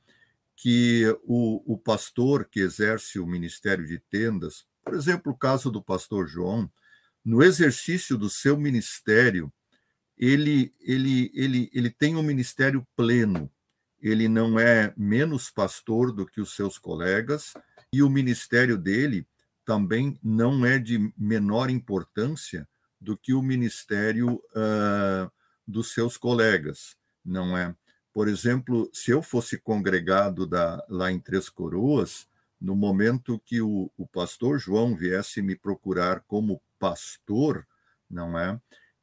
que 0.55 1.07
o, 1.25 1.63
o 1.73 1.79
pastor 1.79 2.45
que 2.45 2.61
exerce 2.61 3.19
o 3.19 3.27
ministério 3.27 3.87
de 3.87 3.99
tendas, 3.99 4.67
por 4.85 4.93
exemplo, 4.93 5.33
o 5.33 5.39
caso 5.39 5.71
do 5.71 5.83
pastor 5.83 6.29
João, 6.29 6.71
no 7.25 7.43
exercício 7.43 8.19
do 8.19 8.29
seu 8.29 8.55
ministério, 8.55 9.51
ele, 10.19 10.71
ele, 10.79 11.31
ele, 11.33 11.71
ele 11.73 11.89
tem 11.89 12.17
um 12.17 12.23
ministério 12.23 12.87
pleno, 12.95 13.51
ele 14.03 14.29
não 14.29 14.59
é 14.59 14.93
menos 14.97 15.49
pastor 15.51 16.13
do 16.13 16.27
que 16.27 16.41
os 16.41 16.57
seus 16.57 16.77
colegas, 16.77 17.55
e 17.93 18.03
o 18.03 18.11
ministério 18.11 18.77
dele 18.77 19.27
também 19.65 20.19
não 20.23 20.67
é 20.67 20.79
de 20.79 21.13
menor 21.17 21.71
importância 21.71 22.69
do 23.01 23.17
que 23.17 23.33
o 23.33 23.43
ministério 23.43 24.35
uh, 24.35 25.31
dos 25.67 25.93
seus 25.93 26.17
colegas, 26.17 26.97
não 27.25 27.57
é? 27.57 27.75
Por 28.13 28.29
exemplo, 28.29 28.91
se 28.93 29.11
eu 29.11 29.23
fosse 29.23 29.59
congregado 29.59 30.47
da, 30.47 30.85
lá 30.89 31.11
em 31.11 31.19
Três 31.19 31.49
Coroas, 31.49 32.29
no 32.61 32.77
momento 32.77 33.41
que 33.45 33.61
o, 33.61 33.91
o 33.97 34.07
pastor 34.07 34.59
João 34.59 34.95
viesse 34.95 35.41
me 35.41 35.57
procurar 35.57 36.21
como 36.27 36.61
pastor, 36.79 37.67
não 38.11 38.39
é? 38.39 38.61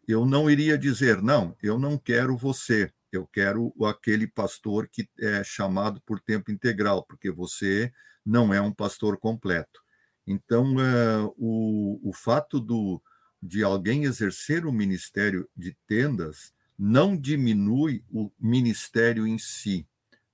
Eu 0.07 0.25
não 0.25 0.49
iria 0.49 0.77
dizer, 0.77 1.21
não, 1.21 1.55
eu 1.61 1.77
não 1.77 1.97
quero 1.97 2.37
você, 2.37 2.91
eu 3.17 3.27
quero 3.27 3.73
aquele 3.85 4.27
pastor 4.27 4.87
que 4.87 5.07
é 5.19 5.43
chamado 5.43 6.01
por 6.05 6.19
tempo 6.19 6.51
integral, 6.51 7.03
porque 7.03 7.31
você 7.31 7.91
não 8.25 8.53
é 8.53 8.61
um 8.61 8.71
pastor 8.71 9.17
completo. 9.17 9.81
Então, 10.25 10.75
uh, 10.75 11.33
o, 11.37 12.09
o 12.09 12.13
fato 12.13 12.59
do, 12.59 13.01
de 13.41 13.63
alguém 13.63 14.03
exercer 14.03 14.65
o 14.65 14.71
ministério 14.71 15.49
de 15.55 15.75
tendas 15.87 16.53
não 16.77 17.17
diminui 17.17 18.03
o 18.09 18.31
ministério 18.39 19.25
em 19.25 19.37
si. 19.37 19.87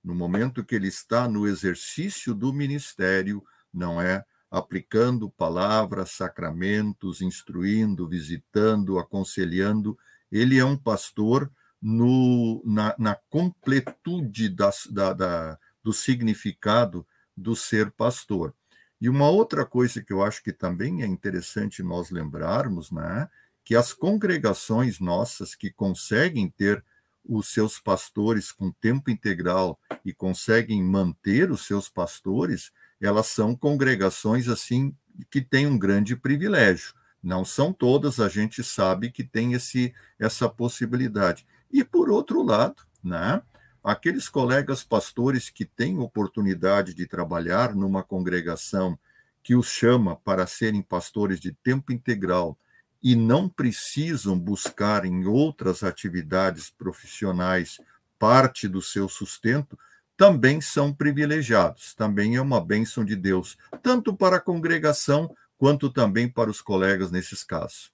No 0.03 0.13
momento 0.13 0.63
que 0.63 0.75
ele 0.75 0.87
está 0.87 1.27
no 1.27 1.47
exercício 1.47 2.35
do 2.35 2.53
ministério, 2.53 3.43
não 3.73 4.01
é 4.01 4.23
aplicando 4.51 5.29
palavras, 5.29 6.11
sacramentos, 6.11 7.21
instruindo, 7.21 8.07
visitando, 8.07 8.99
aconselhando, 8.99 9.97
ele 10.31 10.57
é 10.57 10.65
um 10.65 10.77
pastor 10.77 11.51
no, 11.81 12.61
na, 12.65 12.95
na 12.97 13.15
completude 13.29 14.49
das, 14.49 14.87
da, 14.87 15.13
da, 15.13 15.59
do 15.83 15.93
significado 15.93 17.05
do 17.35 17.55
ser 17.55 17.91
pastor. 17.91 18.53
E 18.99 19.09
uma 19.09 19.29
outra 19.29 19.65
coisa 19.65 20.01
que 20.01 20.13
eu 20.13 20.23
acho 20.23 20.41
que 20.41 20.53
também 20.53 21.03
é 21.03 21.05
interessante 21.05 21.83
nós 21.83 22.09
lembrarmos, 22.09 22.91
né, 22.91 23.29
que 23.63 23.75
as 23.75 23.93
congregações 23.93 24.99
nossas 24.99 25.55
que 25.55 25.71
conseguem 25.71 26.49
ter 26.49 26.83
os 27.27 27.49
seus 27.49 27.79
pastores 27.79 28.51
com 28.51 28.71
tempo 28.71 29.09
integral 29.09 29.79
e 30.03 30.13
conseguem 30.13 30.83
manter 30.83 31.51
os 31.51 31.65
seus 31.65 31.89
pastores, 31.89 32.71
elas 33.01 33.27
são 33.27 33.55
congregações 33.55 34.47
assim 34.47 34.95
que 35.29 35.41
têm 35.41 35.65
um 35.65 35.77
grande 35.77 36.15
privilégio. 36.15 36.93
Não 37.21 37.43
são 37.43 37.73
todas, 37.73 38.19
a 38.19 38.29
gente 38.29 38.63
sabe 38.63 39.09
que 39.09 39.23
tem 39.23 39.53
esse, 39.53 39.93
essa 40.19 40.47
possibilidade. 40.47 41.45
E 41.71 41.83
por 41.83 42.09
outro 42.09 42.43
lado, 42.43 42.75
né, 43.03 43.41
aqueles 43.83 44.27
colegas 44.29 44.83
pastores 44.83 45.49
que 45.49 45.65
têm 45.65 45.99
oportunidade 45.99 46.93
de 46.93 47.05
trabalhar 47.05 47.75
numa 47.75 48.03
congregação 48.03 48.97
que 49.43 49.55
os 49.55 49.67
chama 49.67 50.15
para 50.15 50.47
serem 50.47 50.81
pastores 50.81 51.39
de 51.39 51.51
tempo 51.51 51.91
integral 51.91 52.57
e 53.01 53.15
não 53.15 53.47
precisam 53.47 54.39
buscar 54.39 55.05
em 55.05 55.25
outras 55.25 55.83
atividades 55.83 56.71
profissionais 56.71 57.79
parte 58.17 58.67
do 58.67 58.81
seu 58.81 59.07
sustento, 59.07 59.77
também 60.17 60.61
são 60.61 60.91
privilegiados. 60.91 61.93
Também 61.93 62.35
é 62.35 62.41
uma 62.41 62.59
bênção 62.59 63.05
de 63.05 63.15
Deus, 63.15 63.57
tanto 63.83 64.15
para 64.15 64.37
a 64.37 64.41
congregação 64.41 65.29
quanto 65.57 65.91
também 65.91 66.27
para 66.27 66.49
os 66.49 66.61
colegas 66.61 67.11
nesses 67.11 67.43
casos. 67.43 67.91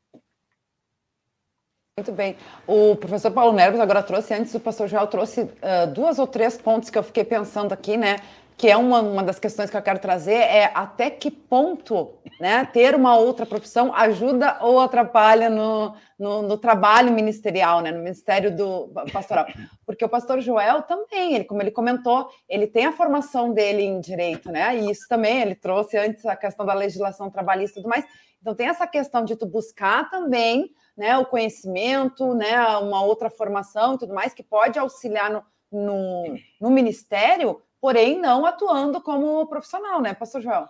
Muito 2.01 2.13
bem. 2.13 2.35
O 2.65 2.95
professor 2.95 3.29
Paulo 3.29 3.53
Nerbes 3.53 3.79
agora 3.79 4.01
trouxe, 4.01 4.33
antes 4.33 4.55
o 4.55 4.59
pastor 4.59 4.87
Joel 4.87 5.05
trouxe 5.05 5.41
uh, 5.41 5.85
duas 5.93 6.17
ou 6.17 6.25
três 6.25 6.57
pontos 6.57 6.89
que 6.89 6.97
eu 6.97 7.03
fiquei 7.03 7.23
pensando 7.23 7.73
aqui, 7.73 7.95
né? 7.95 8.15
Que 8.57 8.71
é 8.71 8.75
uma, 8.75 9.01
uma 9.01 9.21
das 9.21 9.37
questões 9.37 9.69
que 9.69 9.77
eu 9.77 9.81
quero 9.83 9.99
trazer, 9.99 10.33
é 10.33 10.71
até 10.73 11.11
que 11.11 11.29
ponto 11.29 12.13
né, 12.39 12.65
ter 12.65 12.95
uma 12.95 13.15
outra 13.17 13.45
profissão 13.45 13.93
ajuda 13.93 14.57
ou 14.61 14.79
atrapalha 14.79 15.47
no, 15.47 15.93
no, 16.17 16.41
no, 16.41 16.57
trabalho 16.57 17.11
ministerial, 17.11 17.81
né, 17.81 17.91
no 17.91 17.99
ministério 17.99 18.55
do 18.55 18.91
pastoral. 19.13 19.45
Porque 19.85 20.03
o 20.03 20.09
pastor 20.09 20.41
Joel 20.41 20.81
também, 20.81 21.35
ele, 21.35 21.43
como 21.43 21.61
ele 21.61 21.69
comentou, 21.69 22.29
ele 22.49 22.65
tem 22.65 22.87
a 22.87 22.91
formação 22.91 23.53
dele 23.53 23.83
em 23.83 23.99
direito, 23.99 24.51
né? 24.51 24.75
E 24.75 24.89
isso 24.89 25.07
também 25.07 25.39
ele 25.39 25.53
trouxe 25.53 25.99
antes 25.99 26.25
a 26.25 26.35
questão 26.35 26.65
da 26.65 26.73
legislação 26.73 27.29
trabalhista 27.29 27.77
e 27.77 27.83
tudo 27.83 27.91
mais. 27.91 28.05
Então 28.41 28.55
tem 28.55 28.67
essa 28.67 28.87
questão 28.87 29.23
de 29.23 29.35
tu 29.35 29.45
buscar 29.45 30.09
também 30.09 30.71
né, 31.01 31.17
o 31.17 31.25
conhecimento, 31.25 32.35
né, 32.35 32.55
uma 32.77 33.03
outra 33.03 33.27
formação 33.27 33.95
e 33.95 33.97
tudo 33.97 34.13
mais, 34.13 34.35
que 34.35 34.43
pode 34.43 34.77
auxiliar 34.77 35.31
no, 35.31 35.43
no, 35.71 36.37
no 36.61 36.69
ministério, 36.69 37.59
porém 37.81 38.21
não 38.21 38.45
atuando 38.45 39.01
como 39.01 39.47
profissional, 39.47 39.99
né, 39.99 40.13
Pastor 40.13 40.41
Joel? 40.41 40.69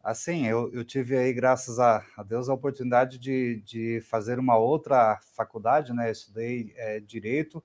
Assim, 0.00 0.46
eu, 0.46 0.72
eu 0.72 0.84
tive 0.84 1.18
aí, 1.18 1.32
graças 1.32 1.80
a, 1.80 2.04
a 2.16 2.22
Deus, 2.22 2.48
a 2.48 2.54
oportunidade 2.54 3.18
de, 3.18 3.60
de 3.62 4.00
fazer 4.02 4.38
uma 4.38 4.56
outra 4.56 5.18
faculdade, 5.34 5.92
né? 5.92 6.06
Eu 6.06 6.12
estudei 6.12 6.72
é, 6.76 7.00
Direito 7.00 7.62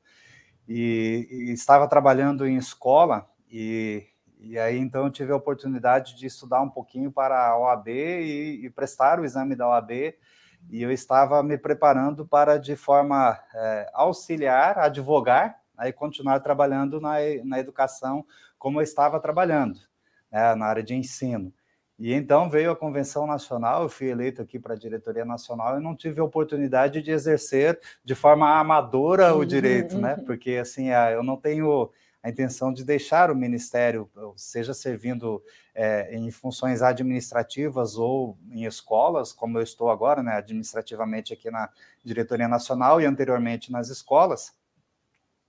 e, 0.67 1.27
e, 1.29 1.51
estava 1.51 1.87
trabalhando 1.87 2.47
em 2.47 2.57
escola 2.57 3.29
e, 3.51 4.03
e 4.39 4.57
aí 4.57 4.79
então 4.79 5.05
eu 5.05 5.11
tive 5.11 5.31
a 5.31 5.35
oportunidade 5.35 6.17
de 6.17 6.25
estudar 6.25 6.59
um 6.59 6.69
pouquinho 6.69 7.11
para 7.11 7.49
a 7.49 7.57
OAB 7.57 7.87
e, 7.87 8.65
e 8.65 8.69
prestar 8.71 9.19
o 9.19 9.25
exame 9.25 9.55
da 9.55 9.69
OAB 9.69 10.15
e 10.69 10.81
eu 10.81 10.91
estava 10.91 11.41
me 11.43 11.57
preparando 11.57 12.25
para, 12.25 12.57
de 12.57 12.75
forma 12.75 13.39
é, 13.53 13.89
auxiliar, 13.93 14.77
advogar, 14.77 15.59
né, 15.77 15.91
continuar 15.91 16.39
trabalhando 16.39 16.99
na, 16.99 17.15
na 17.43 17.59
educação 17.59 18.25
como 18.57 18.79
eu 18.79 18.83
estava 18.83 19.19
trabalhando, 19.19 19.79
né, 20.31 20.55
na 20.55 20.65
área 20.65 20.83
de 20.83 20.95
ensino. 20.95 21.53
E 21.99 22.13
então 22.13 22.49
veio 22.49 22.71
a 22.71 22.75
convenção 22.75 23.27
nacional, 23.27 23.83
eu 23.83 23.89
fui 23.89 24.07
eleito 24.07 24.41
aqui 24.41 24.57
para 24.57 24.73
a 24.73 24.77
diretoria 24.77 25.23
nacional 25.23 25.77
e 25.77 25.83
não 25.83 25.95
tive 25.95 26.19
a 26.19 26.23
oportunidade 26.23 27.01
de 27.01 27.11
exercer 27.11 27.79
de 28.03 28.15
forma 28.15 28.57
amadora 28.57 29.35
o 29.35 29.45
direito, 29.45 29.97
né? 29.97 30.15
Uhum. 30.15 30.25
Porque 30.25 30.51
assim, 30.51 30.89
eu 30.89 31.23
não 31.23 31.37
tenho 31.37 31.91
a 32.23 32.29
intenção 32.29 32.71
de 32.71 32.85
deixar 32.85 33.29
o 33.29 33.35
ministério, 33.35 34.09
seja 34.37 34.73
servindo 34.73 35.43
é, 35.75 36.15
em 36.15 36.31
funções 36.31 36.81
administrativas 36.81 37.97
ou 37.97 38.37
em 38.49 38.63
escolas, 38.63 39.33
como 39.33 39.57
eu 39.57 39.61
estou 39.61 39.91
agora, 39.91 40.23
né, 40.23 40.37
administrativamente 40.37 41.33
aqui 41.33 41.51
na 41.51 41.69
diretoria 42.03 42.47
nacional 42.47 43.01
e 43.01 43.05
anteriormente 43.05 43.73
nas 43.73 43.89
escolas, 43.89 44.53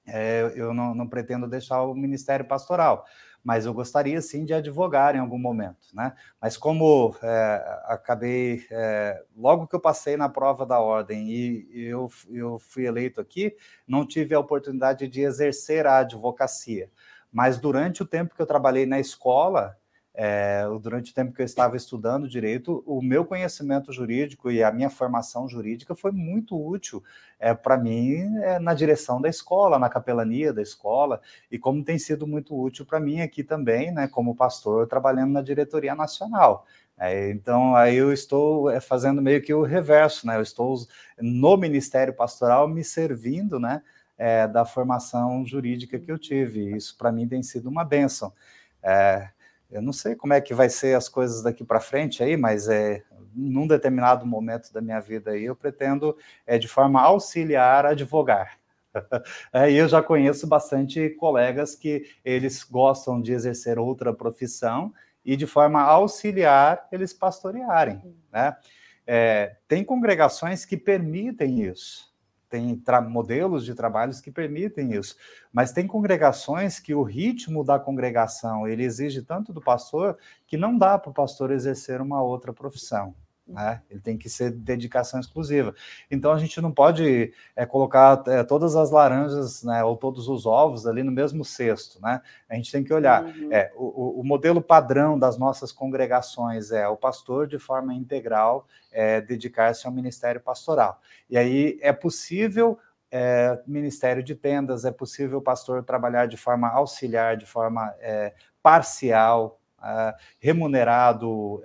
é, 0.06 0.52
eu 0.56 0.74
não, 0.74 0.94
não 0.94 1.08
pretendo 1.08 1.48
deixar 1.48 1.82
o 1.82 1.94
ministério 1.94 2.44
pastoral 2.44 3.06
mas 3.44 3.66
eu 3.66 3.74
gostaria 3.74 4.20
sim 4.22 4.44
de 4.46 4.54
advogar 4.54 5.14
em 5.14 5.18
algum 5.18 5.38
momento, 5.38 5.88
né? 5.92 6.14
Mas 6.40 6.56
como 6.56 7.14
é, 7.22 7.80
acabei, 7.84 8.66
é, 8.70 9.22
logo 9.36 9.66
que 9.66 9.76
eu 9.76 9.80
passei 9.80 10.16
na 10.16 10.30
prova 10.30 10.64
da 10.64 10.80
ordem 10.80 11.28
e 11.28 11.84
eu, 11.84 12.10
eu 12.30 12.58
fui 12.58 12.86
eleito 12.86 13.20
aqui, 13.20 13.54
não 13.86 14.06
tive 14.06 14.34
a 14.34 14.40
oportunidade 14.40 15.06
de 15.06 15.20
exercer 15.20 15.86
a 15.86 15.98
advocacia. 15.98 16.90
Mas 17.30 17.58
durante 17.58 18.02
o 18.02 18.06
tempo 18.06 18.34
que 18.34 18.40
eu 18.40 18.46
trabalhei 18.46 18.86
na 18.86 18.98
escola, 18.98 19.76
é, 20.14 20.64
durante 20.80 21.10
o 21.10 21.14
tempo 21.14 21.32
que 21.32 21.42
eu 21.42 21.46
estava 21.46 21.76
estudando 21.76 22.28
direito, 22.28 22.84
o 22.86 23.02
meu 23.02 23.24
conhecimento 23.24 23.92
jurídico 23.92 24.48
e 24.48 24.62
a 24.62 24.70
minha 24.70 24.88
formação 24.88 25.48
jurídica 25.48 25.94
foi 25.94 26.12
muito 26.12 26.56
útil 26.56 27.02
é, 27.38 27.52
para 27.52 27.76
mim 27.76 28.36
é, 28.38 28.60
na 28.60 28.74
direção 28.74 29.20
da 29.20 29.28
escola, 29.28 29.76
na 29.76 29.88
capelania 29.88 30.52
da 30.52 30.62
escola, 30.62 31.20
e 31.50 31.58
como 31.58 31.82
tem 31.82 31.98
sido 31.98 32.28
muito 32.28 32.56
útil 32.56 32.86
para 32.86 33.00
mim 33.00 33.20
aqui 33.20 33.42
também, 33.42 33.90
né, 33.90 34.06
como 34.06 34.36
pastor, 34.36 34.86
trabalhando 34.86 35.32
na 35.32 35.42
diretoria 35.42 35.96
nacional. 35.96 36.64
É, 36.96 37.30
então, 37.30 37.74
aí 37.74 37.96
eu 37.96 38.12
estou 38.12 38.70
é, 38.70 38.80
fazendo 38.80 39.20
meio 39.20 39.42
que 39.42 39.52
o 39.52 39.62
reverso, 39.62 40.26
né? 40.28 40.36
Eu 40.36 40.42
estou 40.42 40.76
no 41.20 41.56
Ministério 41.56 42.14
Pastoral 42.14 42.68
me 42.68 42.84
servindo, 42.84 43.58
né, 43.58 43.82
é, 44.16 44.46
da 44.46 44.64
formação 44.64 45.44
jurídica 45.44 45.98
que 45.98 46.10
eu 46.10 46.18
tive. 46.18 46.76
Isso 46.76 46.96
para 46.96 47.10
mim 47.10 47.26
tem 47.26 47.42
sido 47.42 47.68
uma 47.68 47.84
benção. 47.84 48.32
É, 48.80 49.28
eu 49.74 49.82
não 49.82 49.92
sei 49.92 50.14
como 50.14 50.32
é 50.32 50.40
que 50.40 50.54
vai 50.54 50.68
ser 50.68 50.96
as 50.96 51.08
coisas 51.08 51.42
daqui 51.42 51.64
para 51.64 51.80
frente 51.80 52.22
aí, 52.22 52.36
mas 52.36 52.68
é 52.68 53.02
num 53.34 53.66
determinado 53.66 54.24
momento 54.24 54.72
da 54.72 54.80
minha 54.80 55.00
vida 55.00 55.32
aí 55.32 55.44
eu 55.44 55.56
pretendo 55.56 56.16
é 56.46 56.56
de 56.56 56.68
forma 56.68 57.00
auxiliar 57.02 57.84
advogar. 57.84 58.58
É, 59.52 59.68
e 59.72 59.76
eu 59.76 59.88
já 59.88 60.00
conheço 60.00 60.46
bastante 60.46 61.10
colegas 61.10 61.74
que 61.74 62.06
eles 62.24 62.62
gostam 62.62 63.20
de 63.20 63.32
exercer 63.32 63.76
outra 63.76 64.14
profissão 64.14 64.94
e 65.24 65.36
de 65.36 65.48
forma 65.48 65.82
auxiliar 65.82 66.86
eles 66.92 67.12
pastorearem, 67.12 68.00
né? 68.32 68.56
É, 69.04 69.56
tem 69.66 69.82
congregações 69.82 70.64
que 70.64 70.76
permitem 70.76 71.64
isso 71.64 72.13
tem 72.54 72.80
modelos 73.10 73.64
de 73.64 73.74
trabalhos 73.74 74.20
que 74.20 74.30
permitem 74.30 74.94
isso, 74.94 75.16
mas 75.52 75.72
tem 75.72 75.88
congregações 75.88 76.78
que 76.78 76.94
o 76.94 77.02
ritmo 77.02 77.64
da 77.64 77.80
congregação 77.80 78.68
ele 78.68 78.84
exige 78.84 79.22
tanto 79.22 79.52
do 79.52 79.60
pastor 79.60 80.16
que 80.46 80.56
não 80.56 80.78
dá 80.78 80.96
para 80.96 81.10
o 81.10 81.14
pastor 81.14 81.50
exercer 81.50 82.00
uma 82.00 82.22
outra 82.22 82.52
profissão. 82.52 83.12
Né? 83.46 83.82
Ele 83.90 84.00
tem 84.00 84.16
que 84.16 84.28
ser 84.28 84.50
dedicação 84.50 85.20
exclusiva. 85.20 85.74
Então 86.10 86.32
a 86.32 86.38
gente 86.38 86.60
não 86.62 86.72
pode 86.72 87.32
é, 87.54 87.66
colocar 87.66 88.22
é, 88.26 88.42
todas 88.42 88.74
as 88.74 88.90
laranjas 88.90 89.62
né, 89.62 89.84
ou 89.84 89.96
todos 89.96 90.28
os 90.28 90.46
ovos 90.46 90.86
ali 90.86 91.02
no 91.02 91.12
mesmo 91.12 91.44
cesto. 91.44 92.00
Né? 92.00 92.22
A 92.48 92.54
gente 92.54 92.72
tem 92.72 92.82
que 92.82 92.92
olhar. 92.92 93.22
Uhum. 93.22 93.52
É, 93.52 93.70
o, 93.76 94.20
o, 94.20 94.24
modelo 94.24 94.62
padrão 94.62 95.18
das 95.18 95.36
nossas 95.36 95.72
congregações 95.72 96.70
é 96.70 96.88
o 96.88 96.96
pastor, 96.96 97.46
de 97.46 97.58
forma 97.58 97.92
integral, 97.92 98.66
é, 98.90 99.20
dedicar-se 99.20 99.86
ao 99.86 99.92
ministério 99.92 100.40
pastoral. 100.40 101.00
E 101.28 101.36
aí 101.36 101.78
é 101.82 101.92
possível. 101.92 102.78
É, 103.16 103.62
ministério 103.64 104.24
de 104.24 104.34
tendas, 104.34 104.84
é 104.84 104.90
possível 104.90 105.38
o 105.38 105.42
pastor 105.42 105.84
trabalhar 105.84 106.26
de 106.26 106.36
forma 106.36 106.68
auxiliar, 106.68 107.36
de 107.36 107.46
forma 107.46 107.94
é, 108.00 108.34
parcial, 108.60 109.60
ah, 109.78 110.16
remunerado, 110.40 111.62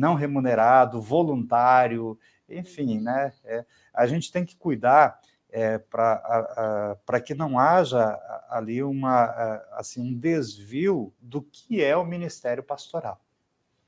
não 0.00 0.14
remunerado, 0.14 1.00
voluntário, 1.00 2.18
enfim, 2.48 2.98
né? 2.98 3.32
É, 3.44 3.64
a 3.92 4.06
gente 4.06 4.32
tem 4.32 4.44
que 4.44 4.56
cuidar 4.56 5.20
é, 5.50 5.78
para 5.78 7.20
que 7.24 7.34
não 7.34 7.58
haja 7.58 8.18
ali 8.48 8.82
uma, 8.82 9.62
assim, 9.72 10.00
um 10.00 10.18
desvio 10.18 11.12
do 11.20 11.42
que 11.42 11.82
é 11.82 11.96
o 11.96 12.04
ministério 12.04 12.62
pastoral. 12.62 13.20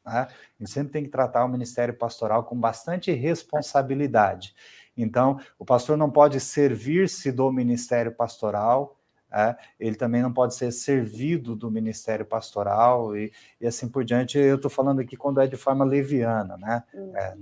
Né? 0.04 0.28
A 0.28 0.58
gente 0.58 0.70
sempre 0.70 0.92
tem 0.92 1.04
que 1.04 1.10
tratar 1.10 1.44
o 1.44 1.48
ministério 1.48 1.94
pastoral 1.94 2.44
com 2.44 2.58
bastante 2.58 3.12
responsabilidade. 3.12 4.54
Então, 4.96 5.40
o 5.58 5.64
pastor 5.64 5.96
não 5.96 6.10
pode 6.10 6.38
servir-se 6.40 7.32
do 7.32 7.50
ministério 7.50 8.12
pastoral, 8.12 8.98
é, 9.32 9.56
ele 9.80 9.96
também 9.96 10.20
não 10.20 10.32
pode 10.32 10.54
ser 10.54 10.70
servido 10.72 11.56
do 11.56 11.70
ministério 11.70 12.26
pastoral 12.26 13.16
e, 13.16 13.32
e 13.60 13.66
assim 13.66 13.88
por 13.88 14.04
diante. 14.04 14.38
Eu 14.38 14.56
estou 14.56 14.70
falando 14.70 15.00
aqui 15.00 15.16
quando 15.16 15.40
é 15.40 15.46
de 15.46 15.56
forma 15.56 15.84
leviana, 15.84 16.56
né? 16.58 16.82
Hum. 16.94 17.12
É, 17.14 17.34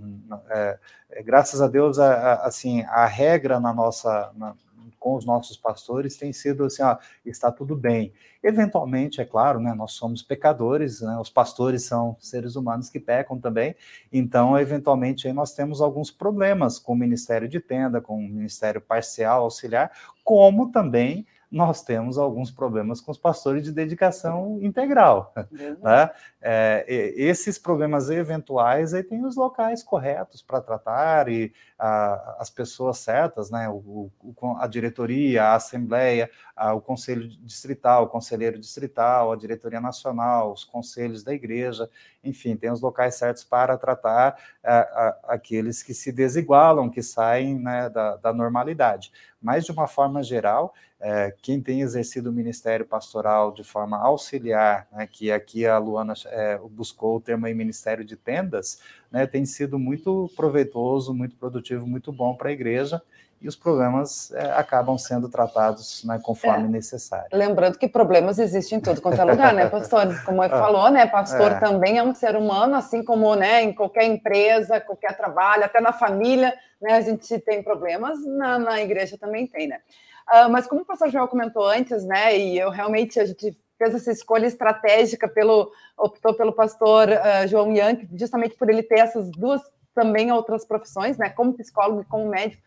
é, 0.50 0.78
é, 1.10 1.22
graças 1.22 1.60
a 1.60 1.66
Deus, 1.66 1.98
a, 1.98 2.14
a, 2.14 2.46
assim, 2.46 2.82
a 2.82 3.06
regra 3.06 3.58
na 3.58 3.74
nossa, 3.74 4.30
na, 4.36 4.54
com 5.00 5.16
os 5.16 5.24
nossos 5.24 5.56
pastores 5.56 6.16
tem 6.16 6.32
sido 6.32 6.64
assim, 6.64 6.82
ó, 6.82 6.96
está 7.24 7.50
tudo 7.50 7.74
bem. 7.74 8.12
Eventualmente, 8.42 9.20
é 9.20 9.24
claro, 9.24 9.58
né, 9.58 9.74
nós 9.74 9.92
somos 9.92 10.22
pecadores, 10.22 11.00
né, 11.00 11.16
os 11.18 11.30
pastores 11.30 11.84
são 11.84 12.16
seres 12.20 12.54
humanos 12.54 12.90
que 12.90 13.00
pecam 13.00 13.38
também, 13.38 13.74
então, 14.12 14.58
eventualmente, 14.58 15.26
aí 15.26 15.32
nós 15.32 15.54
temos 15.54 15.80
alguns 15.80 16.10
problemas 16.10 16.78
com 16.78 16.92
o 16.92 16.96
ministério 16.96 17.48
de 17.48 17.58
tenda, 17.58 18.00
com 18.00 18.16
o 18.16 18.28
ministério 18.28 18.80
parcial, 18.80 19.42
auxiliar, 19.42 19.90
como 20.22 20.70
também 20.70 21.26
nós 21.50 21.82
temos 21.82 22.16
alguns 22.16 22.50
problemas 22.50 23.00
com 23.00 23.10
os 23.10 23.18
pastores 23.18 23.64
de 23.64 23.72
dedicação 23.72 24.58
integral. 24.62 25.34
Né? 25.82 26.10
É, 26.40 26.84
esses 27.16 27.58
problemas 27.58 28.08
eventuais 28.08 28.94
aí 28.94 29.02
tem 29.02 29.24
os 29.24 29.36
locais 29.36 29.82
corretos 29.82 30.42
para 30.42 30.60
tratar 30.60 31.28
e 31.28 31.52
a, 31.78 32.36
as 32.38 32.48
pessoas 32.48 32.98
certas, 32.98 33.50
né? 33.50 33.68
O, 33.68 34.10
o, 34.20 34.56
a 34.58 34.66
diretoria, 34.66 35.44
a 35.44 35.54
assembleia, 35.56 36.30
a, 36.54 36.72
o 36.72 36.80
conselho 36.80 37.28
distrital, 37.44 38.04
o 38.04 38.08
conselheiro 38.08 38.58
distrital, 38.58 39.32
a 39.32 39.36
diretoria 39.36 39.80
nacional, 39.80 40.52
os 40.52 40.64
conselhos 40.64 41.24
da 41.24 41.34
igreja, 41.34 41.90
enfim, 42.22 42.56
tem 42.56 42.70
os 42.70 42.80
locais 42.80 43.16
certos 43.16 43.44
para 43.44 43.76
tratar 43.76 44.36
é, 44.62 45.16
aqueles 45.24 45.82
que 45.82 45.94
se 45.94 46.12
desigualam, 46.12 46.90
que 46.90 47.02
saem 47.02 47.58
né, 47.58 47.88
da, 47.88 48.16
da 48.16 48.32
normalidade. 48.32 49.10
Mas, 49.40 49.64
de 49.64 49.72
uma 49.72 49.86
forma 49.86 50.22
geral, 50.22 50.74
é, 51.00 51.34
quem 51.42 51.60
tem 51.60 51.80
exercido 51.80 52.30
o 52.30 52.32
ministério 52.32 52.84
pastoral 52.84 53.52
de 53.52 53.64
forma 53.64 53.96
auxiliar, 53.98 54.86
né, 54.92 55.06
que 55.06 55.32
aqui 55.32 55.66
a 55.66 55.78
Luana 55.78 56.12
é, 56.26 56.58
buscou 56.70 57.16
o 57.16 57.20
termo 57.20 57.46
aí 57.46 57.54
ministério 57.54 58.04
de 58.04 58.16
tendas, 58.16 58.82
né, 59.10 59.26
tem 59.26 59.46
sido 59.46 59.78
muito 59.78 60.30
proveitoso, 60.36 61.14
muito 61.14 61.36
produtivo, 61.36 61.86
muito 61.86 62.12
bom 62.12 62.34
para 62.34 62.50
a 62.50 62.52
igreja 62.52 63.00
e 63.40 63.48
os 63.48 63.56
problemas 63.56 64.30
é, 64.32 64.52
acabam 64.52 64.98
sendo 64.98 65.28
tratados 65.28 66.04
né, 66.04 66.20
conforme 66.22 66.64
é. 66.64 66.68
necessário. 66.68 67.26
Lembrando 67.32 67.78
que 67.78 67.88
problemas 67.88 68.38
existem 68.38 68.78
em 68.78 68.80
todo 68.80 69.00
quanto 69.00 69.20
é 69.20 69.24
lugar, 69.24 69.54
né, 69.54 69.66
pastor? 69.68 70.06
Como 70.26 70.44
ele 70.44 70.52
ah, 70.52 70.58
falou, 70.58 70.90
né, 70.90 71.06
pastor 71.06 71.52
é. 71.52 71.58
também 71.58 71.96
é 71.96 72.02
um 72.02 72.14
ser 72.14 72.36
humano, 72.36 72.76
assim 72.76 73.02
como 73.02 73.34
né, 73.34 73.62
em 73.62 73.72
qualquer 73.72 74.04
empresa, 74.04 74.80
qualquer 74.80 75.16
trabalho, 75.16 75.64
até 75.64 75.80
na 75.80 75.92
família, 75.92 76.54
né, 76.80 76.94
a 76.94 77.00
gente 77.00 77.38
tem 77.40 77.62
problemas, 77.62 78.18
na, 78.26 78.58
na 78.58 78.80
igreja 78.80 79.16
também 79.18 79.46
tem, 79.46 79.68
né? 79.68 79.80
Uh, 80.28 80.48
mas 80.50 80.66
como 80.66 80.82
o 80.82 80.84
pastor 80.84 81.10
Joel 81.10 81.26
comentou 81.26 81.66
antes, 81.66 82.04
né, 82.04 82.36
e 82.36 82.58
eu 82.58 82.70
realmente, 82.70 83.18
a 83.18 83.24
gente 83.24 83.56
fez 83.78 83.94
essa 83.94 84.12
escolha 84.12 84.46
estratégica 84.46 85.26
pelo, 85.26 85.72
optou 85.96 86.34
pelo 86.34 86.52
pastor 86.52 87.08
uh, 87.08 87.48
João 87.48 87.72
Yankee, 87.72 88.08
justamente 88.14 88.54
por 88.54 88.68
ele 88.68 88.82
ter 88.82 88.98
essas 88.98 89.30
duas 89.30 89.62
também 89.94 90.30
outras 90.30 90.64
profissões, 90.64 91.16
né, 91.16 91.30
como 91.30 91.54
psicólogo 91.54 92.02
e 92.02 92.04
como 92.04 92.28
médico, 92.28 92.62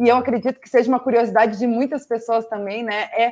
e 0.00 0.08
eu 0.08 0.16
acredito 0.16 0.58
que 0.58 0.68
seja 0.68 0.88
uma 0.88 0.98
curiosidade 0.98 1.58
de 1.58 1.66
muitas 1.66 2.06
pessoas 2.06 2.46
também, 2.46 2.82
né, 2.82 3.10
é 3.12 3.28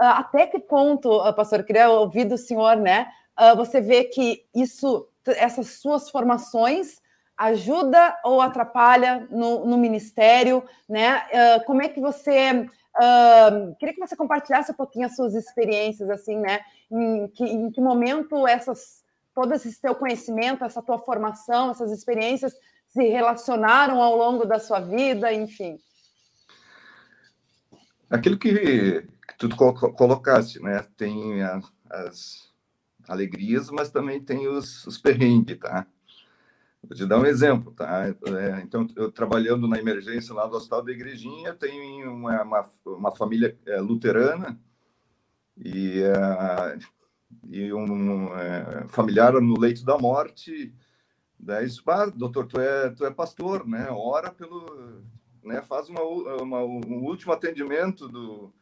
uh, 0.00 0.14
até 0.14 0.46
que 0.46 0.58
ponto, 0.58 1.10
uh, 1.10 1.34
pastor, 1.34 1.58
eu 1.58 1.64
queria 1.64 1.90
ouvir 1.90 2.24
do 2.24 2.38
senhor, 2.38 2.76
né, 2.76 3.08
você 3.56 3.80
vê 3.80 4.04
que 4.04 4.44
isso, 4.54 5.08
essas 5.26 5.80
suas 5.80 6.10
formações 6.10 7.00
ajuda 7.36 8.18
ou 8.22 8.42
atrapalha 8.42 9.26
no, 9.30 9.64
no 9.64 9.78
ministério, 9.78 10.62
né, 10.88 11.22
como 11.66 11.82
é 11.82 11.88
que 11.88 12.00
você 12.00 12.68
Uh, 12.94 13.74
queria 13.76 13.94
que 13.94 14.00
você 14.00 14.14
compartilhasse 14.14 14.70
um 14.70 14.74
pouquinho 14.74 15.06
as 15.06 15.16
suas 15.16 15.34
experiências, 15.34 16.10
assim, 16.10 16.36
né? 16.36 16.60
Em 16.90 17.26
que, 17.28 17.42
em 17.42 17.70
que 17.70 17.80
momento 17.80 18.46
essas, 18.46 19.02
todo 19.34 19.54
esse 19.54 19.72
seu 19.72 19.94
conhecimento, 19.94 20.62
essa 20.62 20.82
tua 20.82 20.98
formação, 20.98 21.70
essas 21.70 21.90
experiências 21.90 22.54
se 22.88 23.02
relacionaram 23.08 24.02
ao 24.02 24.14
longo 24.14 24.44
da 24.44 24.58
sua 24.58 24.78
vida, 24.78 25.32
enfim. 25.32 25.78
Aquilo 28.12 28.36
que, 28.36 29.06
tu 29.38 29.48
colocaste, 29.48 30.60
né? 30.60 30.86
Tem 30.96 31.42
a, 31.42 31.60
as 31.90 32.52
alegrias, 33.08 33.70
mas 33.70 33.90
também 33.90 34.22
tem 34.22 34.46
os, 34.46 34.86
os 34.86 34.98
perrengues, 34.98 35.58
tá? 35.58 35.86
Vou 36.82 36.96
te 36.96 37.06
dar 37.06 37.18
um 37.18 37.24
exemplo, 37.24 37.72
tá? 37.72 38.08
É, 38.08 38.60
então, 38.62 38.86
eu 38.96 39.10
trabalhando 39.10 39.66
na 39.66 39.78
emergência 39.78 40.34
lá 40.34 40.46
do 40.46 40.56
Hospital 40.56 40.82
da 40.82 40.92
Igrejinha, 40.92 41.54
tenho 41.54 42.12
uma, 42.12 42.42
uma, 42.42 42.70
uma 42.84 43.12
família 43.12 43.56
é, 43.64 43.80
luterana 43.80 44.60
e, 45.56 46.02
é, 46.02 46.78
e 47.48 47.72
um 47.72 48.36
é, 48.36 48.86
familiar 48.88 49.32
no 49.34 49.58
leito 49.58 49.84
da 49.84 49.96
morte. 49.96 50.74
Daí, 51.38 51.66
ah, 51.86 52.06
doutor, 52.06 52.46
tu 52.46 52.60
é, 52.60 52.90
tu 52.90 53.06
é 53.06 53.10
pastor, 53.10 53.66
né? 53.66 53.88
Ora 53.90 54.30
pelo... 54.30 55.02
Né? 55.42 55.62
Faz 55.62 55.88
uma, 55.88 56.02
uma, 56.02 56.62
um 56.62 57.04
último 57.04 57.32
atendimento 57.32 58.08
do, 58.08 58.52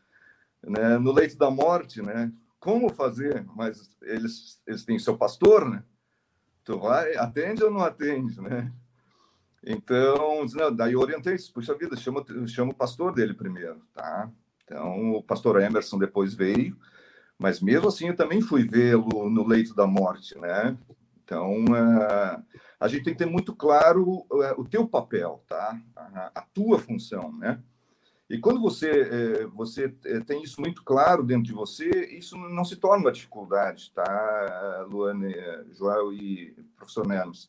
né? 0.62 0.98
no 0.98 1.12
leito 1.12 1.36
da 1.36 1.50
morte, 1.50 2.02
né? 2.02 2.32
Como 2.58 2.90
fazer? 2.90 3.46
Mas 3.54 3.96
eles, 4.02 4.60
eles 4.66 4.84
têm 4.84 4.98
seu 4.98 5.16
pastor, 5.16 5.68
né? 5.68 5.82
Tu 6.64 6.78
vai, 6.78 7.16
atende 7.16 7.64
ou 7.64 7.70
não 7.70 7.80
atende, 7.80 8.40
né? 8.40 8.70
Então, 9.64 10.44
daí 10.74 10.94
eu 10.94 11.00
orientei, 11.00 11.36
puxa 11.52 11.74
vida, 11.74 11.96
chama, 11.96 12.24
chama 12.46 12.72
o 12.72 12.74
pastor 12.74 13.12
dele 13.12 13.34
primeiro, 13.34 13.80
tá? 13.92 14.30
Então, 14.64 15.12
o 15.12 15.22
pastor 15.22 15.60
Emerson 15.60 15.98
depois 15.98 16.34
veio, 16.34 16.76
mas 17.38 17.60
mesmo 17.60 17.88
assim 17.88 18.08
eu 18.08 18.16
também 18.16 18.40
fui 18.40 18.66
vê-lo 18.66 19.28
no 19.28 19.46
leito 19.46 19.74
da 19.74 19.86
morte, 19.86 20.38
né? 20.38 20.76
Então, 21.30 21.62
uh, 21.66 22.44
a 22.80 22.88
gente 22.88 23.04
tem 23.04 23.12
que 23.14 23.20
ter 23.20 23.30
muito 23.30 23.54
claro 23.54 24.26
uh, 24.28 24.60
o 24.60 24.64
teu 24.64 24.88
papel, 24.88 25.44
tá? 25.48 25.80
A, 26.34 26.44
tua 26.52 26.76
função, 26.76 27.32
né? 27.38 27.62
E 28.28 28.36
quando 28.38 28.60
você, 28.60 29.44
uh, 29.44 29.50
você 29.50 29.90
tem 30.26 30.42
isso 30.42 30.60
muito 30.60 30.82
claro 30.82 31.22
dentro 31.22 31.44
de 31.44 31.52
você, 31.52 31.88
isso 32.18 32.36
não 32.36 32.64
se 32.64 32.74
torna 32.74 33.04
uma 33.04 33.12
dificuldade, 33.12 33.92
tá, 33.94 34.86
Luane, 34.90 35.32
Joel 35.70 36.12
e 36.12 36.52
professor 36.76 37.06
Nenos? 37.06 37.48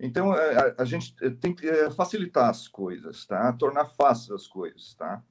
Então, 0.00 0.32
a, 0.32 0.74
a, 0.78 0.84
gente 0.84 1.14
tem 1.36 1.54
que 1.54 1.68
facilitar 1.92 2.50
as 2.50 2.66
coisas, 2.66 3.24
tá? 3.26 3.52
Tornar 3.52 3.84
fáceis 3.84 4.32
as 4.32 4.48
coisas, 4.48 4.92
tá? 4.94 5.22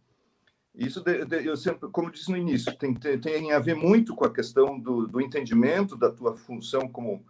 Isso, 0.73 1.01
de, 1.01 1.25
de, 1.25 1.45
eu 1.45 1.57
sempre, 1.57 1.89
como 1.89 2.09
disse 2.09 2.31
no 2.31 2.37
início, 2.37 2.73
tem, 2.77 2.93
tem, 2.93 3.19
tem, 3.19 3.51
a 3.51 3.59
ver 3.59 3.75
muito 3.75 4.15
com 4.15 4.23
a 4.23 4.33
questão 4.33 4.79
do, 4.79 5.05
do 5.05 5.19
entendimento 5.19 5.97
da 5.97 6.09
tua 6.09 6.37
função 6.37 6.87
como 6.87 7.25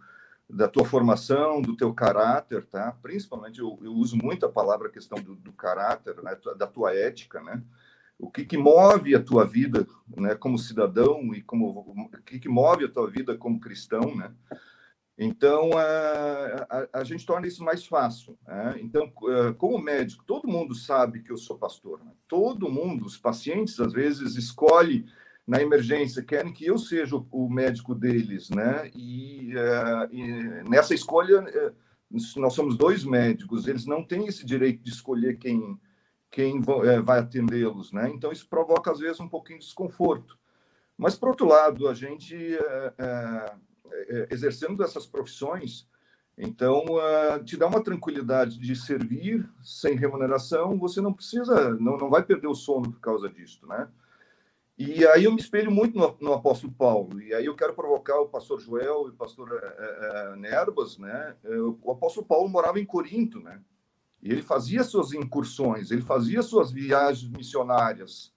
da 0.54 0.68
tua 0.68 0.84
formação, 0.84 1.60
do 1.60 1.76
teu 1.76 1.92
caráter, 1.92 2.64
tá? 2.66 2.96
Principalmente 3.02 3.60
eu, 3.60 3.78
eu 3.82 3.92
uso 3.92 4.16
muito 4.16 4.46
a 4.46 4.48
palavra 4.48 4.88
questão 4.88 5.20
do, 5.20 5.34
do 5.34 5.52
caráter, 5.52 6.14
né? 6.22 6.36
da 6.56 6.66
tua 6.66 6.94
ética, 6.94 7.42
né? 7.42 7.62
O 8.16 8.30
que, 8.30 8.44
que 8.44 8.56
move 8.56 9.14
a 9.14 9.22
tua 9.22 9.44
vida, 9.44 9.86
né? 10.16 10.36
Como 10.36 10.56
cidadão 10.56 11.34
e 11.34 11.42
como 11.42 11.68
o 11.68 12.08
que, 12.24 12.38
que 12.38 12.48
move 12.48 12.84
a 12.84 12.88
tua 12.88 13.10
vida 13.10 13.36
como 13.36 13.58
cristão, 13.58 14.14
né? 14.14 14.32
Então 15.18 15.70
a, 15.76 16.66
a, 16.70 17.00
a 17.00 17.04
gente 17.04 17.26
torna 17.26 17.46
isso 17.46 17.64
mais 17.64 17.84
fácil. 17.86 18.36
Né? 18.46 18.78
Então, 18.80 19.12
como 19.58 19.78
médico, 19.78 20.24
todo 20.24 20.48
mundo 20.48 20.74
sabe 20.74 21.22
que 21.22 21.30
eu 21.30 21.36
sou 21.36 21.56
pastor. 21.56 22.04
Né? 22.04 22.10
Todo 22.26 22.70
mundo, 22.70 23.04
os 23.04 23.16
pacientes 23.16 23.78
às 23.78 23.92
vezes 23.92 24.34
escolhem 24.34 25.06
na 25.46 25.60
emergência 25.60 26.22
querem 26.22 26.52
que 26.52 26.66
eu 26.66 26.78
seja 26.78 27.16
o 27.30 27.48
médico 27.50 27.94
deles, 27.94 28.48
né? 28.48 28.90
E, 28.94 29.52
uh, 29.54 30.14
e 30.14 30.68
nessa 30.68 30.94
escolha 30.94 31.42
uh, 31.42 31.74
nós 32.36 32.54
somos 32.54 32.76
dois 32.76 33.04
médicos, 33.04 33.66
eles 33.66 33.86
não 33.86 34.02
têm 34.02 34.26
esse 34.26 34.44
direito 34.44 34.82
de 34.82 34.90
escolher 34.90 35.38
quem 35.38 35.78
quem 36.30 36.58
uh, 36.58 37.02
vai 37.04 37.20
atendê-los, 37.20 37.92
né? 37.92 38.10
Então 38.10 38.32
isso 38.32 38.48
provoca 38.48 38.90
às 38.90 38.98
vezes 38.98 39.20
um 39.20 39.28
pouquinho 39.28 39.58
de 39.58 39.66
desconforto. 39.66 40.36
Mas 40.96 41.14
por 41.14 41.28
outro 41.28 41.46
lado, 41.46 41.88
a 41.88 41.94
gente 41.94 42.36
exercendo 44.30 44.82
essas 44.82 45.06
profissões, 45.06 45.88
então 46.38 46.84
te 47.44 47.56
dá 47.56 47.66
uma 47.66 47.82
tranquilidade 47.82 48.58
de 48.60 48.76
servir 48.76 49.48
sem 49.60 49.96
remuneração, 49.96 50.78
você 50.78 51.00
não 51.00 51.12
precisa, 51.12 51.70
não, 51.74 51.96
não 51.96 52.08
vai 52.08 52.22
perder 52.22 52.46
o 52.46 52.54
sono 52.54 52.92
por 52.92 53.00
causa 53.00 53.28
disso, 53.28 53.66
né? 53.66 53.88
E 54.76 55.06
aí 55.06 55.24
eu 55.24 55.32
me 55.32 55.40
espelho 55.40 55.70
muito 55.70 55.96
no, 55.96 56.16
no, 56.20 56.32
apóstolo 56.32 56.72
Paulo. 56.72 57.20
E 57.20 57.32
aí 57.32 57.46
eu 57.46 57.54
quero 57.54 57.74
provocar 57.74 58.18
o 58.20 58.28
pastor 58.28 58.60
Joel 58.60 59.06
e 59.06 59.10
o 59.10 59.14
pastor 59.14 59.48
é, 59.52 60.32
é, 60.32 60.36
Nerbas, 60.36 60.98
né? 60.98 61.36
O 61.80 61.92
apóstolo 61.92 62.26
Paulo 62.26 62.48
morava 62.48 62.80
em 62.80 62.84
Corinto, 62.84 63.38
né? 63.38 63.60
E 64.20 64.32
ele 64.32 64.42
fazia 64.42 64.82
suas 64.82 65.12
incursões, 65.12 65.90
ele 65.90 66.02
fazia 66.02 66.42
suas 66.42 66.72
viagens 66.72 67.30
missionárias. 67.30 68.32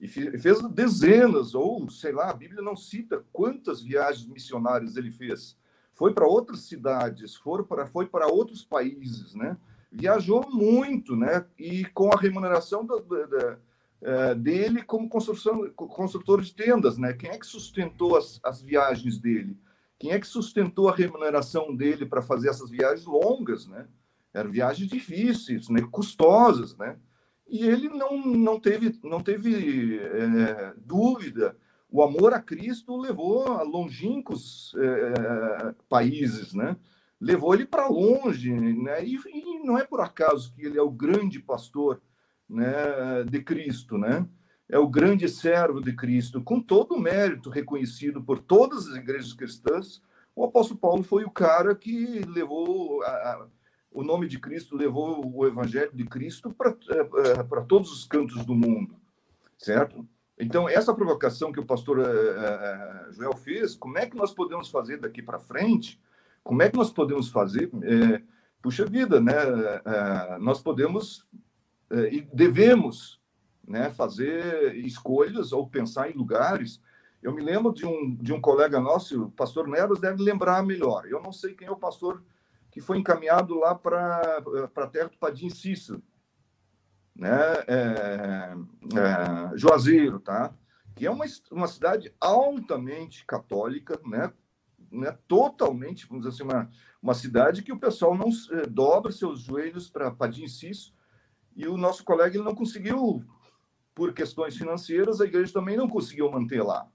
E 0.00 0.08
fez 0.08 0.60
dezenas, 0.70 1.54
ou 1.54 1.88
sei 1.88 2.12
lá, 2.12 2.30
a 2.30 2.34
Bíblia 2.34 2.62
não 2.62 2.76
cita 2.76 3.24
quantas 3.32 3.80
viagens 3.80 4.26
missionárias 4.26 4.96
ele 4.96 5.10
fez. 5.10 5.56
Foi 5.94 6.12
para 6.12 6.26
outras 6.26 6.60
cidades, 6.60 7.34
foi 7.36 7.64
para, 7.64 7.86
foi 7.86 8.06
para 8.06 8.26
outros 8.26 8.64
países, 8.64 9.34
né? 9.34 9.56
Viajou 9.90 10.50
muito, 10.50 11.16
né? 11.16 11.46
E 11.58 11.84
com 11.86 12.10
a 12.12 12.20
remuneração 12.20 12.84
da, 12.84 12.96
da, 12.96 13.58
é, 14.06 14.36
dele 14.36 14.82
como 14.84 15.08
construtor 15.08 16.40
de 16.40 16.54
tendas, 16.54 16.96
né? 16.96 17.12
Quem 17.12 17.30
é 17.30 17.38
que 17.38 17.46
sustentou 17.46 18.16
as, 18.16 18.38
as 18.44 18.62
viagens 18.62 19.18
dele? 19.18 19.58
Quem 19.98 20.12
é 20.12 20.20
que 20.20 20.26
sustentou 20.28 20.88
a 20.88 20.94
remuneração 20.94 21.74
dele 21.74 22.06
para 22.06 22.22
fazer 22.22 22.48
essas 22.48 22.70
viagens 22.70 23.04
longas, 23.04 23.66
né? 23.66 23.88
Eram 24.32 24.52
viagens 24.52 24.88
difíceis, 24.88 25.68
né? 25.68 25.80
custosas, 25.90 26.76
né? 26.76 26.96
E 27.48 27.66
ele 27.66 27.88
não, 27.88 28.16
não 28.24 28.60
teve, 28.60 28.96
não 29.02 29.20
teve 29.20 29.98
é, 29.98 30.72
dúvida. 30.76 31.56
O 31.90 32.00
amor 32.00 32.32
a 32.32 32.40
Cristo 32.40 32.96
levou 32.96 33.48
a 33.48 33.64
longínquos 33.64 34.72
é, 34.78 35.74
países, 35.88 36.54
né? 36.54 36.76
Levou 37.20 37.54
ele 37.54 37.66
para 37.66 37.88
longe, 37.88 38.52
né? 38.52 39.04
E, 39.04 39.16
e, 39.16 39.64
não 39.64 39.76
é 39.76 39.84
por 39.84 40.00
acaso 40.00 40.52
que 40.52 40.64
ele 40.64 40.78
é 40.78 40.82
o 40.82 40.90
grande 40.90 41.40
pastor, 41.40 42.00
né? 42.48 43.24
De 43.28 43.42
Cristo, 43.42 43.98
né? 43.98 44.26
É 44.68 44.78
o 44.78 44.88
grande 44.88 45.28
servo 45.28 45.80
de 45.80 45.94
Cristo, 45.94 46.42
com 46.42 46.60
todo 46.60 46.94
o 46.94 47.00
mérito 47.00 47.50
reconhecido 47.50 48.22
por 48.22 48.38
todas 48.38 48.88
as 48.88 48.96
igrejas 48.96 49.32
cristãs. 49.32 50.02
O 50.34 50.44
apóstolo 50.44 50.80
Paulo 50.80 51.02
foi 51.02 51.24
o 51.24 51.30
cara 51.30 51.74
que 51.74 52.20
levou 52.26 53.02
a, 53.02 53.08
a 53.08 53.46
o 53.96 54.04
nome 54.04 54.28
de 54.28 54.38
Cristo 54.38 54.76
levou 54.76 55.26
o 55.34 55.46
evangelho 55.46 55.90
de 55.90 56.04
Cristo 56.04 56.52
para 56.52 56.76
é, 56.90 57.00
é, 57.00 57.60
todos 57.66 57.90
os 57.90 58.04
cantos 58.04 58.44
do 58.44 58.54
mundo, 58.54 58.94
certo? 59.56 60.06
Então, 60.38 60.68
essa 60.68 60.94
provocação 60.94 61.50
que 61.50 61.58
o 61.58 61.64
pastor 61.64 62.00
é, 62.00 63.12
Joel 63.12 63.34
fez, 63.38 63.74
como 63.74 63.96
é 63.96 64.04
que 64.04 64.14
nós 64.14 64.34
podemos 64.34 64.68
fazer 64.68 64.98
daqui 64.98 65.22
para 65.22 65.38
frente? 65.38 65.98
Como 66.44 66.62
é 66.62 66.68
que 66.68 66.76
nós 66.76 66.92
podemos 66.92 67.30
fazer? 67.30 67.70
Puxa 68.60 68.84
vida, 68.84 69.18
né? 69.18 69.34
Nós 70.38 70.60
podemos 70.60 71.26
e 71.90 72.20
devemos 72.32 73.20
né, 73.66 73.90
fazer 73.90 74.74
escolhas 74.76 75.52
ou 75.52 75.68
pensar 75.68 76.10
em 76.10 76.14
lugares. 76.14 76.80
Eu 77.22 77.34
me 77.34 77.42
lembro 77.42 77.72
de 77.72 77.86
um, 77.86 78.14
de 78.14 78.32
um 78.32 78.40
colega 78.40 78.80
nosso, 78.80 79.24
o 79.24 79.30
pastor 79.30 79.66
Neves 79.66 79.98
deve 79.98 80.22
lembrar 80.22 80.64
melhor. 80.64 81.06
Eu 81.06 81.20
não 81.22 81.32
sei 81.32 81.54
quem 81.54 81.68
é 81.68 81.70
o 81.70 81.76
pastor 81.76 82.22
que 82.70 82.80
foi 82.80 82.98
encaminhado 82.98 83.58
lá 83.58 83.74
para 83.74 84.42
a 84.76 84.86
terra 84.86 85.08
do 85.08 85.18
Padim 85.18 85.48
Cícero, 85.48 86.02
né? 87.14 87.54
É, 87.66 88.54
é, 88.94 89.56
Juazeiro, 89.56 90.20
tá? 90.20 90.54
que 90.96 91.06
é 91.06 91.10
uma, 91.10 91.26
uma 91.52 91.68
cidade 91.68 92.12
altamente 92.18 93.24
católica, 93.26 94.00
né? 94.06 94.32
né? 94.90 95.16
totalmente, 95.28 96.06
vamos 96.08 96.24
dizer 96.24 96.34
assim, 96.34 96.50
uma, 96.50 96.70
uma 97.02 97.14
cidade 97.14 97.62
que 97.62 97.70
o 97.70 97.78
pessoal 97.78 98.16
não 98.16 98.30
é, 98.58 98.66
dobra 98.66 99.12
seus 99.12 99.40
joelhos 99.40 99.90
para 99.90 100.10
Padim 100.10 100.48
Cícero, 100.48 100.95
e 101.56 101.66
o 101.66 101.76
nosso 101.76 102.04
colega 102.04 102.36
ele 102.36 102.44
não 102.44 102.54
conseguiu, 102.54 103.24
por 103.94 104.12
questões 104.12 104.56
financeiras, 104.56 105.20
a 105.20 105.24
igreja 105.24 105.52
também 105.52 105.76
não 105.76 105.88
conseguiu 105.88 106.30
manter 106.30 106.62
lá. 106.62 106.86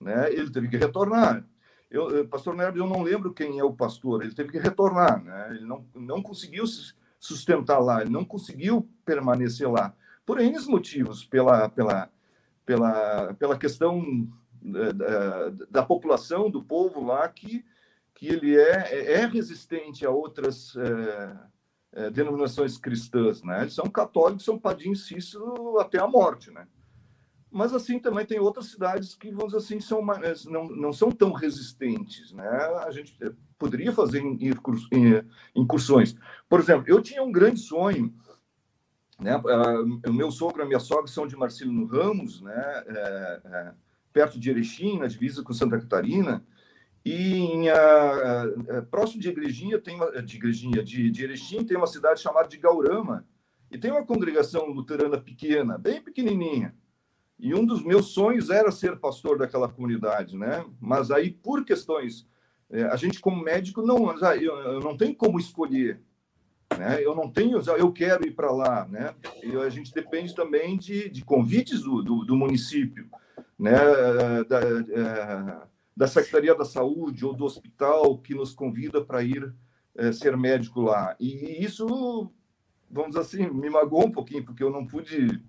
Né? 0.00 0.32
Ele 0.32 0.50
teve 0.50 0.68
que 0.68 0.78
retornar. 0.78 1.44
Eu, 1.90 2.26
pastor 2.26 2.56
Nerdo, 2.56 2.78
eu 2.78 2.86
não 2.86 3.02
lembro 3.02 3.34
quem 3.34 3.58
é 3.58 3.64
o 3.64 3.74
pastor, 3.74 4.22
ele 4.22 4.34
teve 4.34 4.50
que 4.50 4.58
retornar, 4.58 5.22
né? 5.22 5.48
ele 5.50 5.66
não, 5.66 5.84
não 5.94 6.22
conseguiu 6.22 6.66
se 6.66 6.94
sustentar 7.20 7.78
lá, 7.78 8.00
ele 8.00 8.10
não 8.10 8.24
conseguiu 8.24 8.88
permanecer 9.04 9.70
lá, 9.70 9.94
por 10.24 10.40
N 10.40 10.58
motivos, 10.66 11.24
pela, 11.24 11.68
pela, 11.68 12.10
pela, 12.64 13.34
pela 13.34 13.58
questão 13.58 14.26
da, 14.62 14.92
da, 14.92 15.48
da 15.70 15.82
população, 15.82 16.50
do 16.50 16.62
povo 16.62 17.04
lá, 17.04 17.28
que, 17.28 17.64
que 18.14 18.26
ele 18.26 18.56
é, 18.56 19.20
é 19.20 19.26
resistente 19.26 20.06
a 20.06 20.10
outras 20.10 20.74
é, 20.76 21.36
é, 21.92 22.10
denominações 22.10 22.78
cristãs, 22.78 23.42
né? 23.42 23.62
Eles 23.62 23.74
são 23.74 23.84
católicos, 23.86 24.44
são 24.44 24.58
padim 24.58 24.94
Cícero 24.94 25.78
até 25.78 25.98
a 25.98 26.06
morte, 26.06 26.50
né? 26.50 26.66
Mas 27.52 27.74
assim 27.74 27.98
também 27.98 28.24
tem 28.24 28.38
outras 28.40 28.66
cidades 28.66 29.14
que, 29.14 29.30
vamos 29.30 29.54
assim, 29.54 29.78
são 29.78 30.00
mais, 30.00 30.46
não, 30.46 30.66
não 30.68 30.90
são 30.90 31.12
tão 31.12 31.32
resistentes. 31.32 32.32
Né? 32.32 32.48
A 32.48 32.90
gente 32.90 33.14
eh, 33.22 33.32
poderia 33.58 33.92
fazer 33.92 34.22
incursões. 35.54 36.16
Por 36.48 36.60
exemplo, 36.60 36.84
eu 36.88 37.02
tinha 37.02 37.22
um 37.22 37.30
grande 37.30 37.60
sonho. 37.60 38.12
Né? 39.20 39.32
Ah, 39.34 40.08
o 40.08 40.12
meu 40.14 40.30
sogro 40.30 40.62
e 40.62 40.64
a 40.64 40.66
minha 40.66 40.80
sogra 40.80 41.06
são 41.06 41.26
de 41.26 41.36
Marcelino 41.36 41.84
Ramos, 41.84 42.40
né? 42.40 42.84
É, 42.86 43.40
é, 43.44 43.72
perto 44.14 44.40
de 44.40 44.48
Erechim, 44.48 44.98
na 44.98 45.06
divisa 45.06 45.42
com 45.42 45.52
Santa 45.52 45.78
Catarina. 45.78 46.42
E 47.04 47.34
em, 47.34 47.68
a, 47.68 47.74
a, 47.76 48.42
a, 48.78 48.82
próximo 48.82 49.20
de 49.20 49.28
Igrejinha, 49.28 49.80
tem 49.80 49.96
uma, 49.96 50.22
de 50.22 50.36
Igrejinha, 50.36 50.82
de, 50.82 51.10
de 51.10 51.24
Erechim, 51.24 51.64
tem 51.64 51.76
uma 51.76 51.86
cidade 51.86 52.20
chamada 52.20 52.48
de 52.48 52.56
Gaurama. 52.56 53.26
E 53.70 53.78
tem 53.78 53.90
uma 53.90 54.04
congregação 54.04 54.66
luterana 54.66 55.18
pequena, 55.18 55.78
bem 55.78 56.00
pequenininha. 56.00 56.74
E 57.38 57.54
um 57.54 57.64
dos 57.64 57.82
meus 57.82 58.08
sonhos 58.08 58.50
era 58.50 58.70
ser 58.70 59.00
pastor 59.00 59.38
daquela 59.38 59.68
comunidade, 59.68 60.36
né? 60.36 60.64
Mas 60.80 61.10
aí, 61.10 61.30
por 61.30 61.64
questões, 61.64 62.26
é, 62.70 62.84
a 62.84 62.94
gente 62.94 63.20
como 63.20 63.42
médico 63.42 63.82
não, 63.82 64.10
ah, 64.10 64.36
eu, 64.36 64.80
não 64.80 64.96
tenho 64.96 65.14
como 65.16 65.40
escolher, 65.40 66.00
né? 66.78 67.04
Eu 67.04 67.16
não 67.16 67.28
tenho, 67.28 67.58
eu 67.76 67.90
quero 67.90 68.24
ir 68.26 68.30
para 68.32 68.52
lá, 68.52 68.86
né? 68.86 69.14
E 69.42 69.56
a 69.56 69.68
gente 69.70 69.92
depende 69.92 70.34
também 70.34 70.76
de, 70.76 71.08
de 71.08 71.24
convites 71.24 71.82
do, 71.82 72.02
do, 72.02 72.24
do 72.24 72.36
município, 72.36 73.08
né? 73.58 73.74
Da, 74.48 74.60
é, 74.60 75.71
da 75.96 76.06
Secretaria 76.06 76.54
da 76.54 76.64
Saúde 76.64 77.24
ou 77.24 77.34
do 77.34 77.44
hospital 77.44 78.18
que 78.18 78.34
nos 78.34 78.52
convida 78.52 79.04
para 79.04 79.22
ir 79.22 79.54
é, 79.94 80.12
ser 80.12 80.36
médico 80.36 80.80
lá. 80.80 81.14
E 81.20 81.64
isso, 81.64 82.30
vamos 82.90 83.16
assim, 83.16 83.48
me 83.48 83.68
magoou 83.68 84.06
um 84.06 84.12
pouquinho, 84.12 84.44
porque 84.44 84.62
eu 84.62 84.70
não 84.70 84.86
pude 84.86 85.42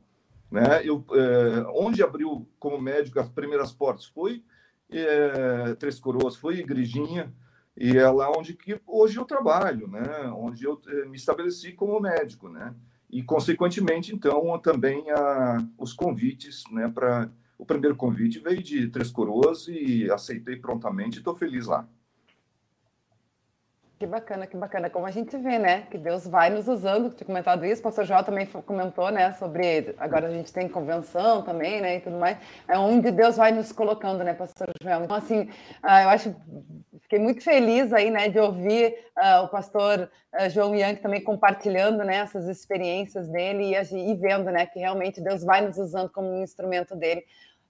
né? 0.54 0.82
Eu, 0.84 1.04
é, 1.14 1.66
onde 1.74 2.04
abriu 2.04 2.48
como 2.60 2.80
médico 2.80 3.20
as 3.20 3.28
primeiras 3.28 3.72
portas 3.72 4.06
foi 4.06 4.44
é, 4.92 5.74
Três 5.80 6.00
Coroas, 6.00 6.36
foi 6.36 6.60
Igrejinha, 6.60 7.34
e 7.76 7.98
é 7.98 8.08
lá 8.08 8.30
onde 8.30 8.54
que 8.54 8.80
hoje 8.86 9.18
eu 9.18 9.26
trabalho, 9.26 9.88
né? 9.88 10.04
onde 10.36 10.64
eu 10.64 10.80
me 11.08 11.18
estabeleci 11.18 11.72
como 11.72 12.00
médico. 12.00 12.50
Né? 12.50 12.72
E, 13.10 13.24
consequentemente, 13.24 14.14
então, 14.14 14.60
também 14.60 15.10
a, 15.10 15.58
os 15.76 15.92
convites 15.92 16.64
né, 16.72 16.88
para. 16.88 17.32
O 17.64 17.66
primeiro 17.66 17.96
convite 17.96 18.40
veio 18.40 18.62
de 18.62 18.90
Três 18.90 19.10
Coroas 19.10 19.70
e 19.70 20.12
aceitei 20.12 20.58
prontamente 20.58 21.16
e 21.16 21.20
estou 21.20 21.34
feliz 21.34 21.66
lá. 21.66 21.88
Que 23.98 24.06
bacana, 24.06 24.46
que 24.46 24.58
bacana. 24.58 24.90
Como 24.90 25.06
a 25.06 25.12
gente 25.12 25.38
vê, 25.38 25.58
né? 25.58 25.84
Que 25.84 25.98
Deus 25.98 26.28
vai 26.28 26.50
nos 26.50 26.68
usando, 26.68 27.12
tinha 27.12 27.26
comentado 27.26 27.66
isso, 27.66 27.80
o 27.80 27.84
pastor 27.86 28.04
João 28.04 28.22
também 28.22 28.46
comentou, 28.46 29.10
né? 29.12 29.32
Sobre 29.32 29.96
agora 29.98 30.28
a 30.28 30.32
gente 30.32 30.52
tem 30.52 30.68
convenção 30.68 31.42
também, 31.42 31.80
né? 31.80 31.96
E 31.96 32.02
tudo 32.02 32.18
mais. 32.18 32.38
É 32.68 32.78
onde 32.78 33.10
Deus 33.12 33.38
vai 33.38 33.54
nos 33.54 33.72
colocando, 33.72 34.26
né, 34.26 34.34
pastor 34.34 34.70
João? 34.82 35.06
Então, 35.06 35.16
assim, 35.16 35.50
ah, 35.82 36.04
eu 36.04 36.10
acho, 36.10 36.36
fiquei 37.04 37.18
muito 37.18 37.42
feliz 37.42 37.94
aí, 37.94 38.12
né, 38.12 38.28
de 38.28 38.40
ouvir 38.40 38.94
uh, 39.18 39.46
o 39.46 39.48
pastor 39.48 40.10
uh, 40.34 40.50
João 40.50 40.76
Yang 40.76 41.02
também 41.02 41.24
compartilhando, 41.24 42.04
né, 42.04 42.18
essas 42.18 42.46
experiências 42.50 43.30
dele 43.30 43.72
e, 43.74 44.12
e 44.12 44.16
vendo, 44.16 44.52
né, 44.52 44.66
que 44.66 44.80
realmente 44.80 45.22
Deus 45.22 45.46
vai 45.46 45.66
nos 45.66 45.78
usando 45.78 46.10
como 46.10 46.28
um 46.28 46.44
instrumento 46.44 46.94
dele, 46.94 47.24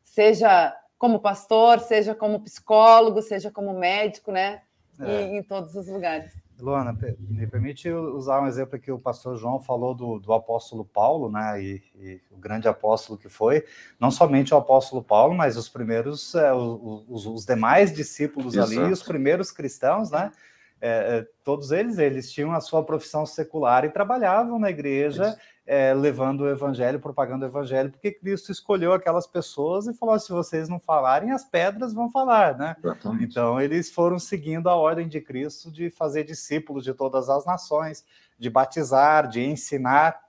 seja 0.04 0.76
como 0.98 1.20
pastor, 1.20 1.80
seja 1.80 2.16
como 2.16 2.40
psicólogo, 2.42 3.22
seja 3.22 3.52
como 3.52 3.78
médico, 3.78 4.32
né? 4.32 4.62
é. 5.00 5.24
em, 5.24 5.38
em 5.38 5.44
todos 5.44 5.76
os 5.76 5.88
lugares. 5.88 6.32
Luana, 6.60 6.96
me 7.20 7.48
permite 7.48 7.90
usar 7.90 8.40
um 8.40 8.48
exemplo 8.48 8.80
que 8.80 8.92
o 8.92 9.00
pastor 9.00 9.36
João 9.38 9.60
falou 9.60 9.94
do, 9.94 10.20
do 10.20 10.32
apóstolo 10.32 10.86
Paulo, 10.86 11.30
né? 11.30 11.62
E, 11.62 11.84
e, 11.96 12.22
o 12.32 12.38
grande 12.38 12.68
apóstolo 12.68 13.18
que 13.18 13.28
foi, 13.28 13.66
não 14.00 14.12
somente 14.12 14.54
o 14.54 14.58
apóstolo 14.58 15.04
Paulo, 15.04 15.34
mas 15.34 15.58
os 15.58 15.68
primeiros, 15.68 16.36
é, 16.36 16.54
os, 16.54 17.26
os, 17.26 17.46
demais 17.46 17.92
discípulos 17.92 18.56
Exato. 18.56 18.80
ali, 18.80 18.94
os 18.94 19.04
primeiros 19.04 19.52
cristãos, 19.52 20.12
né? 20.12 20.32
É, 20.80 21.18
é, 21.18 21.28
todos 21.44 21.72
eles, 21.72 21.98
eles 21.98 22.32
tinham 22.32 22.52
a 22.52 22.62
sua 22.62 22.84
profissão 22.84 23.26
secular 23.26 23.84
e 23.84 23.90
trabalhavam 23.90 24.60
na 24.60 24.70
igreja. 24.70 25.30
Isso 25.30 25.53
é, 25.66 25.94
levando 25.94 26.42
o 26.42 26.50
evangelho, 26.50 27.00
propagando 27.00 27.46
o 27.46 27.48
evangelho, 27.48 27.90
porque 27.90 28.12
Cristo 28.12 28.52
escolheu 28.52 28.94
aquelas 28.94 29.26
pessoas 29.26 29.88
e 29.88 29.94
falou: 29.94 30.20
se 30.20 30.32
vocês 30.32 30.68
não 30.68 30.80
falarem, 30.80 31.32
as 31.32 31.46
pedras 31.46 31.94
vão 31.94 32.12
falar, 32.12 32.58
né? 32.58 32.76
Exatamente. 32.84 33.24
Então 33.24 33.60
eles 33.62 33.90
foram 33.90 34.20
seguindo 34.20 34.70
a 34.70 34.76
ordem 34.76 35.08
de 35.08 35.22
Cristo 35.22 35.72
de 35.72 35.90
fazer 35.90 36.24
discípulos 36.26 36.84
de 36.84 36.94
todas 36.94 37.30
as 37.30 37.46
nações, 37.46 38.04
de 38.38 38.50
batizar, 38.50 39.28
de 39.28 39.42
ensinar. 39.42 40.22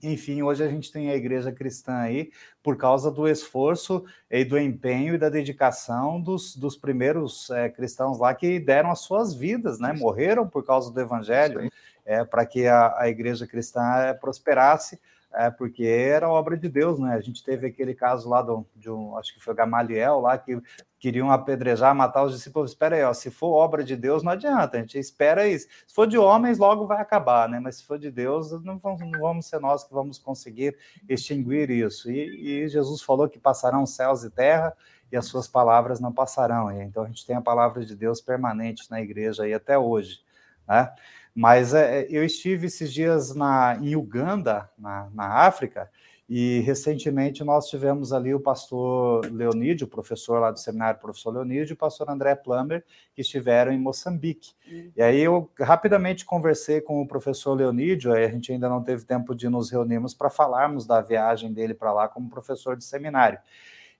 Enfim, 0.00 0.42
hoje 0.42 0.62
a 0.62 0.68
gente 0.68 0.92
tem 0.92 1.10
a 1.10 1.16
igreja 1.16 1.50
cristã 1.50 1.96
aí 1.96 2.30
por 2.62 2.76
causa 2.76 3.10
do 3.10 3.26
esforço 3.26 4.04
e 4.30 4.44
do 4.44 4.56
empenho 4.56 5.14
e 5.14 5.18
da 5.18 5.28
dedicação 5.28 6.20
dos, 6.20 6.54
dos 6.54 6.76
primeiros 6.76 7.50
é, 7.50 7.68
cristãos 7.68 8.16
lá 8.16 8.32
que 8.32 8.60
deram 8.60 8.92
as 8.92 9.00
suas 9.00 9.34
vidas, 9.34 9.80
né? 9.80 9.92
Morreram 9.92 10.48
por 10.48 10.64
causa 10.64 10.92
do 10.92 11.00
evangelho. 11.00 11.68
É, 12.08 12.24
para 12.24 12.46
que 12.46 12.66
a, 12.66 12.94
a 12.98 13.06
igreja 13.06 13.46
cristã 13.46 13.82
é, 13.96 14.14
prosperasse, 14.14 14.98
é, 15.30 15.50
porque 15.50 15.84
era 15.84 16.26
obra 16.26 16.56
de 16.56 16.66
Deus, 16.66 16.98
né? 16.98 17.12
A 17.12 17.20
gente 17.20 17.44
teve 17.44 17.66
aquele 17.66 17.94
caso 17.94 18.30
lá 18.30 18.40
do, 18.40 18.66
de 18.74 18.90
um, 18.90 19.14
acho 19.18 19.34
que 19.34 19.44
foi 19.44 19.54
Gamaliel 19.54 20.20
lá, 20.20 20.38
que 20.38 20.58
queriam 20.98 21.30
apedrejar, 21.30 21.94
matar 21.94 22.24
os 22.24 22.32
discípulos. 22.32 22.70
Espera 22.70 22.96
aí, 22.96 23.04
ó, 23.04 23.12
se 23.12 23.30
for 23.30 23.48
obra 23.48 23.84
de 23.84 23.94
Deus, 23.94 24.22
não 24.22 24.32
adianta, 24.32 24.78
a 24.78 24.80
gente 24.80 24.98
espera 24.98 25.46
isso. 25.46 25.68
Se 25.86 25.94
for 25.94 26.06
de 26.06 26.16
homens, 26.16 26.56
logo 26.56 26.86
vai 26.86 26.98
acabar, 26.98 27.46
né? 27.46 27.60
Mas 27.60 27.76
se 27.76 27.84
for 27.84 27.98
de 27.98 28.10
Deus, 28.10 28.52
não 28.64 28.78
vamos, 28.78 29.00
não 29.00 29.20
vamos 29.20 29.46
ser 29.46 29.60
nós 29.60 29.84
que 29.84 29.92
vamos 29.92 30.18
conseguir 30.18 30.78
extinguir 31.06 31.68
isso. 31.68 32.10
E, 32.10 32.62
e 32.64 32.68
Jesus 32.68 33.02
falou 33.02 33.28
que 33.28 33.38
passarão 33.38 33.84
céus 33.84 34.24
e 34.24 34.30
terra, 34.30 34.72
e 35.12 35.16
as 35.16 35.26
suas 35.26 35.46
palavras 35.46 36.00
não 36.00 36.10
passarão. 36.10 36.72
Então 36.72 37.02
a 37.02 37.06
gente 37.06 37.26
tem 37.26 37.36
a 37.36 37.42
palavra 37.42 37.84
de 37.84 37.94
Deus 37.94 38.18
permanente 38.22 38.90
na 38.90 38.98
igreja 38.98 39.42
aí 39.42 39.52
até 39.52 39.78
hoje, 39.78 40.20
né? 40.66 40.90
Mas 41.38 41.72
é, 41.72 42.04
eu 42.10 42.24
estive 42.24 42.66
esses 42.66 42.92
dias 42.92 43.32
na, 43.32 43.78
em 43.80 43.94
Uganda, 43.94 44.68
na, 44.76 45.08
na 45.14 45.24
África, 45.46 45.88
e 46.28 46.58
recentemente 46.62 47.44
nós 47.44 47.68
tivemos 47.68 48.12
ali 48.12 48.34
o 48.34 48.40
pastor 48.40 49.24
Leonídio, 49.30 49.86
o 49.86 49.88
professor 49.88 50.40
lá 50.40 50.50
do 50.50 50.58
seminário, 50.58 50.98
professor 50.98 51.30
Leonídio, 51.30 51.70
e 51.70 51.74
o 51.74 51.76
pastor 51.76 52.10
André 52.10 52.34
Plummer, 52.34 52.84
que 53.14 53.20
estiveram 53.20 53.70
em 53.70 53.78
Moçambique. 53.78 54.50
Uhum. 54.68 54.90
E 54.96 55.00
aí 55.00 55.20
eu 55.20 55.48
rapidamente 55.60 56.24
conversei 56.24 56.80
com 56.80 57.00
o 57.00 57.06
professor 57.06 57.54
Leonídio, 57.54 58.12
aí 58.12 58.24
a 58.24 58.28
gente 58.28 58.50
ainda 58.50 58.68
não 58.68 58.82
teve 58.82 59.04
tempo 59.04 59.32
de 59.32 59.48
nos 59.48 59.70
reunirmos 59.70 60.14
para 60.14 60.30
falarmos 60.30 60.86
da 60.86 61.00
viagem 61.00 61.52
dele 61.52 61.72
para 61.72 61.92
lá 61.92 62.08
como 62.08 62.28
professor 62.28 62.76
de 62.76 62.82
seminário. 62.82 63.38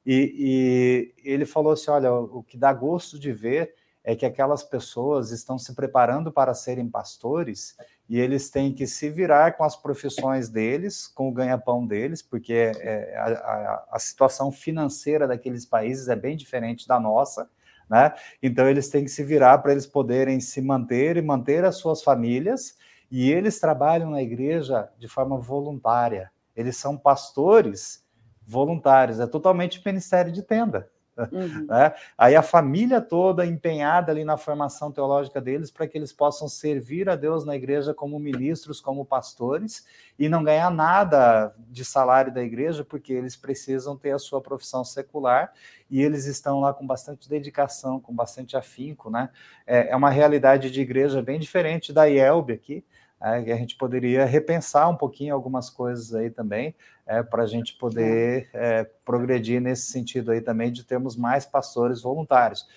E, 0.04 1.14
e 1.24 1.30
ele 1.30 1.46
falou 1.46 1.72
assim: 1.72 1.92
olha, 1.92 2.12
o 2.12 2.42
que 2.42 2.56
dá 2.56 2.72
gosto 2.72 3.16
de 3.16 3.32
ver 3.32 3.76
é 4.08 4.16
que 4.16 4.24
aquelas 4.24 4.62
pessoas 4.62 5.32
estão 5.32 5.58
se 5.58 5.74
preparando 5.74 6.32
para 6.32 6.54
serem 6.54 6.88
pastores 6.88 7.76
e 8.08 8.18
eles 8.18 8.48
têm 8.48 8.72
que 8.72 8.86
se 8.86 9.10
virar 9.10 9.52
com 9.52 9.64
as 9.64 9.76
profissões 9.76 10.48
deles, 10.48 11.06
com 11.06 11.28
o 11.28 11.32
ganha-pão 11.32 11.86
deles, 11.86 12.22
porque 12.22 12.72
é, 12.80 13.14
a, 13.18 13.26
a, 13.26 13.84
a, 13.92 13.98
situação 13.98 14.50
financeira 14.50 15.28
daqueles 15.28 15.66
países 15.66 16.08
é 16.08 16.16
bem 16.16 16.38
diferente 16.38 16.88
da 16.88 16.98
nossa, 16.98 17.50
né? 17.86 18.14
Então 18.42 18.66
eles 18.66 18.88
têm 18.88 19.04
que 19.04 19.10
se 19.10 19.22
virar 19.22 19.58
para 19.58 19.72
eles 19.72 19.86
poderem 19.86 20.40
se 20.40 20.62
manter 20.62 21.18
e 21.18 21.22
manter 21.22 21.62
as 21.66 21.76
suas 21.76 22.02
famílias, 22.02 22.78
e 23.10 23.30
eles 23.30 23.60
trabalham 23.60 24.10
na 24.10 24.22
igreja 24.22 24.88
de 24.98 25.06
forma 25.06 25.36
voluntária. 25.36 26.30
Eles 26.56 26.78
são 26.78 26.96
pastores 26.96 28.02
voluntários, 28.42 29.20
é 29.20 29.26
totalmente 29.26 29.82
ministério 29.84 30.32
de 30.32 30.42
tenda. 30.42 30.90
Uhum. 31.32 31.66
Né? 31.68 31.92
Aí 32.16 32.34
a 32.34 32.42
família 32.42 33.00
toda 33.00 33.44
empenhada 33.44 34.10
ali 34.12 34.24
na 34.24 34.36
formação 34.36 34.90
teológica 34.90 35.40
deles 35.40 35.70
para 35.70 35.86
que 35.86 35.98
eles 35.98 36.12
possam 36.12 36.48
servir 36.48 37.08
a 37.08 37.16
Deus 37.16 37.44
na 37.44 37.54
igreja 37.56 37.92
como 37.92 38.18
ministros, 38.18 38.80
como 38.80 39.04
pastores, 39.04 39.84
e 40.18 40.28
não 40.28 40.42
ganhar 40.42 40.70
nada 40.70 41.54
de 41.68 41.84
salário 41.84 42.32
da 42.32 42.42
igreja, 42.42 42.84
porque 42.84 43.12
eles 43.12 43.36
precisam 43.36 43.96
ter 43.96 44.12
a 44.12 44.18
sua 44.18 44.40
profissão 44.40 44.84
secular 44.84 45.52
e 45.90 46.02
eles 46.02 46.26
estão 46.26 46.60
lá 46.60 46.72
com 46.72 46.86
bastante 46.86 47.28
dedicação, 47.28 48.00
com 48.00 48.14
bastante 48.14 48.56
afinco. 48.56 49.10
Né? 49.10 49.28
É, 49.66 49.90
é 49.90 49.96
uma 49.96 50.10
realidade 50.10 50.70
de 50.70 50.80
igreja 50.80 51.22
bem 51.22 51.38
diferente 51.38 51.92
da 51.92 52.04
IELB 52.04 52.52
aqui. 52.52 52.84
É, 53.20 53.42
que 53.42 53.50
a 53.50 53.56
gente 53.56 53.76
poderia 53.76 54.24
repensar 54.24 54.88
um 54.88 54.96
pouquinho 54.96 55.34
algumas 55.34 55.68
coisas 55.68 56.14
aí 56.14 56.30
também, 56.30 56.74
é, 57.04 57.22
para 57.22 57.42
a 57.42 57.46
gente 57.46 57.74
poder 57.76 58.48
é, 58.52 58.84
progredir 59.04 59.60
nesse 59.60 59.90
sentido 59.90 60.30
aí 60.30 60.40
também 60.40 60.70
de 60.70 60.84
termos 60.84 61.16
mais 61.16 61.44
pastores 61.44 62.00
voluntários. 62.00 62.68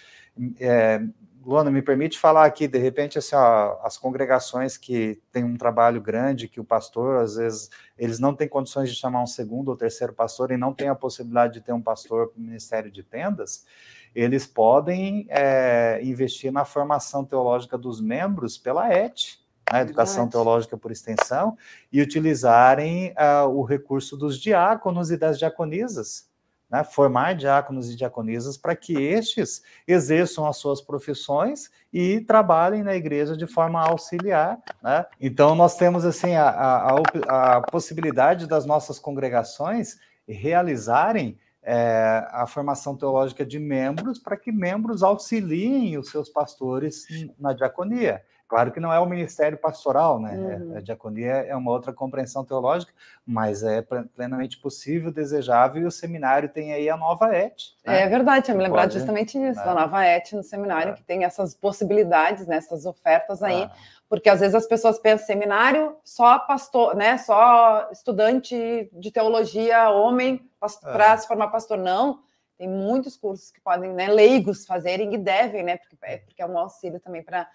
É, 0.59 0.99
Luana, 1.43 1.71
me 1.71 1.81
permite 1.81 2.19
falar 2.19 2.45
aqui, 2.45 2.67
de 2.67 2.77
repente, 2.77 3.17
assim, 3.17 3.35
ó, 3.35 3.79
as 3.83 3.97
congregações 3.97 4.77
que 4.77 5.19
têm 5.31 5.43
um 5.43 5.57
trabalho 5.57 5.99
grande, 5.99 6.47
que 6.47 6.59
o 6.59 6.63
pastor, 6.63 7.21
às 7.21 7.35
vezes, 7.35 7.69
eles 7.97 8.19
não 8.19 8.35
têm 8.35 8.47
condições 8.47 8.89
de 8.89 8.95
chamar 8.95 9.23
um 9.23 9.27
segundo 9.27 9.69
ou 9.69 9.75
terceiro 9.75 10.13
pastor 10.13 10.51
e 10.51 10.57
não 10.57 10.71
tem 10.71 10.87
a 10.87 10.95
possibilidade 10.95 11.53
de 11.53 11.61
ter 11.61 11.73
um 11.73 11.81
pastor 11.81 12.29
para 12.29 12.39
o 12.39 12.41
ministério 12.43 12.91
de 12.91 13.01
tendas, 13.01 13.65
eles 14.13 14.45
podem 14.45 15.25
é, 15.29 15.99
investir 16.03 16.51
na 16.51 16.63
formação 16.63 17.25
teológica 17.25 17.77
dos 17.77 17.99
membros 17.99 18.57
pela 18.57 18.93
ET, 18.93 19.40
a 19.71 19.81
educação 19.81 20.27
teológica 20.27 20.77
por 20.77 20.91
extensão, 20.91 21.57
e 21.91 22.01
utilizarem 22.01 23.13
uh, 23.13 23.47
o 23.47 23.63
recurso 23.63 24.17
dos 24.17 24.37
diáconos 24.37 25.11
e 25.11 25.17
das 25.17 25.39
diaconisas, 25.39 26.29
né? 26.69 26.83
formar 26.83 27.35
diáconos 27.35 27.89
e 27.89 27.95
diaconisas 27.95 28.57
para 28.57 28.75
que 28.75 29.01
estes 29.01 29.63
exerçam 29.87 30.45
as 30.45 30.57
suas 30.57 30.81
profissões 30.81 31.71
e 31.91 32.19
trabalhem 32.19 32.83
na 32.83 32.93
igreja 32.95 33.37
de 33.37 33.47
forma 33.47 33.81
auxiliar. 33.81 34.59
Né? 34.83 35.05
Então, 35.19 35.55
nós 35.55 35.77
temos 35.77 36.03
assim 36.03 36.35
a, 36.35 36.49
a, 36.49 37.57
a 37.57 37.61
possibilidade 37.61 38.47
das 38.47 38.65
nossas 38.65 38.99
congregações 38.99 39.97
realizarem 40.27 41.37
é, 41.63 42.27
a 42.31 42.45
formação 42.47 42.97
teológica 42.97 43.45
de 43.45 43.59
membros 43.59 44.19
para 44.19 44.35
que 44.35 44.51
membros 44.51 45.01
auxiliem 45.01 45.97
os 45.97 46.09
seus 46.09 46.27
pastores 46.27 47.05
na 47.39 47.53
diaconia. 47.53 48.21
Claro 48.51 48.69
que 48.69 48.81
não 48.81 48.91
é 48.91 48.99
o 48.99 49.05
ministério 49.05 49.57
pastoral, 49.57 50.19
né? 50.19 50.33
Uhum. 50.33 50.75
A 50.75 50.81
diaconia 50.81 51.31
é 51.31 51.55
uma 51.55 51.71
outra 51.71 51.93
compreensão 51.93 52.43
teológica, 52.43 52.91
mas 53.25 53.63
é 53.63 53.81
plenamente 53.81 54.57
possível, 54.57 55.09
desejável, 55.09 55.83
e 55.83 55.85
o 55.85 55.91
seminário 55.91 56.49
tem 56.49 56.73
aí 56.73 56.89
a 56.89 56.97
nova 56.97 57.33
ET. 57.33 57.55
Né? 57.85 58.01
É 58.01 58.09
verdade, 58.09 58.51
eu 58.51 58.57
me 58.57 58.63
lembrar 58.63 58.91
justamente 58.91 59.39
disso, 59.39 59.57
né? 59.57 59.65
da 59.65 59.73
nova 59.73 60.03
ET 60.03 60.33
no 60.33 60.43
seminário, 60.43 60.91
é. 60.91 60.95
que 60.95 61.01
tem 61.01 61.23
essas 61.23 61.55
possibilidades, 61.55 62.45
né, 62.45 62.57
essas 62.57 62.85
ofertas 62.85 63.41
aí, 63.41 63.61
é. 63.61 63.71
porque 64.09 64.29
às 64.29 64.41
vezes 64.41 64.53
as 64.53 64.67
pessoas 64.67 64.99
pensam 64.99 65.27
seminário 65.27 65.95
só 66.03 66.37
pastor, 66.37 66.93
né? 66.93 67.17
Só 67.19 67.87
estudante 67.89 68.89
de 68.91 69.11
teologia, 69.11 69.89
homem, 69.91 70.45
para 70.59 71.13
é. 71.13 71.17
se 71.17 71.25
formar 71.25 71.47
pastor. 71.47 71.77
Não, 71.77 72.19
tem 72.57 72.67
muitos 72.67 73.15
cursos 73.15 73.49
que 73.49 73.61
podem, 73.61 73.93
né, 73.93 74.09
leigos 74.09 74.65
fazerem 74.65 75.13
e 75.13 75.17
devem, 75.17 75.63
né? 75.63 75.77
Porque, 75.77 75.95
é, 76.01 76.17
porque 76.17 76.41
é 76.41 76.45
um 76.45 76.57
auxílio 76.57 76.99
também 76.99 77.23
para 77.23 77.47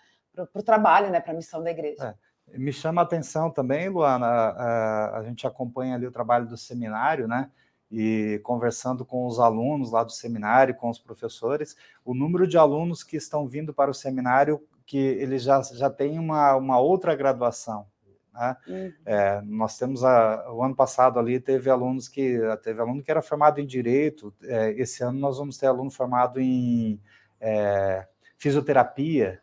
o 0.55 0.63
trabalho, 0.63 1.11
né, 1.11 1.21
para 1.21 1.33
a 1.33 1.37
missão 1.37 1.63
da 1.63 1.71
igreja. 1.71 2.17
É. 2.53 2.59
Me 2.59 2.73
chama 2.73 3.03
a 3.03 3.05
atenção 3.05 3.51
também, 3.51 3.89
Luana, 3.89 4.27
a, 4.27 5.19
a, 5.19 5.23
gente 5.25 5.47
acompanha 5.47 5.97
ali 5.97 6.07
o 6.07 6.13
trabalho 6.13 6.47
do 6.47 6.57
seminário, 6.57 7.27
né? 7.27 7.51
E 7.91 8.41
conversando 8.45 9.05
com 9.05 9.27
os 9.27 9.41
alunos 9.41 9.91
lá 9.91 10.05
do 10.05 10.13
seminário, 10.13 10.75
com 10.75 10.89
os 10.89 10.99
professores, 10.99 11.77
o 12.05 12.15
número 12.15 12.47
de 12.47 12.57
alunos 12.57 13.03
que 13.03 13.17
estão 13.17 13.47
vindo 13.49 13.75
para 13.75 13.91
o 13.91 13.95
seminário, 13.95 14.63
que 14.85 14.97
eles 14.97 15.43
já, 15.43 15.61
já 15.63 15.91
têm 15.91 16.19
uma, 16.19 16.55
uma 16.57 16.79
outra 16.79 17.15
graduação. 17.15 17.87
Né? 18.33 18.57
Uhum. 18.69 18.93
É, 19.05 19.41
nós 19.43 19.77
temos 19.79 20.05
a, 20.05 20.53
o 20.53 20.63
ano 20.63 20.77
passado 20.77 21.19
ali 21.19 21.41
teve 21.41 21.71
alunos 21.71 22.09
que 22.09 22.39
teve 22.63 22.81
aluno 22.81 23.03
que 23.03 23.11
era 23.11 23.23
formado 23.23 23.61
em 23.61 23.67
direito. 23.67 24.33
É, 24.45 24.71
esse 24.73 25.03
ano 25.03 25.19
nós 25.19 25.39
vamos 25.39 25.57
ter 25.59 25.67
aluno 25.67 25.91
formado 25.91 26.41
em 26.41 27.01
é, 27.41 28.07
fisioterapia, 28.37 29.41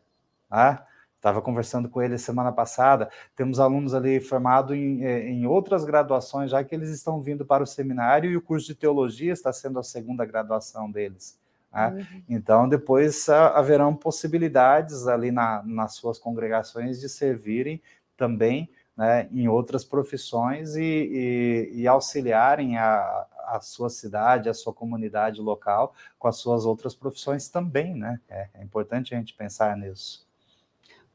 Estava 1.17 1.39
né? 1.39 1.45
conversando 1.45 1.89
com 1.89 2.01
ele 2.01 2.17
semana 2.17 2.51
passada. 2.51 3.09
Temos 3.35 3.59
alunos 3.59 3.93
ali 3.93 4.19
formados 4.19 4.75
em, 4.75 5.03
é, 5.03 5.27
em, 5.27 5.45
outras 5.47 5.83
graduações, 5.85 6.51
já 6.51 6.63
que 6.63 6.75
eles 6.75 6.89
estão 6.89 7.21
vindo 7.21 7.45
para 7.45 7.63
o 7.63 7.67
seminário 7.67 8.29
e 8.29 8.37
o 8.37 8.41
curso 8.41 8.67
de 8.67 8.75
teologia 8.75 9.31
está 9.31 9.51
sendo 9.51 9.79
a 9.79 9.83
segunda 9.83 10.25
graduação 10.25 10.91
deles. 10.91 11.39
Né? 11.71 11.87
Uhum. 11.87 12.23
Então, 12.29 12.69
depois 12.69 13.27
haverão 13.29 13.95
possibilidades 13.95 15.07
ali 15.07 15.31
na, 15.31 15.63
nas 15.65 15.95
suas 15.95 16.19
congregações 16.19 16.99
de 16.99 17.09
servirem 17.09 17.81
também 18.15 18.69
né, 18.95 19.27
em 19.31 19.47
outras 19.47 19.83
profissões 19.83 20.75
e, 20.75 20.83
e, 20.83 21.81
e 21.81 21.87
auxiliarem 21.87 22.77
a, 22.77 23.25
a 23.47 23.59
sua 23.61 23.89
cidade, 23.89 24.49
a 24.49 24.53
sua 24.53 24.73
comunidade 24.73 25.41
local 25.41 25.93
com 26.19 26.27
as 26.27 26.37
suas 26.37 26.65
outras 26.65 26.93
profissões 26.93 27.49
também, 27.49 27.95
né? 27.95 28.19
É, 28.29 28.49
é 28.55 28.63
importante 28.63 29.13
a 29.13 29.17
gente 29.17 29.33
pensar 29.33 29.75
nisso. 29.75 30.27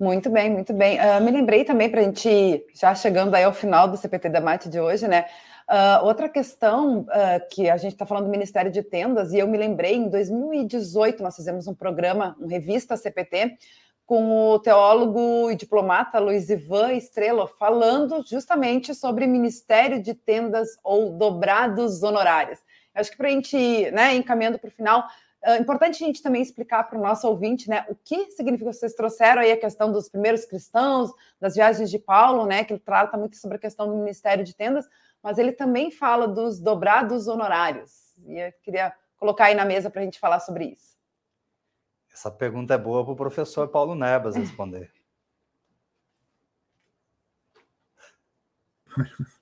Muito 0.01 0.31
bem, 0.31 0.49
muito 0.49 0.73
bem. 0.73 0.97
Uh, 1.01 1.21
me 1.21 1.33
lembrei 1.33 1.65
também 1.65 1.91
para 1.91 2.01
a 2.01 2.05
gente, 2.05 2.65
já 2.73 2.95
chegando 2.95 3.35
aí 3.35 3.43
ao 3.43 3.53
final 3.53 3.89
do 3.89 3.97
CPT 3.97 4.29
da 4.29 4.41
Mate 4.41 4.69
de 4.69 4.79
hoje, 4.79 5.09
né? 5.09 5.25
Uh, 5.69 6.07
outra 6.07 6.29
questão 6.29 7.01
uh, 7.01 7.49
que 7.51 7.69
a 7.69 7.77
gente 7.77 7.93
está 7.95 8.07
falando 8.07 8.27
do 8.27 8.31
Ministério 8.31 8.71
de 8.71 8.81
Tendas, 8.81 9.33
e 9.33 9.41
eu 9.41 9.49
me 9.49 9.59
lembrei, 9.59 9.97
em 9.97 10.09
2018 10.09 11.21
nós 11.21 11.35
fizemos 11.35 11.67
um 11.67 11.75
programa, 11.75 12.37
um 12.41 12.47
revista 12.47 12.97
CPT, 12.97 13.59
com 14.07 14.53
o 14.53 14.59
teólogo 14.61 15.51
e 15.51 15.57
diplomata 15.57 16.21
Luiz 16.21 16.49
Ivan 16.49 16.93
Estrela, 16.93 17.49
falando 17.59 18.25
justamente 18.25 18.95
sobre 18.95 19.27
Ministério 19.27 20.01
de 20.01 20.15
Tendas 20.15 20.79
ou 20.85 21.11
dobrados 21.11 22.05
honorários. 22.05 22.61
Acho 22.95 23.11
que 23.11 23.17
para 23.17 23.29
a 23.29 23.33
gente 23.33 23.91
né, 23.91 24.15
encaminhando 24.15 24.59
para 24.59 24.69
o 24.69 24.73
final, 24.73 25.05
é 25.43 25.59
importante 25.59 26.03
a 26.03 26.07
gente 26.07 26.23
também 26.23 26.43
explicar 26.43 26.85
para 26.85 26.99
o 26.99 27.03
nosso 27.03 27.27
ouvinte, 27.29 27.69
né, 27.69 27.87
o 27.89 27.95
que 27.95 28.31
significa 28.33 28.73
vocês 28.73 28.95
trouxeram 28.95 29.43
aí 29.43 29.53
a 29.53 29.57
questão 29.57 29.93
dos 29.93 30.09
primeiros 30.09 30.45
cristãos, 30.45 31.13
das 31.41 31.55
viagens 31.55 31.91
de 31.91 31.99
Paulo, 31.99 32.47
né, 32.47 32.65
que 32.65 32.73
ele 32.73 32.81
trata 32.81 33.17
muito 33.17 33.37
sobre 33.37 33.57
a 33.57 33.61
questão 33.61 33.87
do 33.87 33.95
ministério 33.95 34.45
de 34.45 34.55
tendas, 34.55 34.89
mas 35.23 35.39
ele 35.39 35.53
também 35.53 35.91
fala 35.91 36.27
dos 36.27 36.61
dobrados 36.61 37.29
honorários. 37.29 38.17
E 38.27 38.39
eu 38.39 38.53
queria 38.63 38.93
colocar 39.17 39.47
aí 39.47 39.55
na 39.55 39.65
mesa 39.65 39.91
para 39.91 40.01
a 40.01 40.05
gente 40.05 40.19
falar 40.19 40.41
sobre 40.41 40.67
isso. 40.67 40.97
Essa 42.13 42.31
pergunta 42.31 42.75
é 42.75 42.79
boa 42.79 43.05
para 43.05 43.13
o 43.13 43.17
professor 43.17 43.69
Paulo 43.69 43.95
Nebas 43.95 44.35
responder. 44.35 44.91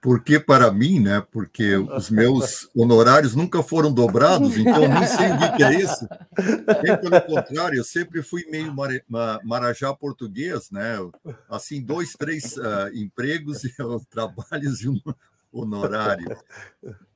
porque 0.00 0.40
para 0.40 0.72
mim, 0.72 0.98
né? 0.98 1.22
Porque 1.30 1.76
os 1.76 2.10
meus 2.10 2.70
honorários 2.74 3.34
nunca 3.34 3.62
foram 3.62 3.92
dobrados, 3.92 4.56
então 4.56 4.88
nem 4.88 5.06
sei 5.06 5.30
o 5.30 5.56
que 5.56 5.62
é 5.62 5.74
isso. 5.74 6.08
Bem 6.82 6.96
pelo 6.98 7.20
contrário, 7.20 7.76
eu 7.76 7.84
sempre 7.84 8.22
fui 8.22 8.46
meio 8.46 8.74
marajá 9.44 9.92
português, 9.94 10.70
né? 10.70 10.96
Assim, 11.50 11.82
dois, 11.82 12.14
três 12.14 12.56
uh, 12.56 12.88
empregos 12.94 13.62
e 13.64 13.74
trabalhos 14.08 14.80
e 14.80 14.88
um 14.88 14.98
honorário. 15.52 16.34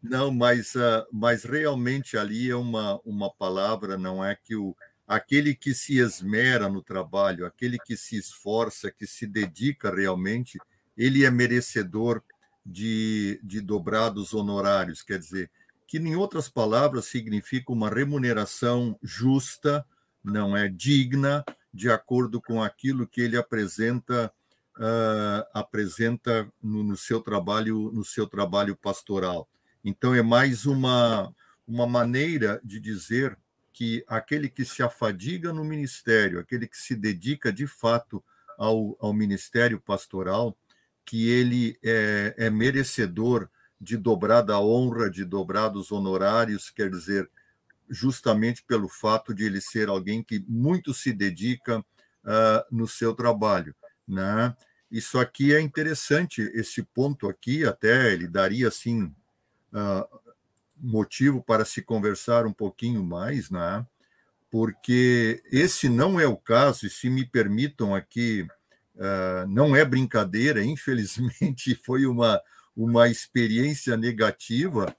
Não, 0.02 0.30
mas, 0.30 0.74
uh, 0.74 1.06
mas 1.10 1.44
realmente 1.44 2.18
ali 2.18 2.50
é 2.50 2.56
uma, 2.56 3.00
uma 3.04 3.32
palavra, 3.32 3.96
não 3.96 4.22
é 4.22 4.36
que 4.36 4.54
o 4.54 4.76
aquele 5.06 5.54
que 5.54 5.74
se 5.74 5.98
esmera 5.98 6.66
no 6.66 6.82
trabalho, 6.82 7.44
aquele 7.44 7.78
que 7.78 7.94
se 7.94 8.16
esforça, 8.16 8.90
que 8.90 9.06
se 9.06 9.26
dedica 9.26 9.94
realmente, 9.94 10.58
ele 10.96 11.26
é 11.26 11.30
merecedor 11.30 12.22
de, 12.64 13.40
de 13.42 13.60
dobrados 13.60 14.32
honorários, 14.32 15.02
quer 15.02 15.18
dizer, 15.18 15.50
que, 15.86 15.98
em 15.98 16.16
outras 16.16 16.48
palavras, 16.48 17.06
significa 17.06 17.72
uma 17.72 17.90
remuneração 17.90 18.98
justa, 19.02 19.84
não 20.22 20.56
é 20.56 20.68
digna, 20.68 21.44
de 21.72 21.90
acordo 21.90 22.40
com 22.40 22.62
aquilo 22.62 23.06
que 23.06 23.20
ele 23.20 23.36
apresenta 23.36 24.32
uh, 24.76 25.44
apresenta 25.52 26.50
no, 26.62 26.82
no, 26.82 26.96
seu 26.96 27.20
trabalho 27.20 27.90
no 27.92 28.04
seu 28.04 28.26
trabalho 28.26 28.76
pastoral. 28.76 29.48
Então 29.84 30.14
é 30.14 30.22
mais 30.22 30.66
uma 30.66 31.32
uma 31.66 31.86
maneira 31.86 32.60
de 32.62 32.78
dizer 32.78 33.38
que 33.72 34.04
aquele 34.06 34.48
que 34.48 34.64
se 34.64 34.82
afadiga 34.82 35.52
no 35.52 35.64
ministério, 35.64 36.38
aquele 36.38 36.68
que 36.68 36.76
se 36.76 36.94
dedica 36.94 37.52
de 37.52 37.66
fato 37.66 38.22
ao, 38.56 38.96
ao 39.00 39.12
ministério 39.12 39.80
pastoral, 39.80 40.56
que 41.04 41.28
ele 41.28 41.78
é, 41.82 42.34
é 42.36 42.50
merecedor 42.50 43.48
de 43.80 43.96
dobrada 43.96 44.58
honra, 44.58 45.10
de 45.10 45.24
dobrados 45.24 45.92
honorários, 45.92 46.70
quer 46.70 46.90
dizer, 46.90 47.30
justamente 47.88 48.64
pelo 48.64 48.88
fato 48.88 49.34
de 49.34 49.44
ele 49.44 49.60
ser 49.60 49.88
alguém 49.88 50.22
que 50.22 50.44
muito 50.48 50.94
se 50.94 51.12
dedica 51.12 51.80
uh, 51.80 52.64
no 52.70 52.88
seu 52.88 53.14
trabalho, 53.14 53.74
né? 54.08 54.56
Isso 54.90 55.18
aqui 55.18 55.54
é 55.54 55.60
interessante, 55.60 56.40
esse 56.54 56.82
ponto 56.82 57.28
aqui 57.28 57.64
até 57.64 58.12
ele 58.12 58.28
daria 58.28 58.68
assim 58.68 59.12
uh, 59.72 60.20
motivo 60.76 61.42
para 61.42 61.64
se 61.64 61.82
conversar 61.82 62.46
um 62.46 62.52
pouquinho 62.52 63.02
mais, 63.02 63.50
né? 63.50 63.84
Porque 64.50 65.42
esse 65.50 65.88
não 65.88 66.20
é 66.20 66.26
o 66.26 66.36
caso, 66.36 66.86
e 66.86 66.90
se 66.90 67.10
me 67.10 67.26
permitam 67.26 67.94
aqui 67.94 68.46
Uh, 68.94 69.46
não 69.48 69.74
é 69.74 69.84
brincadeira, 69.84 70.62
infelizmente 70.62 71.74
foi 71.84 72.06
uma, 72.06 72.40
uma 72.76 73.08
experiência 73.08 73.96
negativa, 73.96 74.94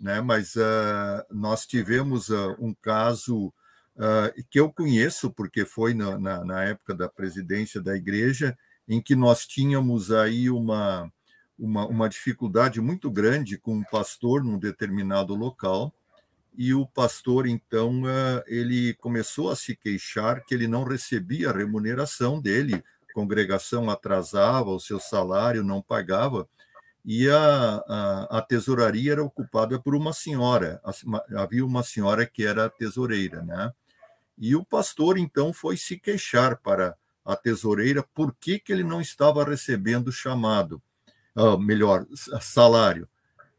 né? 0.00 0.20
mas 0.20 0.56
uh, 0.56 1.24
nós 1.30 1.64
tivemos 1.64 2.28
uh, 2.28 2.56
um 2.58 2.74
caso 2.74 3.52
que 4.50 4.60
eu 4.60 4.70
conheço, 4.70 5.30
porque 5.30 5.64
foi 5.64 5.94
na, 5.94 6.18
na, 6.18 6.44
na, 6.44 6.64
época 6.64 6.94
da 6.94 7.08
presidência 7.08 7.80
da 7.80 7.96
igreja, 7.96 8.54
em 8.86 9.00
que 9.00 9.16
nós 9.16 9.46
tínhamos 9.46 10.12
aí 10.12 10.50
uma, 10.50 11.10
uma, 11.58 11.86
uma 11.86 12.06
dificuldade 12.06 12.78
muito 12.78 13.10
grande 13.10 13.56
com 13.56 13.74
um 13.74 13.84
pastor 13.84 14.44
num 14.44 14.58
determinado 14.58 15.34
local, 15.34 15.94
e 16.54 16.74
o 16.74 16.84
pastor, 16.84 17.46
então, 17.46 18.02
ele 18.46 18.92
começou 18.94 19.50
a 19.50 19.56
se 19.56 19.74
queixar 19.74 20.44
que 20.44 20.54
ele 20.54 20.68
não 20.68 20.84
recebia 20.84 21.48
a 21.48 21.56
remuneração 21.56 22.38
dele, 22.38 22.84
congregação 23.16 23.88
atrasava 23.88 24.68
o 24.68 24.78
seu 24.78 25.00
salário, 25.00 25.64
não 25.64 25.80
pagava, 25.80 26.46
e 27.02 27.30
a, 27.30 27.82
a, 27.88 28.38
a 28.38 28.42
tesouraria 28.42 29.12
era 29.12 29.24
ocupada 29.24 29.80
por 29.80 29.94
uma 29.94 30.12
senhora. 30.12 30.82
Havia 31.34 31.64
uma 31.64 31.82
senhora 31.82 32.26
que 32.26 32.44
era 32.44 32.68
tesoureira, 32.68 33.42
né? 33.42 33.72
E 34.36 34.54
o 34.54 34.62
pastor, 34.62 35.16
então, 35.16 35.50
foi 35.50 35.78
se 35.78 35.98
queixar 35.98 36.58
para 36.58 36.94
a 37.24 37.34
tesoureira 37.34 38.04
por 38.12 38.36
que, 38.38 38.58
que 38.58 38.70
ele 38.70 38.84
não 38.84 39.00
estava 39.00 39.42
recebendo 39.44 40.12
chamado, 40.12 40.82
uh, 41.34 41.56
melhor, 41.56 42.04
salário. 42.42 43.08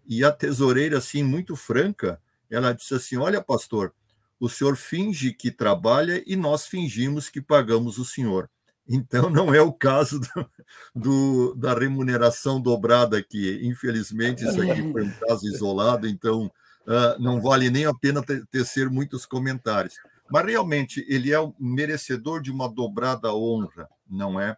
E 0.06 0.24
a 0.24 0.32
tesoureira, 0.32 1.00
assim, 1.00 1.24
muito 1.24 1.56
franca, 1.56 2.22
ela 2.48 2.74
disse 2.74 2.94
assim: 2.94 3.18
Olha, 3.18 3.42
pastor, 3.42 3.92
o 4.40 4.48
senhor 4.48 4.78
finge 4.78 5.34
que 5.34 5.50
trabalha 5.50 6.24
e 6.28 6.36
nós 6.36 6.68
fingimos 6.68 7.28
que 7.28 7.42
pagamos 7.42 7.98
o 7.98 8.06
senhor. 8.06 8.48
Então, 8.90 9.30
não 9.30 9.54
é 9.54 9.62
o 9.62 9.74
caso 9.74 10.20
do, 10.20 10.50
do, 10.96 11.56
da 11.56 11.74
remuneração 11.74 12.62
dobrada 12.62 13.18
aqui. 13.18 13.60
Infelizmente, 13.64 14.46
isso 14.46 14.62
aqui 14.62 14.92
foi 14.92 15.04
um 15.04 15.12
caso 15.12 15.46
isolado, 15.48 16.08
então 16.08 16.46
uh, 16.86 17.22
não 17.22 17.42
vale 17.42 17.70
nem 17.70 17.86
a 17.86 17.94
pena 17.94 18.24
tecer 18.50 18.90
muitos 18.90 19.26
comentários. 19.26 19.96
Mas 20.30 20.46
realmente 20.46 21.06
ele 21.08 21.34
é 21.34 21.38
merecedor 21.60 22.42
de 22.42 22.52
uma 22.52 22.70
dobrada 22.70 23.34
honra, 23.34 23.90
não 24.10 24.40
é? 24.40 24.58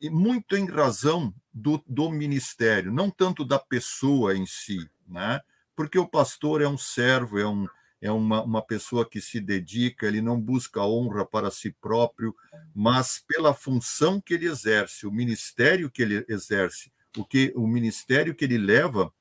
E 0.00 0.08
muito 0.08 0.56
em 0.56 0.66
razão 0.66 1.34
do, 1.52 1.82
do 1.86 2.10
ministério, 2.10 2.92
não 2.92 3.10
tanto 3.10 3.44
da 3.44 3.58
pessoa 3.58 4.36
em 4.36 4.46
si, 4.46 4.88
né? 5.06 5.40
Porque 5.74 5.98
o 5.98 6.08
pastor 6.08 6.60
é 6.60 6.68
um 6.68 6.78
servo, 6.78 7.38
é 7.38 7.46
um, 7.46 7.66
é 8.00 8.10
uma, 8.10 8.42
uma 8.42 8.62
pessoa 8.62 9.08
que 9.08 9.20
se 9.20 9.40
dedica, 9.40 10.06
ele 10.06 10.20
não 10.22 10.40
busca 10.40 10.80
honra 10.82 11.24
para 11.24 11.50
si 11.50 11.74
próprio, 11.80 12.34
mas 12.74 13.22
pela 13.26 13.52
função 13.52 14.20
que 14.20 14.34
ele 14.34 14.46
exerce, 14.46 15.06
o 15.06 15.12
ministério 15.12 15.90
que 15.90 16.02
ele 16.02 16.24
exerce, 16.28 16.92
o 17.16 17.24
que 17.24 17.52
o 17.56 17.66
ministério 17.66 18.34
que 18.34 18.44
ele 18.44 18.58
leva 18.58 19.12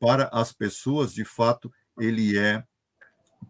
para 0.00 0.28
as 0.32 0.52
pessoas, 0.52 1.12
de 1.12 1.24
fato, 1.24 1.72
ele 1.98 2.38
é 2.38 2.64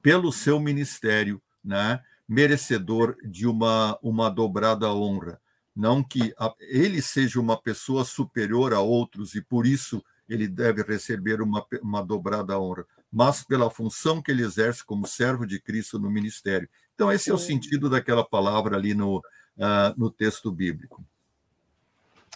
pelo 0.02 0.32
seu 0.32 0.58
ministério, 0.58 1.40
né, 1.64 2.02
merecedor 2.28 3.16
de 3.24 3.46
uma 3.46 3.98
uma 4.02 4.28
dobrada 4.28 4.92
honra, 4.92 5.40
não 5.74 6.02
que 6.02 6.34
a, 6.38 6.52
ele 6.58 7.00
seja 7.00 7.40
uma 7.40 7.56
pessoa 7.56 8.04
superior 8.04 8.74
a 8.74 8.80
outros 8.80 9.34
e 9.34 9.40
por 9.40 9.66
isso 9.66 10.04
ele 10.28 10.48
deve 10.48 10.82
receber 10.82 11.40
uma, 11.40 11.64
uma 11.82 12.02
dobrada 12.02 12.58
honra, 12.58 12.86
mas 13.12 13.44
pela 13.44 13.70
função 13.70 14.22
que 14.22 14.30
ele 14.30 14.42
exerce 14.42 14.84
como 14.84 15.06
servo 15.06 15.46
de 15.46 15.60
Cristo 15.60 15.98
no 15.98 16.10
ministério. 16.10 16.68
Então, 16.94 17.12
esse 17.12 17.30
é 17.30 17.34
o 17.34 17.38
sentido 17.38 17.90
daquela 17.90 18.24
palavra 18.24 18.76
ali 18.76 18.94
no, 18.94 19.18
uh, 19.18 19.92
no 19.96 20.10
texto 20.10 20.50
bíblico. 20.50 21.04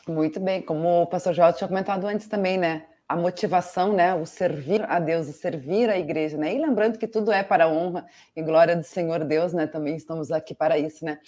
Muito 0.07 0.39
bem, 0.39 0.61
como 0.61 1.03
o 1.03 1.07
pastor 1.07 1.33
Jorge 1.35 1.59
tinha 1.59 1.69
comentado 1.69 2.07
antes 2.07 2.29
também, 2.29 2.59
né? 2.59 2.87
A 3.09 3.17
motivação, 3.17 3.93
né? 3.93 4.15
O 4.15 4.27
servir 4.27 4.83
a 4.89 5.01
Deus, 5.01 5.29
o 5.29 5.33
servir 5.33 5.89
a 5.89 5.99
igreja, 5.99 6.37
né? 6.37 6.55
E 6.55 6.59
lembrando 6.59 6.99
que 6.99 7.09
tudo 7.09 7.33
é 7.33 7.43
para 7.43 7.65
a 7.65 7.69
honra 7.69 8.07
e 8.35 8.43
glória 8.43 8.77
do 8.77 8.85
Senhor 8.85 9.25
Deus, 9.25 9.53
né? 9.53 9.67
Também 9.67 9.97
estamos 9.97 10.31
aqui 10.31 10.55
para 10.55 10.79
isso, 10.79 11.05
né? 11.05 11.19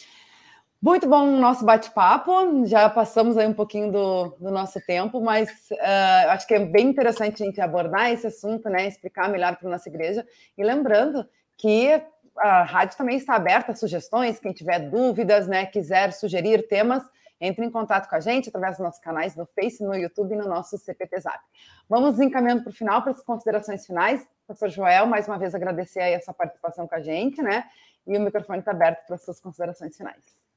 Muito 0.81 1.09
bom 1.09 1.26
o 1.26 1.41
nosso 1.41 1.64
bate-papo. 1.64 2.64
Já 2.64 2.89
passamos 2.89 3.37
aí 3.37 3.49
um 3.49 3.53
pouquinho 3.53 3.91
do, 3.91 4.29
do 4.39 4.49
nosso 4.49 4.81
tempo, 4.87 5.20
mas 5.20 5.51
uh, 5.72 6.31
acho 6.31 6.47
que 6.47 6.55
é 6.55 6.64
bem 6.64 6.87
interessante 6.87 7.43
a 7.43 7.47
gente 7.47 7.61
abordar 7.61 8.12
esse 8.12 8.29
assunto, 8.29 8.68
né? 8.70 8.87
Explicar 8.87 9.29
melhor 9.29 9.57
para 9.57 9.66
a 9.66 9.72
nossa 9.72 9.89
igreja. 9.89 10.24
E 10.57 10.62
lembrando 10.62 11.26
que 11.57 12.01
a 12.37 12.62
rádio 12.62 12.97
também 12.97 13.16
está 13.16 13.35
aberta 13.35 13.72
a 13.72 13.74
sugestões. 13.74 14.39
Quem 14.39 14.53
tiver 14.53 14.79
dúvidas, 14.89 15.49
né, 15.49 15.66
quiser 15.66 16.12
sugerir 16.12 16.68
temas, 16.68 17.03
entre 17.41 17.64
em 17.64 17.70
contato 17.70 18.09
com 18.09 18.14
a 18.14 18.20
gente 18.20 18.49
através 18.49 18.76
dos 18.76 18.85
nossos 18.85 19.01
canais 19.01 19.35
no 19.35 19.47
Face, 19.47 19.83
no 19.83 19.97
YouTube 19.97 20.33
e 20.33 20.37
no 20.37 20.47
nosso 20.47 20.79
CPT 20.79 21.20
Zap. 21.20 21.41
Vamos 21.89 22.20
encaminhando 22.20 22.62
para 22.62 22.70
o 22.70 22.72
final, 22.72 23.03
para 23.03 23.11
as 23.11 23.22
considerações 23.22 23.85
finais. 23.85 24.24
Professor 24.47 24.68
Joel, 24.68 25.07
mais 25.07 25.26
uma 25.26 25.39
vez 25.39 25.57
agradecer 25.57 26.01
aí 26.01 26.14
a 26.14 26.20
sua 26.20 26.35
participação 26.35 26.87
com 26.87 26.95
a 26.95 27.01
gente, 27.01 27.43
né? 27.43 27.64
E 28.07 28.16
o 28.16 28.20
microfone 28.20 28.61
está 28.61 28.70
aberto 28.70 29.05
para 29.07 29.16
as 29.16 29.24
suas 29.24 29.41
considerações 29.41 29.97
finais. 29.97 30.47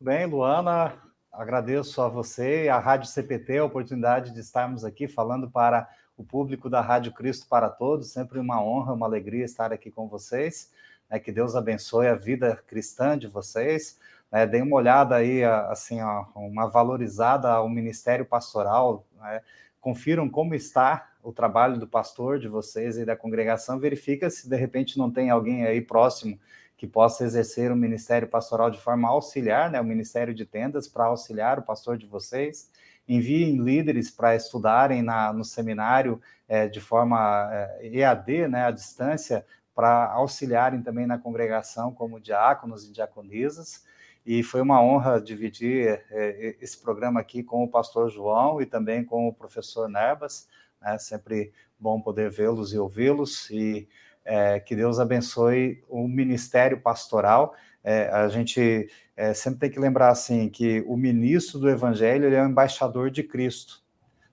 Bem, 0.00 0.26
Luana, 0.26 0.94
agradeço 1.32 2.00
a 2.00 2.08
você 2.08 2.66
e 2.66 2.68
à 2.68 2.78
Rádio 2.78 3.08
CPT 3.08 3.58
a 3.58 3.64
oportunidade 3.64 4.32
de 4.32 4.38
estarmos 4.38 4.84
aqui 4.84 5.08
falando 5.08 5.50
para 5.50 5.88
o 6.16 6.22
público 6.22 6.70
da 6.70 6.80
Rádio 6.80 7.12
Cristo 7.12 7.48
para 7.48 7.68
Todos. 7.68 8.12
Sempre 8.12 8.38
uma 8.38 8.62
honra, 8.62 8.92
uma 8.92 9.06
alegria 9.06 9.44
estar 9.44 9.72
aqui 9.72 9.90
com 9.90 10.06
vocês. 10.06 10.70
Né, 11.10 11.18
que 11.18 11.32
Deus 11.32 11.56
abençoe 11.56 12.06
a 12.06 12.14
vida 12.14 12.62
cristã 12.68 13.18
de 13.18 13.26
vocês. 13.26 13.98
Né, 14.30 14.46
deem 14.46 14.62
uma 14.62 14.76
olhada 14.76 15.16
aí, 15.16 15.42
assim, 15.42 16.00
ó, 16.00 16.26
uma 16.36 16.68
valorizada 16.68 17.50
ao 17.50 17.68
ministério 17.68 18.24
pastoral. 18.24 19.04
Né, 19.16 19.42
confiram 19.80 20.28
como 20.28 20.54
está 20.54 21.10
o 21.24 21.32
trabalho 21.32 21.76
do 21.76 21.88
pastor 21.88 22.38
de 22.38 22.46
vocês 22.46 22.98
e 22.98 23.04
da 23.04 23.16
congregação. 23.16 23.80
Verifica 23.80 24.30
se 24.30 24.48
de 24.48 24.54
repente 24.54 24.96
não 24.96 25.10
tem 25.10 25.28
alguém 25.28 25.66
aí 25.66 25.80
próximo 25.80 26.38
que 26.78 26.86
possa 26.86 27.24
exercer 27.24 27.72
o 27.72 27.76
ministério 27.76 28.28
pastoral 28.28 28.70
de 28.70 28.78
forma 28.80 29.08
auxiliar, 29.08 29.68
né, 29.68 29.80
o 29.80 29.84
ministério 29.84 30.32
de 30.32 30.46
tendas, 30.46 30.86
para 30.86 31.06
auxiliar 31.06 31.58
o 31.58 31.62
pastor 31.62 31.98
de 31.98 32.06
vocês. 32.06 32.70
Enviem 33.06 33.56
líderes 33.56 34.12
para 34.12 34.36
estudarem 34.36 35.02
na, 35.02 35.32
no 35.32 35.44
seminário 35.44 36.22
é, 36.48 36.68
de 36.68 36.80
forma 36.80 37.50
é, 37.52 37.88
EAD, 37.92 38.46
né, 38.46 38.66
à 38.66 38.70
distância, 38.70 39.44
para 39.74 40.06
auxiliarem 40.12 40.80
também 40.80 41.04
na 41.04 41.18
congregação 41.18 41.92
como 41.92 42.20
diáconos 42.20 42.88
e 42.88 42.92
diaconisas. 42.92 43.84
e 44.24 44.42
foi 44.44 44.60
uma 44.60 44.80
honra 44.80 45.20
dividir 45.20 46.04
é, 46.10 46.56
esse 46.60 46.78
programa 46.78 47.18
aqui 47.18 47.42
com 47.42 47.64
o 47.64 47.68
pastor 47.68 48.08
João 48.08 48.62
e 48.62 48.66
também 48.66 49.04
com 49.04 49.26
o 49.26 49.32
professor 49.32 49.88
Nerbas. 49.88 50.48
Né? 50.80 50.96
Sempre 50.98 51.52
bom 51.78 52.00
poder 52.00 52.30
vê-los 52.30 52.72
e 52.72 52.78
ouvi-los 52.78 53.50
e 53.50 53.88
é, 54.28 54.60
que 54.60 54.76
Deus 54.76 55.00
abençoe 55.00 55.82
o 55.88 56.06
ministério 56.06 56.80
pastoral. 56.80 57.54
É, 57.82 58.08
a 58.10 58.28
gente 58.28 58.88
é, 59.16 59.32
sempre 59.32 59.60
tem 59.60 59.70
que 59.70 59.80
lembrar 59.80 60.10
assim 60.10 60.48
que 60.48 60.84
o 60.86 60.96
ministro 60.96 61.58
do 61.58 61.68
Evangelho 61.68 62.26
ele 62.26 62.36
é 62.36 62.42
o 62.42 62.48
embaixador 62.48 63.10
de 63.10 63.22
Cristo. 63.22 63.82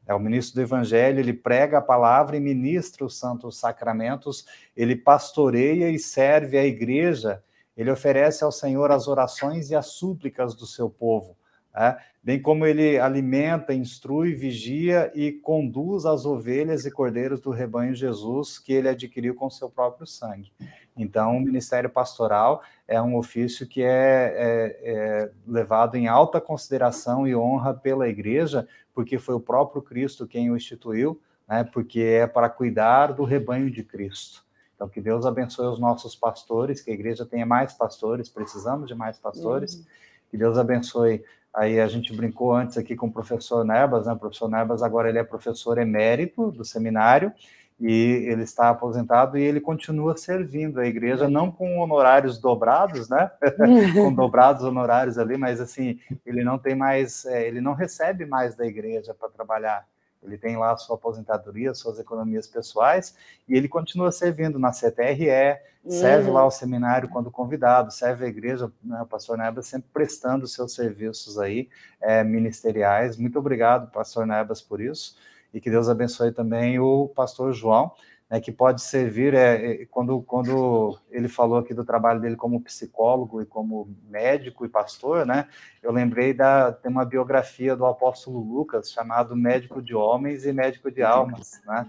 É 0.06 0.14
o 0.14 0.20
ministro 0.20 0.56
do 0.56 0.62
Evangelho, 0.62 1.20
ele 1.20 1.34
prega 1.34 1.80
a 1.80 1.82
palavra 1.82 2.38
e 2.38 2.40
ministra 2.40 3.04
os 3.04 3.18
santos 3.18 3.58
sacramentos, 3.58 4.46
ele 4.78 4.96
pastoreia 4.96 5.90
e 5.90 5.98
serve 5.98 6.60
a 6.60 6.66
igreja 6.66 7.42
ele 7.76 7.92
oferece 7.92 8.44
ao 8.44 8.52
Senhor 8.52 8.92
as 8.92 9.08
orações 9.08 9.70
e 9.70 9.76
as 9.76 9.88
súplicas 9.88 10.56
do 10.56 10.66
seu 10.66 10.90
povo, 10.90 11.38
né? 11.74 11.98
Bem 12.26 12.42
como 12.42 12.66
ele 12.66 12.98
alimenta, 12.98 13.72
instrui, 13.72 14.34
vigia 14.34 15.12
e 15.14 15.32
conduz 15.32 16.08
as 16.08 16.26
ovelhas 16.26 16.84
e 16.84 16.90
cordeiros 16.90 17.40
do 17.40 17.52
rebanho 17.52 17.94
Jesus 17.94 18.58
que 18.58 18.74
ele 18.74 18.90
adquiriu 18.90 19.36
com 19.36 19.48
seu 19.48 19.70
próprio 19.70 20.08
sangue. 20.08 20.52
Então, 20.98 21.38
o 21.38 21.40
ministério 21.40 21.88
pastoral 21.88 22.64
é 22.88 23.00
um 23.00 23.16
ofício 23.16 23.68
que 23.68 23.84
é, 23.84 24.34
é, 24.36 24.80
é 24.84 25.32
levado 25.48 25.98
em 25.98 26.08
alta 26.08 26.42
consideração 26.42 27.28
e 27.28 27.36
honra 27.36 27.76
pela 27.76 28.10
igreja, 28.10 28.68
porque 28.92 29.20
foi 29.20 29.36
o 29.36 29.40
próprio 29.40 29.84
Cristo 29.84 30.26
quem 30.26 30.50
o 30.50 30.58
instituiu, 30.58 31.22
né? 31.48 31.64
porque 31.64 32.00
é 32.00 32.26
para 32.26 32.50
cuidar 32.50 33.14
do 33.14 33.24
rebanho 33.24 33.70
de 33.70 33.84
Cristo. 33.84 34.44
Então, 34.74 34.90
que 34.90 35.00
Deus 35.00 35.28
abençoe 35.28 35.68
os 35.68 35.80
nossos 35.80 36.16
pastores, 36.16 36.82
que 36.82 36.90
a 36.90 36.94
igreja 36.96 37.24
tenha 37.24 37.46
mais 37.46 37.72
pastores, 37.74 38.30
precisamos 38.30 38.88
de 38.88 38.96
mais 38.96 39.20
pastores. 39.20 39.76
Uhum. 39.76 39.86
Que 40.32 40.38
Deus 40.38 40.58
abençoe. 40.58 41.24
Aí 41.56 41.80
a 41.80 41.88
gente 41.88 42.14
brincou 42.14 42.54
antes 42.54 42.78
aqui 42.78 42.96
com 42.96 43.08
o 43.08 43.12
professor 43.12 43.64
Nebas, 43.64 44.06
né? 44.06 44.14
O 44.14 44.18
professor 44.18 44.50
Nebas 44.50 44.84
agora 44.84 45.08
ele 45.08 45.20
é 45.20 45.24
professor 45.24 45.78
emérito 45.78 46.52
do 46.52 46.66
seminário 46.66 47.32
e 47.80 48.26
ele 48.28 48.44
está 48.44 48.70
aposentado 48.70 49.38
e 49.38 49.42
ele 49.42 49.62
continua 49.62 50.18
servindo 50.18 50.80
a 50.80 50.86
igreja, 50.86 51.30
não 51.30 51.52
com 51.52 51.80
honorários 51.80 52.38
dobrados, 52.38 53.10
né? 53.10 53.32
com 53.94 54.14
dobrados 54.14 54.64
honorários 54.64 55.18
ali, 55.18 55.38
mas 55.38 55.62
assim, 55.62 55.98
ele 56.26 56.44
não 56.44 56.58
tem 56.58 56.76
mais, 56.76 57.26
é, 57.26 57.48
ele 57.48 57.62
não 57.62 57.74
recebe 57.74 58.26
mais 58.26 58.56
da 58.56 58.66
igreja 58.66 59.14
para 59.14 59.30
trabalhar 59.30 59.86
ele 60.26 60.38
tem 60.38 60.58
lá 60.58 60.72
a 60.72 60.78
sua 60.78 60.96
aposentadoria, 60.96 61.74
suas 61.74 62.00
economias 62.00 62.48
pessoais, 62.48 63.16
e 63.48 63.56
ele 63.56 63.68
continua 63.68 64.12
servindo 64.12 64.60
na 64.60 64.72
CTRE, 64.72 65.60
uhum. 65.84 65.92
serve 65.92 66.30
lá 66.30 66.46
o 66.46 66.52
seminário 66.52 67.10
quando 67.10 67.32
convidado, 67.32 67.92
serve 67.92 68.26
a 68.26 68.28
igreja, 68.28 68.72
né, 68.84 69.02
o 69.02 69.06
pastor 69.06 69.38
Nebas 69.38 69.68
sempre 69.68 69.90
prestando 69.94 70.48
seus 70.48 70.74
serviços 70.74 71.38
aí 71.38 71.70
é, 72.02 72.24
ministeriais. 72.24 73.18
Muito 73.18 73.40
obrigado, 73.40 73.92
pastor 73.92 74.26
Nebas, 74.26 74.62
por 74.62 74.82
isso, 74.82 75.18
e 75.54 75.62
que 75.62 75.70
Deus 75.70 75.88
abençoe 75.88 76.32
também 76.32 76.80
o 76.80 77.08
pastor 77.16 77.54
João, 77.54 77.92
né, 78.30 78.40
que 78.40 78.52
pode 78.52 78.82
servir, 78.82 79.34
é, 79.34 79.84
é, 79.84 79.86
quando, 79.86 80.22
quando 80.22 80.98
ele 81.12 81.28
falou 81.28 81.60
aqui 81.60 81.74
do 81.74 81.86
trabalho 81.86 82.20
dele 82.20 82.36
como 82.36 82.62
psicólogo 82.62 83.42
e 83.42 83.46
como 83.46 83.96
médico 84.10 84.66
e 84.66 84.70
pastor, 84.70 85.26
né, 85.26 85.48
eu 85.84 85.92
lembrei 85.92 86.34
da, 86.34 86.72
tem 86.72 86.92
uma 86.92 87.06
biografia 87.06 87.76
do 87.76 87.86
apóstolo 87.86 88.40
Lucas, 88.40 88.92
chamado 88.92 89.36
Médico 89.36 89.82
de 89.82 89.94
Homens 89.94 90.46
e 90.46 90.52
Médico 90.52 90.90
de 90.90 91.04
Almas, 91.04 91.62
né, 91.66 91.86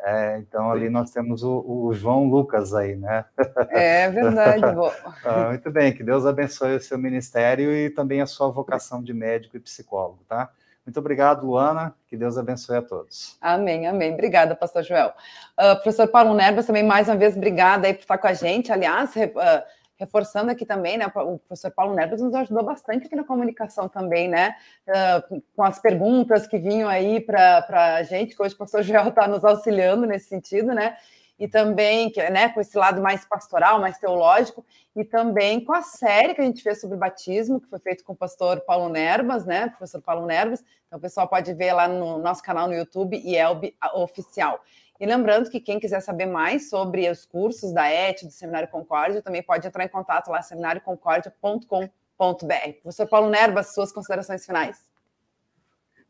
é, 0.00 0.38
então 0.38 0.70
ali 0.70 0.90
nós 0.90 1.10
temos 1.10 1.42
o, 1.42 1.64
o, 1.66 1.94
João 1.94 2.28
Lucas 2.28 2.74
aí, 2.74 2.96
né. 2.96 3.24
É 3.70 4.10
verdade, 4.10 4.62
ah, 5.24 5.48
Muito 5.48 5.70
bem, 5.70 5.94
que 5.94 6.02
Deus 6.02 6.26
abençoe 6.26 6.76
o 6.76 6.80
seu 6.80 6.98
ministério 6.98 7.72
e 7.72 7.88
também 7.88 8.20
a 8.20 8.26
sua 8.26 8.50
vocação 8.50 9.02
de 9.02 9.14
médico 9.14 9.56
e 9.56 9.60
psicólogo, 9.60 10.22
tá? 10.28 10.50
Muito 10.84 10.98
obrigado, 10.98 11.46
Luana. 11.46 11.94
Que 12.08 12.16
Deus 12.16 12.36
abençoe 12.36 12.76
a 12.76 12.82
todos. 12.82 13.36
Amém, 13.40 13.86
amém. 13.86 14.12
Obrigada, 14.12 14.54
pastor 14.54 14.82
Joel. 14.82 15.14
Uh, 15.58 15.74
professor 15.76 16.08
Paulo 16.08 16.34
Nerbas, 16.34 16.66
também 16.66 16.82
mais 16.82 17.08
uma 17.08 17.16
vez, 17.16 17.36
obrigada 17.36 17.86
aí 17.86 17.94
por 17.94 18.00
estar 18.00 18.18
com 18.18 18.26
a 18.26 18.34
gente. 18.34 18.72
Aliás, 18.72 19.14
uh, 19.14 19.62
reforçando 19.96 20.50
aqui 20.50 20.66
também, 20.66 20.98
né? 20.98 21.06
O 21.14 21.38
professor 21.38 21.70
Paulo 21.70 21.94
Nerbas 21.94 22.20
nos 22.20 22.34
ajudou 22.34 22.64
bastante 22.64 23.06
aqui 23.06 23.14
na 23.14 23.24
comunicação 23.24 23.88
também, 23.88 24.28
né? 24.28 24.56
Uh, 24.88 25.42
com 25.54 25.62
as 25.62 25.78
perguntas 25.78 26.46
que 26.46 26.58
vinham 26.58 26.88
aí 26.88 27.20
para 27.20 27.64
a 27.96 28.02
gente, 28.02 28.34
que 28.34 28.42
hoje 28.42 28.54
o 28.54 28.58
pastor 28.58 28.82
Joel 28.82 29.08
está 29.08 29.28
nos 29.28 29.44
auxiliando 29.44 30.04
nesse 30.04 30.28
sentido, 30.28 30.74
né? 30.74 30.96
E 31.42 31.48
também 31.48 32.12
né, 32.30 32.50
com 32.50 32.60
esse 32.60 32.78
lado 32.78 33.02
mais 33.02 33.24
pastoral, 33.24 33.80
mais 33.80 33.98
teológico, 33.98 34.64
e 34.94 35.04
também 35.04 35.64
com 35.64 35.72
a 35.72 35.82
série 35.82 36.34
que 36.34 36.40
a 36.40 36.44
gente 36.44 36.62
fez 36.62 36.80
sobre 36.80 36.96
batismo, 36.96 37.60
que 37.60 37.66
foi 37.66 37.80
feito 37.80 38.04
com 38.04 38.12
o 38.12 38.16
pastor 38.16 38.60
Paulo 38.60 38.88
Nerbas, 38.88 39.44
né, 39.44 39.66
professor 39.70 40.00
Paulo 40.00 40.24
Nerbas. 40.24 40.62
Então, 40.86 41.00
o 41.00 41.02
pessoal 41.02 41.26
pode 41.26 41.52
ver 41.52 41.72
lá 41.72 41.88
no 41.88 42.18
nosso 42.18 42.44
canal 42.44 42.68
no 42.68 42.74
YouTube, 42.74 43.16
IELB 43.16 43.74
Oficial. 43.94 44.62
E 45.00 45.04
lembrando 45.04 45.50
que 45.50 45.58
quem 45.58 45.80
quiser 45.80 45.98
saber 45.98 46.26
mais 46.26 46.70
sobre 46.70 47.10
os 47.10 47.26
cursos 47.26 47.72
da 47.72 47.90
ET, 47.90 48.22
do 48.22 48.30
Seminário 48.30 48.68
Concórdia, 48.68 49.20
também 49.20 49.42
pode 49.42 49.66
entrar 49.66 49.84
em 49.84 49.88
contato 49.88 50.30
lá, 50.30 50.42
seminarioconcordia.com.br. 50.42 52.72
Professor 52.82 53.08
Paulo 53.08 53.28
Nerbas, 53.28 53.74
suas 53.74 53.90
considerações 53.90 54.46
finais. 54.46 54.91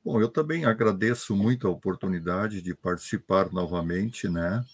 Bom, 0.04 0.20
eu 0.20 0.28
também 0.28 0.64
agradeço 0.64 1.36
muito 1.36 1.68
a 1.68 1.70
oportunidade 1.70 2.60
de 2.60 2.74
participar 2.74 3.52
novamente, 3.52 4.28
né? 4.28 4.64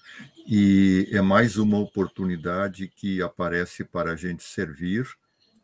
E 0.47 1.07
é 1.12 1.20
mais 1.20 1.59
uma 1.59 1.79
oportunidade 1.79 2.89
que 2.89 3.20
aparece 3.20 3.85
para 3.85 4.12
a 4.12 4.16
gente 4.16 4.43
servir. 4.43 5.07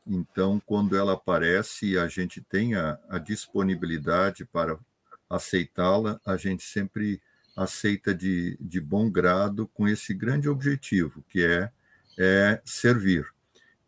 Então, 0.07 0.61
quando 0.67 0.95
ela 0.95 1.15
aparece 1.15 1.93
e 1.93 1.99
a 1.99 2.07
gente 2.09 2.43
tem 2.43 2.75
a, 2.75 2.99
a 3.09 3.19
disponibilidade 3.19 4.45
para 4.45 4.79
aceitá-la, 5.31 6.21
a 6.27 6.37
gente 6.37 6.63
sempre 6.63 7.23
aceita 7.57 8.15
de, 8.15 8.59
de 8.61 8.83
bom 8.83 9.11
grado 9.11 9.67
com 9.69 9.89
esse 9.89 10.13
grande 10.13 10.47
objetivo, 10.47 11.25
que 11.27 11.43
é, 11.43 11.71
é 12.19 12.61
servir. 12.67 13.27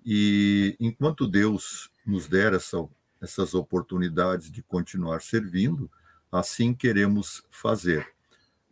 E 0.02 0.74
enquanto 0.80 1.26
Deus 1.26 1.90
nos 2.06 2.26
der 2.28 2.54
essa 2.54 2.78
essas 3.26 3.54
oportunidades 3.54 4.50
de 4.50 4.62
continuar 4.62 5.20
servindo, 5.20 5.90
assim 6.30 6.72
queremos 6.72 7.44
fazer. 7.50 8.06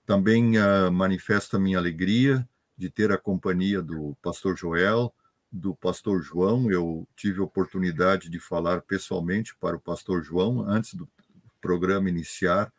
Também 0.07 0.59
uh, 0.59 0.93
manifesto 0.93 1.57
a 1.57 1.59
minha 1.59 1.77
alegria 1.77 2.49
de 2.77 2.89
ter 2.89 3.11
a 3.11 3.19
companhia 3.19 3.83
do 3.83 4.17
pastor 4.23 4.57
Joel, 4.57 5.13
do 5.51 5.75
pastor 5.75 6.23
João. 6.23 6.71
Eu 6.71 7.07
tive 7.17 7.41
a 7.41 7.45
oportunidade 7.45 8.29
de 8.29 8.39
falar 8.39 8.83
pessoalmente 8.83 9.57
para 9.57 9.77
o 9.77 9.81
pastor 9.81 10.23
João 10.23 10.63
antes 10.69 10.95
do 10.95 11.09
programa 11.61 12.09
iniciar. 12.09 12.73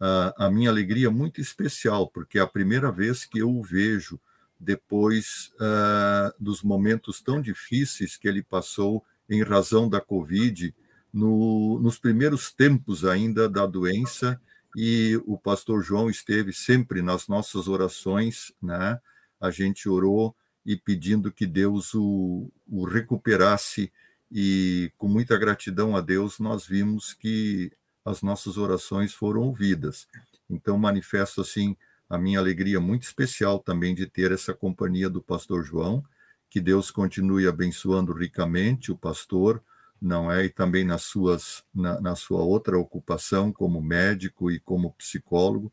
Uh, 0.00 0.32
a 0.36 0.50
minha 0.50 0.70
alegria 0.70 1.08
é 1.08 1.10
muito 1.10 1.40
especial, 1.40 2.08
porque 2.08 2.38
é 2.38 2.42
a 2.42 2.46
primeira 2.46 2.90
vez 2.90 3.24
que 3.24 3.40
eu 3.40 3.50
o 3.50 3.62
vejo 3.62 4.18
depois 4.58 5.52
uh, 5.56 6.32
dos 6.38 6.62
momentos 6.62 7.20
tão 7.20 7.40
difíceis 7.40 8.16
que 8.16 8.26
ele 8.26 8.42
passou 8.42 9.04
em 9.28 9.42
razão 9.42 9.88
da 9.88 10.00
Covid 10.00 10.74
no, 11.12 11.78
nos 11.80 11.98
primeiros 11.98 12.52
tempos 12.52 13.04
ainda 13.04 13.48
da 13.48 13.66
doença 13.66 14.40
e 14.76 15.20
o 15.26 15.38
pastor 15.38 15.82
João 15.82 16.10
esteve 16.10 16.52
sempre 16.52 17.02
nas 17.02 17.26
nossas 17.28 17.68
orações, 17.68 18.52
né? 18.62 19.00
A 19.40 19.50
gente 19.50 19.88
orou 19.88 20.36
e 20.64 20.76
pedindo 20.76 21.32
que 21.32 21.46
Deus 21.46 21.94
o, 21.94 22.50
o 22.66 22.84
recuperasse 22.84 23.92
e 24.30 24.92
com 24.98 25.08
muita 25.08 25.38
gratidão 25.38 25.96
a 25.96 26.00
Deus 26.00 26.38
nós 26.38 26.66
vimos 26.66 27.14
que 27.14 27.72
as 28.04 28.22
nossas 28.22 28.58
orações 28.58 29.14
foram 29.14 29.42
ouvidas. 29.42 30.06
Então 30.48 30.78
manifesto 30.78 31.40
assim 31.40 31.76
a 32.08 32.18
minha 32.18 32.38
alegria 32.38 32.80
muito 32.80 33.02
especial 33.02 33.58
também 33.58 33.94
de 33.94 34.06
ter 34.06 34.32
essa 34.32 34.54
companhia 34.54 35.10
do 35.10 35.22
pastor 35.22 35.62
João, 35.62 36.02
que 36.48 36.60
Deus 36.60 36.90
continue 36.90 37.46
abençoando 37.46 38.12
ricamente 38.12 38.90
o 38.90 38.96
pastor, 38.96 39.62
não 40.00 40.30
é? 40.30 40.44
E 40.44 40.48
também 40.48 40.84
nas 40.84 41.02
suas, 41.02 41.64
na, 41.74 42.00
na 42.00 42.14
sua 42.14 42.42
outra 42.42 42.78
ocupação 42.78 43.52
como 43.52 43.80
médico 43.80 44.50
e 44.50 44.60
como 44.60 44.92
psicólogo. 44.92 45.72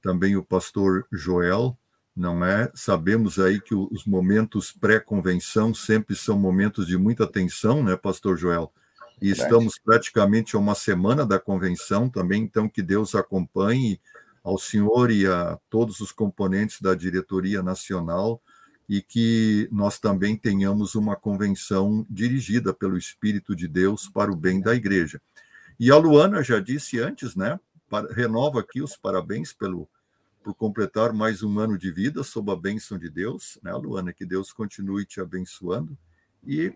Também 0.00 0.36
o 0.36 0.42
pastor 0.42 1.06
Joel, 1.10 1.76
não 2.14 2.44
é? 2.44 2.70
Sabemos 2.74 3.38
aí 3.38 3.60
que 3.60 3.74
os 3.74 4.04
momentos 4.04 4.72
pré-convenção 4.72 5.72
sempre 5.72 6.14
são 6.14 6.38
momentos 6.38 6.86
de 6.86 6.98
muita 6.98 7.26
tensão, 7.26 7.82
né, 7.82 7.96
pastor 7.96 8.36
Joel? 8.36 8.72
E 9.20 9.30
estamos 9.30 9.78
praticamente 9.78 10.56
a 10.56 10.58
uma 10.58 10.74
semana 10.74 11.24
da 11.24 11.38
convenção 11.38 12.08
também, 12.08 12.42
então 12.42 12.68
que 12.68 12.82
Deus 12.82 13.14
acompanhe 13.14 14.00
ao 14.42 14.58
senhor 14.58 15.12
e 15.12 15.26
a 15.26 15.56
todos 15.70 16.00
os 16.00 16.10
componentes 16.10 16.80
da 16.80 16.94
diretoria 16.94 17.62
nacional 17.62 18.42
e 18.92 19.00
que 19.00 19.66
nós 19.72 19.98
também 19.98 20.36
tenhamos 20.36 20.94
uma 20.94 21.16
convenção 21.16 22.06
dirigida 22.10 22.74
pelo 22.74 22.98
Espírito 22.98 23.56
de 23.56 23.66
Deus 23.66 24.06
para 24.06 24.30
o 24.30 24.36
bem 24.36 24.60
da 24.60 24.74
igreja. 24.74 25.18
E 25.80 25.90
a 25.90 25.96
Luana 25.96 26.42
já 26.42 26.60
disse 26.60 27.00
antes, 27.00 27.34
né? 27.34 27.58
Para, 27.88 28.12
renova 28.12 28.60
aqui 28.60 28.82
os 28.82 28.94
parabéns 28.94 29.54
pelo 29.54 29.88
por 30.44 30.54
completar 30.54 31.10
mais 31.14 31.42
um 31.42 31.58
ano 31.58 31.78
de 31.78 31.90
vida 31.90 32.22
sob 32.22 32.52
a 32.52 32.56
bênção 32.56 32.98
de 32.98 33.08
Deus, 33.08 33.58
né, 33.62 33.72
Luana? 33.72 34.12
Que 34.12 34.26
Deus 34.26 34.52
continue 34.52 35.06
te 35.06 35.22
abençoando 35.22 35.96
e 36.46 36.74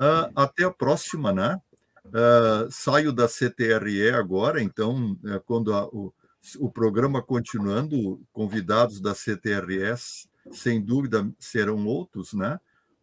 Uh, 0.00 0.30
até 0.36 0.62
a 0.62 0.70
próxima, 0.70 1.32
né? 1.32 1.60
Uh, 2.06 2.70
saio 2.70 3.12
da 3.12 3.26
CTRE 3.26 4.10
agora, 4.10 4.62
então, 4.62 5.18
uh, 5.24 5.40
quando 5.44 5.74
a, 5.74 5.86
o, 5.88 6.14
o 6.60 6.70
programa 6.70 7.20
continuando, 7.20 8.24
convidados 8.32 9.00
da 9.00 9.12
CTRS, 9.12 10.28
sem 10.52 10.80
dúvida, 10.80 11.28
serão 11.38 11.86
outros, 11.86 12.32
né? 12.32 12.58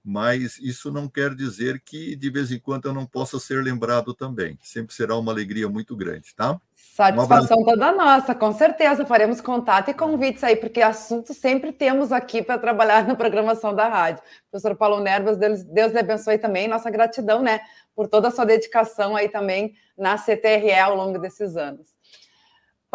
Mas 0.08 0.60
isso 0.60 0.92
não 0.92 1.10
quer 1.10 1.34
dizer 1.34 1.82
que 1.84 2.16
de 2.16 2.30
vez 2.30 2.52
em 2.52 2.60
quando 2.60 2.86
eu 2.86 2.94
não 2.94 3.08
possa 3.08 3.40
ser 3.40 3.64
lembrado 3.64 4.14
também. 4.14 4.56
Sempre 4.62 4.94
será 4.94 5.18
uma 5.18 5.32
alegria 5.32 5.68
muito 5.68 5.96
grande, 5.96 6.36
tá? 6.36 6.62
Satisfação 6.76 7.64
toda 7.66 7.92
nossa, 7.92 8.36
com 8.36 8.54
certeza. 8.54 9.04
Faremos 9.04 9.42
contato 9.42 9.90
e 9.90 9.96
convites 9.96 10.44
aí, 10.44 10.56
porque 10.56 10.80
assunto 10.80 11.34
sempre 11.34 11.74
temos 11.74 12.12
aqui 12.12 12.44
para 12.44 12.60
trabalhar 12.60 13.08
na 13.08 13.16
programação 13.16 13.74
da 13.74 13.88
rádio. 13.88 14.22
Professor 14.52 14.76
Paulo 14.76 15.02
Nerbas, 15.02 15.38
Deus, 15.38 15.64
Deus 15.64 15.92
lhe 15.92 16.00
abençoe 16.00 16.38
também. 16.38 16.68
Nossa 16.68 16.92
gratidão, 16.92 17.42
né, 17.42 17.62
por 17.96 18.08
toda 18.08 18.28
a 18.28 18.32
sua 18.32 18.46
dedicação 18.46 19.16
aí 19.16 19.28
também 19.28 19.74
na 19.98 20.18
CTRE 20.18 20.72
ao 20.80 20.96
longo 20.96 21.18
desses 21.18 21.58
anos. 21.58 21.95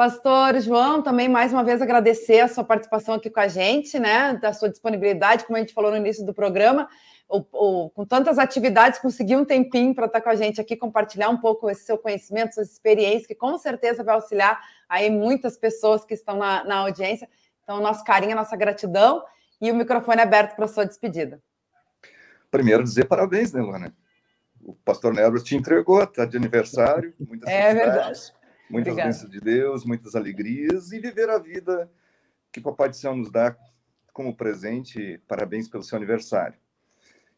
Pastor 0.01 0.59
João, 0.63 1.03
também 1.03 1.29
mais 1.29 1.53
uma 1.53 1.63
vez 1.63 1.83
agradecer 1.83 2.41
a 2.41 2.49
sua 2.49 2.65
participação 2.65 3.17
aqui 3.17 3.29
com 3.29 3.39
a 3.39 3.49
gente, 3.49 3.99
né, 3.99 4.33
da 4.33 4.51
sua 4.51 4.71
disponibilidade, 4.71 5.45
como 5.45 5.59
a 5.59 5.61
gente 5.61 5.75
falou 5.75 5.91
no 5.91 5.99
início 5.99 6.25
do 6.25 6.33
programa 6.33 6.89
o, 7.29 7.45
o, 7.53 7.91
com 7.91 8.07
tantas 8.07 8.39
atividades, 8.39 8.99
conseguir 8.99 9.37
um 9.37 9.45
tempinho 9.45 9.95
para 9.95 10.07
estar 10.07 10.23
com 10.23 10.31
a 10.31 10.35
gente 10.35 10.59
aqui, 10.59 10.75
compartilhar 10.75 11.29
um 11.29 11.37
pouco 11.37 11.69
esse 11.69 11.85
seu 11.85 11.99
conhecimento, 11.99 12.55
sua 12.55 12.63
experiência, 12.63 13.29
que 13.29 13.35
com 13.35 13.59
certeza 13.59 14.03
vai 14.03 14.15
auxiliar 14.15 14.59
aí 14.89 15.11
muitas 15.11 15.59
pessoas 15.59 16.03
que 16.03 16.15
estão 16.15 16.39
na, 16.39 16.65
na 16.65 16.77
audiência. 16.77 17.29
Então, 17.63 17.79
nosso 17.79 18.03
carinho, 18.03 18.35
nossa 18.35 18.57
gratidão 18.57 19.23
e 19.61 19.71
o 19.71 19.75
microfone 19.75 20.21
é 20.21 20.23
aberto 20.23 20.57
para 20.57 20.65
a 20.65 20.69
sua 20.69 20.87
despedida. 20.87 21.43
Primeiro, 22.51 22.85
dizer 22.85 23.05
parabéns, 23.05 23.53
né, 23.53 23.61
Luana? 23.61 23.95
O 24.65 24.73
pastor 24.73 25.13
Nebras 25.13 25.43
te 25.43 25.55
entregou, 25.55 26.03
está 26.03 26.25
de 26.25 26.39
aniversário, 26.39 27.13
muitas 27.21 27.51
É 27.51 27.75
verdade. 27.75 28.40
Muitas 28.71 28.95
bênçãos 28.95 29.31
de 29.31 29.41
Deus, 29.41 29.85
muitas 29.85 30.15
alegrias 30.15 30.93
e 30.93 31.01
viver 31.01 31.29
a 31.29 31.39
vida 31.39 31.91
que 32.53 32.61
Papai 32.61 32.89
do 32.89 32.97
Céu 32.97 33.15
nos 33.15 33.31
dá 33.31 33.57
como 34.13 34.35
presente. 34.35 35.21
Parabéns 35.27 35.69
pelo 35.69 35.83
seu 35.83 35.97
aniversário. 35.97 36.57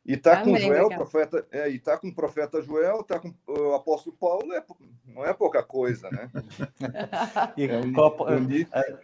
E 0.05 0.17
tá 0.17 0.43
com 0.43 0.57
Joel, 0.57 0.89
profeta, 0.89 1.47
é, 1.53 1.69
e 1.69 1.79
tá 1.79 1.97
com 1.97 2.09
o 2.09 2.15
profeta 2.15 2.61
Joel, 2.61 3.05
tá 3.05 3.21
com 3.21 3.33
o 3.47 3.75
apóstolo 3.75 4.17
Paulo, 4.17 4.53
é, 4.53 4.63
não 5.07 5.25
é 5.25 5.33
pouca 5.33 5.63
coisa, 5.63 6.11
né? 6.11 6.29
e, 7.57 7.67
é, 7.67 7.79
um, 7.79 7.93
copo, 7.93 8.25
um, 8.25 8.51
é, 8.51 8.99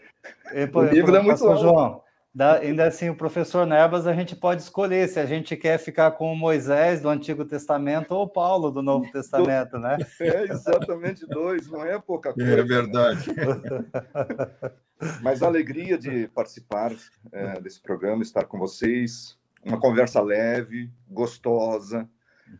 é, 0.64 0.64
o 0.64 0.82
nível 0.90 1.14
é 1.14 1.22
muito. 1.22 1.56
João, 1.56 2.02
dá, 2.38 2.58
ainda 2.58 2.86
assim, 2.86 3.10
o 3.10 3.16
professor 3.16 3.66
Nebas, 3.66 4.06
a 4.06 4.12
gente 4.12 4.36
pode 4.36 4.62
escolher 4.62 5.08
se 5.08 5.18
a 5.18 5.26
gente 5.26 5.56
quer 5.56 5.76
ficar 5.76 6.12
com 6.12 6.36
Moisés 6.36 7.00
do 7.02 7.08
Antigo 7.08 7.44
Testamento 7.44 8.12
ou 8.12 8.28
Paulo 8.28 8.70
do 8.70 8.80
Novo 8.80 9.10
Testamento, 9.10 9.76
né? 9.76 9.98
É, 10.20 10.44
exatamente 10.44 11.26
dois, 11.26 11.68
não 11.68 11.84
é 11.84 11.98
pouca 11.98 12.30
é 12.30 12.32
coisa. 12.34 12.60
É 12.60 12.62
verdade. 12.62 13.28
Né? 13.34 14.70
Mas 15.20 15.42
a 15.42 15.48
alegria 15.48 15.98
de 15.98 16.28
participar 16.28 16.94
é, 17.32 17.60
desse 17.60 17.82
programa, 17.82 18.22
estar 18.22 18.44
com 18.44 18.56
vocês, 18.56 19.36
uma 19.64 19.80
conversa 19.80 20.22
leve, 20.22 20.92
gostosa, 21.10 22.08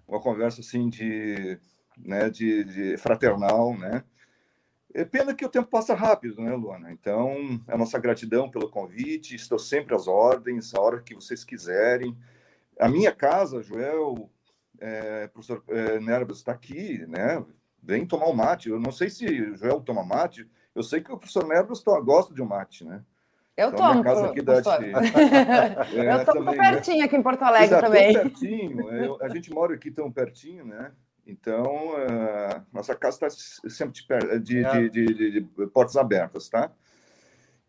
uma 0.08 0.20
conversa 0.20 0.60
assim 0.60 0.88
de, 0.88 1.56
né, 1.96 2.28
de, 2.28 2.64
de 2.64 2.96
fraternal, 2.96 3.78
né? 3.78 4.02
É 4.94 5.04
pena 5.04 5.34
que 5.34 5.44
o 5.44 5.48
tempo 5.48 5.68
passa 5.68 5.94
rápido, 5.94 6.40
né, 6.42 6.54
Luana? 6.54 6.90
Então, 6.90 7.60
a 7.68 7.76
nossa 7.76 7.98
gratidão 7.98 8.50
pelo 8.50 8.70
convite, 8.70 9.34
estou 9.34 9.58
sempre 9.58 9.94
às 9.94 10.08
ordens, 10.08 10.74
a 10.74 10.80
hora 10.80 11.02
que 11.02 11.14
vocês 11.14 11.44
quiserem. 11.44 12.16
A 12.78 12.88
minha 12.88 13.12
casa, 13.12 13.62
Joel, 13.62 14.30
é, 14.80 15.26
professor 15.28 15.62
é, 15.68 16.00
Nerbas 16.00 16.38
está 16.38 16.52
aqui, 16.52 17.04
né? 17.06 17.44
Vem 17.82 18.06
tomar 18.06 18.28
um 18.28 18.34
mate. 18.34 18.70
Eu 18.70 18.80
não 18.80 18.90
sei 18.90 19.10
se 19.10 19.26
o 19.26 19.56
Joel 19.56 19.80
toma 19.80 20.04
mate, 20.04 20.48
eu 20.74 20.82
sei 20.82 21.00
que 21.00 21.12
o 21.12 21.18
professor 21.18 21.46
Nerbas 21.46 21.82
gosta 21.82 22.32
de 22.32 22.40
um 22.40 22.46
mate, 22.46 22.84
né? 22.84 23.02
Eu 23.56 23.70
então, 23.70 23.88
tomo. 23.88 24.04
Casa 24.04 24.26
aqui 24.26 24.40
da 24.40 24.54
é, 24.62 26.14
eu 26.14 26.24
tomo 26.24 26.44
também, 26.44 26.56
né? 26.56 26.70
pertinho 26.70 26.98
né? 26.98 27.04
aqui 27.04 27.16
em 27.16 27.22
Porto 27.22 27.42
Alegre 27.42 27.66
Exato, 27.66 27.86
também. 27.86 28.12
pertinho. 28.12 28.90
Eu, 28.90 29.18
a 29.20 29.28
gente 29.28 29.52
mora 29.52 29.74
aqui 29.74 29.90
tão 29.90 30.12
pertinho, 30.12 30.64
né? 30.64 30.92
Então, 31.28 31.90
uh, 31.92 32.66
nossa 32.72 32.94
casa 32.94 33.26
está 33.26 33.68
sempre 33.68 33.92
de, 34.40 34.40
de, 34.40 34.64
é. 34.64 34.88
de, 34.88 35.30
de, 35.32 35.40
portas 35.66 35.94
abertas, 35.98 36.48
tá? 36.48 36.72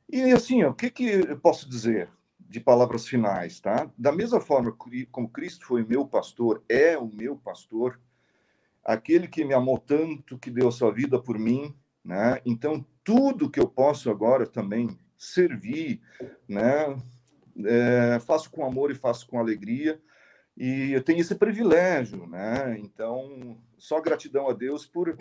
E 0.09 0.31
assim, 0.31 0.63
o 0.63 0.73
que, 0.73 0.89
que 0.89 1.03
eu 1.03 1.37
posso 1.37 1.69
dizer 1.69 2.09
de 2.39 2.61
palavras 2.61 3.05
finais, 3.05 3.59
tá? 3.59 3.91
Da 3.97 4.13
mesma 4.13 4.39
forma 4.39 4.73
como 5.11 5.29
Cristo 5.29 5.65
foi 5.65 5.83
meu 5.83 6.07
pastor, 6.07 6.63
é 6.69 6.97
o 6.97 7.05
meu 7.05 7.35
pastor, 7.35 7.99
aquele 8.81 9.27
que 9.27 9.43
me 9.43 9.53
amou 9.53 9.77
tanto, 9.77 10.39
que 10.39 10.49
deu 10.49 10.71
sua 10.71 10.91
vida 10.93 11.21
por 11.21 11.37
mim, 11.37 11.75
né? 12.03 12.39
Então, 12.45 12.83
tudo 13.03 13.51
que 13.51 13.59
eu 13.59 13.67
posso 13.67 14.09
agora 14.09 14.47
também 14.47 14.97
servir, 15.17 16.01
né? 16.47 16.97
É, 17.65 18.19
faço 18.21 18.49
com 18.49 18.65
amor 18.65 18.89
e 18.89 18.95
faço 18.95 19.27
com 19.27 19.37
alegria 19.37 20.01
e 20.59 20.91
eu 20.91 21.01
tenho 21.01 21.21
esse 21.21 21.35
privilégio, 21.35 22.27
né? 22.27 22.77
Então, 22.79 23.57
só 23.77 24.01
gratidão 24.01 24.49
a 24.49 24.53
Deus 24.53 24.85
por 24.85 25.17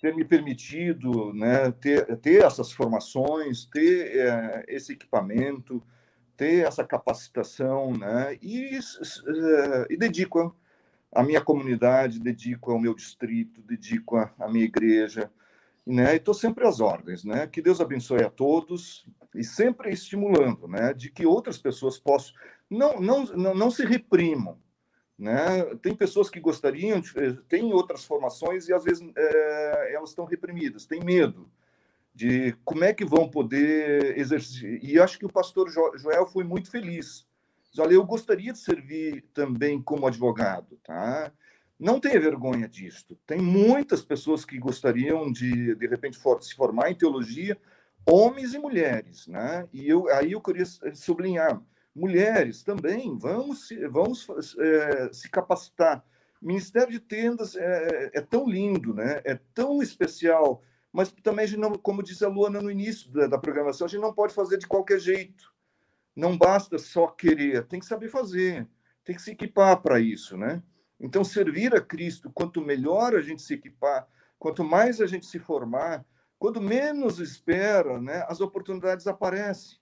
ter 0.00 0.16
me 0.16 0.24
permitido, 0.24 1.34
né, 1.34 1.70
ter, 1.72 2.16
ter 2.16 2.42
essas 2.42 2.72
formações, 2.72 3.66
ter 3.66 4.16
é, 4.16 4.64
esse 4.66 4.94
equipamento, 4.94 5.82
ter 6.38 6.66
essa 6.66 6.82
capacitação, 6.84 7.92
né? 7.92 8.38
E, 8.40 8.78
é, 8.78 9.86
e 9.90 9.96
dedico 9.98 10.56
a 11.12 11.22
minha 11.22 11.42
comunidade, 11.42 12.18
dedico 12.18 12.72
ao 12.72 12.80
meu 12.80 12.94
distrito, 12.94 13.60
dedico 13.60 14.16
a 14.16 14.48
minha 14.48 14.64
igreja, 14.64 15.30
né? 15.86 16.14
E 16.14 16.16
estou 16.16 16.32
sempre 16.32 16.66
às 16.66 16.80
ordens, 16.80 17.24
né? 17.24 17.46
Que 17.46 17.60
Deus 17.60 17.78
abençoe 17.78 18.22
a 18.22 18.30
todos 18.30 19.06
e 19.34 19.44
sempre 19.44 19.90
estimulando, 19.90 20.66
né? 20.66 20.94
De 20.94 21.10
que 21.10 21.26
outras 21.26 21.58
pessoas 21.58 21.98
possam 21.98 22.34
não 22.70 23.00
não 23.00 23.24
não, 23.24 23.54
não 23.54 23.70
se 23.70 23.84
reprimam, 23.84 24.56
né? 25.18 25.64
Tem 25.82 25.94
pessoas 25.94 26.30
que 26.30 26.38
gostariam, 26.38 27.02
eh, 27.16 27.36
tem 27.48 27.72
outras 27.72 28.04
formações 28.04 28.68
e 28.68 28.72
às 28.72 28.84
vezes 28.84 29.06
é, 29.16 29.94
elas 29.94 30.10
estão 30.10 30.24
reprimidas, 30.24 30.86
têm 30.86 31.00
medo 31.02 31.50
de 32.14 32.52
como 32.64 32.84
é 32.84 32.92
que 32.92 33.04
vão 33.04 33.28
poder 33.28 34.18
exercer. 34.18 34.78
E 34.82 34.98
acho 34.98 35.18
que 35.18 35.26
o 35.26 35.32
pastor 35.32 35.68
Joel 35.70 36.26
foi 36.26 36.44
muito 36.44 36.70
feliz. 36.70 37.26
Diz, 37.70 37.78
Olha, 37.78 37.94
eu 37.94 38.04
gostaria 38.04 38.52
de 38.52 38.58
servir 38.58 39.24
também 39.32 39.80
como 39.80 40.06
advogado, 40.06 40.78
tá? 40.84 41.32
Não 41.78 42.00
tenha 42.00 42.20
vergonha 42.20 42.68
disto. 42.68 43.16
Tem 43.24 43.38
muitas 43.40 44.02
pessoas 44.02 44.44
que 44.44 44.58
gostariam 44.58 45.30
de, 45.30 45.76
de 45.76 45.86
repente, 45.86 46.18
se 46.40 46.54
formar 46.54 46.90
em 46.90 46.96
teologia, 46.96 47.56
homens 48.04 48.52
e 48.52 48.58
mulheres, 48.58 49.28
né? 49.28 49.68
E 49.72 49.88
eu, 49.88 50.08
aí 50.08 50.32
eu 50.32 50.40
queria 50.40 50.64
sublinhar, 50.94 51.62
mulheres 51.98 52.62
também, 52.62 53.16
vamos, 53.18 53.68
vamos 53.90 54.26
é, 54.58 55.12
se 55.12 55.28
capacitar. 55.28 56.04
Ministério 56.40 56.92
de 56.92 57.00
Tendas 57.00 57.56
é, 57.56 58.10
é, 58.14 58.20
tão 58.20 58.48
lindo, 58.48 58.94
né? 58.94 59.20
É 59.24 59.34
tão 59.52 59.82
especial, 59.82 60.62
mas 60.92 61.10
também, 61.10 61.44
a 61.44 61.48
gente 61.48 61.58
não, 61.58 61.72
como 61.72 62.02
disse 62.02 62.24
a 62.24 62.28
Luana 62.28 62.60
no 62.60 62.70
início 62.70 63.10
da, 63.10 63.26
da 63.26 63.38
programação, 63.38 63.86
a 63.86 63.90
gente 63.90 64.00
não 64.00 64.14
pode 64.14 64.32
fazer 64.32 64.58
de 64.58 64.66
qualquer 64.66 65.00
jeito. 65.00 65.52
Não 66.14 66.36
basta 66.36 66.78
só 66.78 67.08
querer, 67.08 67.66
tem 67.66 67.80
que 67.80 67.86
saber 67.86 68.08
fazer, 68.08 68.66
tem 69.04 69.14
que 69.14 69.22
se 69.22 69.32
equipar 69.32 69.80
para 69.82 70.00
isso, 70.00 70.36
né? 70.36 70.62
Então, 71.00 71.22
servir 71.22 71.74
a 71.74 71.80
Cristo, 71.80 72.30
quanto 72.32 72.60
melhor 72.60 73.14
a 73.14 73.20
gente 73.20 73.42
se 73.42 73.54
equipar, 73.54 74.08
quanto 74.38 74.64
mais 74.64 75.00
a 75.00 75.06
gente 75.06 75.26
se 75.26 75.38
formar, 75.38 76.04
quando 76.38 76.60
menos 76.60 77.18
espera, 77.18 78.00
né, 78.00 78.24
as 78.28 78.40
oportunidades 78.40 79.06
aparecem. 79.06 79.78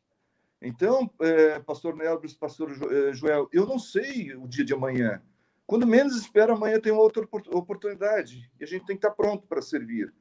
Então, 0.67 1.09
é, 1.21 1.61
pastor 1.61 1.95
Nelbris, 1.95 2.35
pastor 2.35 2.71
é, 2.93 3.13
Joel, 3.13 3.49
eu 3.53 3.65
não 3.65 3.79
sei 3.79 4.35
o 4.35 4.49
dia 4.49 4.65
de 4.65 4.75
amanhã. 4.75 5.23
Quando 5.65 5.87
menos 5.87 6.17
espera, 6.17 6.55
amanhã 6.55 6.81
tem 6.81 6.93
outra 6.93 7.23
oportunidade. 7.23 8.51
E 8.59 8.65
a 8.65 8.67
gente 8.67 8.85
tem 8.85 8.97
que 8.97 9.07
estar 9.07 9.15
pronto 9.15 9.47
para 9.47 9.63
servir. 9.63 10.13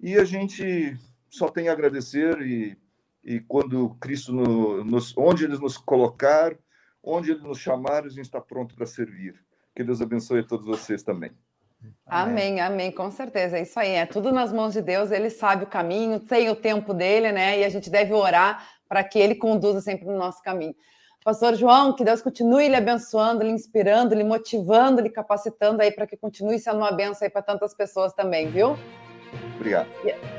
E 0.00 0.16
a 0.16 0.24
gente 0.24 0.96
só 1.28 1.48
tem 1.48 1.68
a 1.68 1.72
agradecer 1.72 2.40
e, 2.40 2.76
e 3.22 3.40
quando 3.40 3.94
Cristo, 4.00 4.32
no, 4.32 4.82
nos, 4.82 5.16
onde 5.16 5.44
Ele 5.44 5.58
nos 5.58 5.76
colocar, 5.76 6.56
onde 7.02 7.30
Ele 7.30 7.42
nos 7.42 7.58
chamar, 7.58 8.04
a 8.04 8.08
gente 8.08 8.22
está 8.22 8.40
pronto 8.40 8.74
para 8.74 8.86
servir. 8.86 9.38
Que 9.74 9.84
Deus 9.84 10.00
abençoe 10.00 10.40
a 10.40 10.46
todos 10.46 10.64
vocês 10.64 11.02
também. 11.02 11.32
Amém, 12.06 12.60
amém, 12.60 12.92
com 12.92 13.10
certeza. 13.10 13.58
É 13.58 13.62
isso 13.62 13.78
aí, 13.78 13.90
é 13.90 14.06
tudo 14.06 14.32
nas 14.32 14.52
mãos 14.52 14.72
de 14.72 14.80
Deus, 14.80 15.10
ele 15.10 15.30
sabe 15.30 15.64
o 15.64 15.66
caminho, 15.66 16.20
tem 16.20 16.48
o 16.48 16.56
tempo 16.56 16.94
dele, 16.94 17.32
né? 17.32 17.58
E 17.58 17.64
a 17.64 17.68
gente 17.68 17.90
deve 17.90 18.12
orar 18.12 18.66
para 18.92 19.02
que 19.02 19.18
ele 19.18 19.34
conduza 19.34 19.80
sempre 19.80 20.06
no 20.06 20.18
nosso 20.18 20.42
caminho. 20.42 20.74
Pastor 21.24 21.54
João, 21.54 21.96
que 21.96 22.04
Deus 22.04 22.20
continue 22.20 22.68
lhe 22.68 22.76
abençoando, 22.76 23.42
lhe 23.42 23.50
inspirando, 23.50 24.14
lhe 24.14 24.22
motivando, 24.22 25.00
lhe 25.00 25.08
capacitando 25.08 25.80
aí 25.80 25.90
para 25.90 26.06
que 26.06 26.14
continue 26.14 26.58
sendo 26.58 26.76
uma 26.76 26.92
benção 26.92 27.24
aí 27.24 27.30
para 27.30 27.40
tantas 27.40 27.74
pessoas 27.74 28.12
também, 28.12 28.50
viu? 28.50 28.76
Obrigado. 29.56 29.86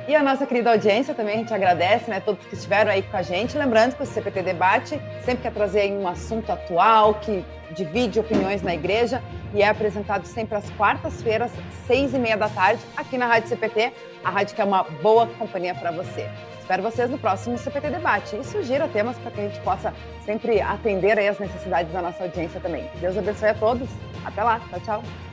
E, 0.08 0.16
a 0.16 0.22
nossa 0.22 0.46
querida 0.46 0.72
audiência 0.72 1.14
também, 1.14 1.36
a 1.36 1.38
gente 1.38 1.54
agradece, 1.54 2.10
né? 2.10 2.20
Todos 2.20 2.46
que 2.46 2.56
estiveram 2.56 2.92
aí 2.92 3.02
com 3.02 3.16
a 3.16 3.22
gente. 3.22 3.58
Lembrando 3.58 3.96
que 3.96 4.04
o 4.04 4.06
CPT 4.06 4.42
Debate 4.42 5.00
sempre 5.24 5.44
quer 5.44 5.54
trazer 5.54 5.92
um 5.92 6.08
assunto 6.08 6.52
atual, 6.52 7.16
que 7.16 7.44
divide 7.72 8.20
opiniões 8.20 8.62
na 8.62 8.74
igreja 8.74 9.22
e 9.54 9.62
é 9.62 9.68
apresentado 9.68 10.26
sempre 10.26 10.58
às 10.58 10.70
quartas-feiras, 10.72 11.52
seis 11.88 12.14
e 12.14 12.20
meia 12.20 12.36
da 12.36 12.50
tarde, 12.50 12.82
aqui 12.98 13.18
na 13.18 13.28
Rádio 13.28 13.50
CPT, 13.50 13.94
a 14.24 14.30
rádio 14.30 14.56
que 14.56 14.62
é 14.62 14.66
uma 14.66 14.84
boa 14.84 15.28
companhia 15.28 15.74
para 15.74 15.92
você. 15.92 16.30
Espero 16.60 16.82
vocês 16.82 17.10
no 17.10 17.18
próximo 17.18 17.58
CPT 17.58 17.90
Debate 17.90 18.38
e 18.38 18.44
sugira 18.44 18.88
temas 18.88 19.18
para 19.18 19.32
que 19.32 19.42
a 19.42 19.44
gente 19.44 19.60
possa 19.62 19.94
sempre 20.26 20.62
atender 20.62 21.20
aí 21.20 21.28
as 21.28 21.38
necessidades 21.38 21.92
da 21.92 22.02
nossa 22.02 22.24
audiência 22.24 22.60
também. 22.60 22.90
Deus 23.02 23.18
abençoe 23.18 23.50
a 23.50 23.54
todos. 23.54 23.90
Até 24.26 24.42
lá. 24.44 24.62
Tchau, 24.70 24.80
tchau. 24.80 25.33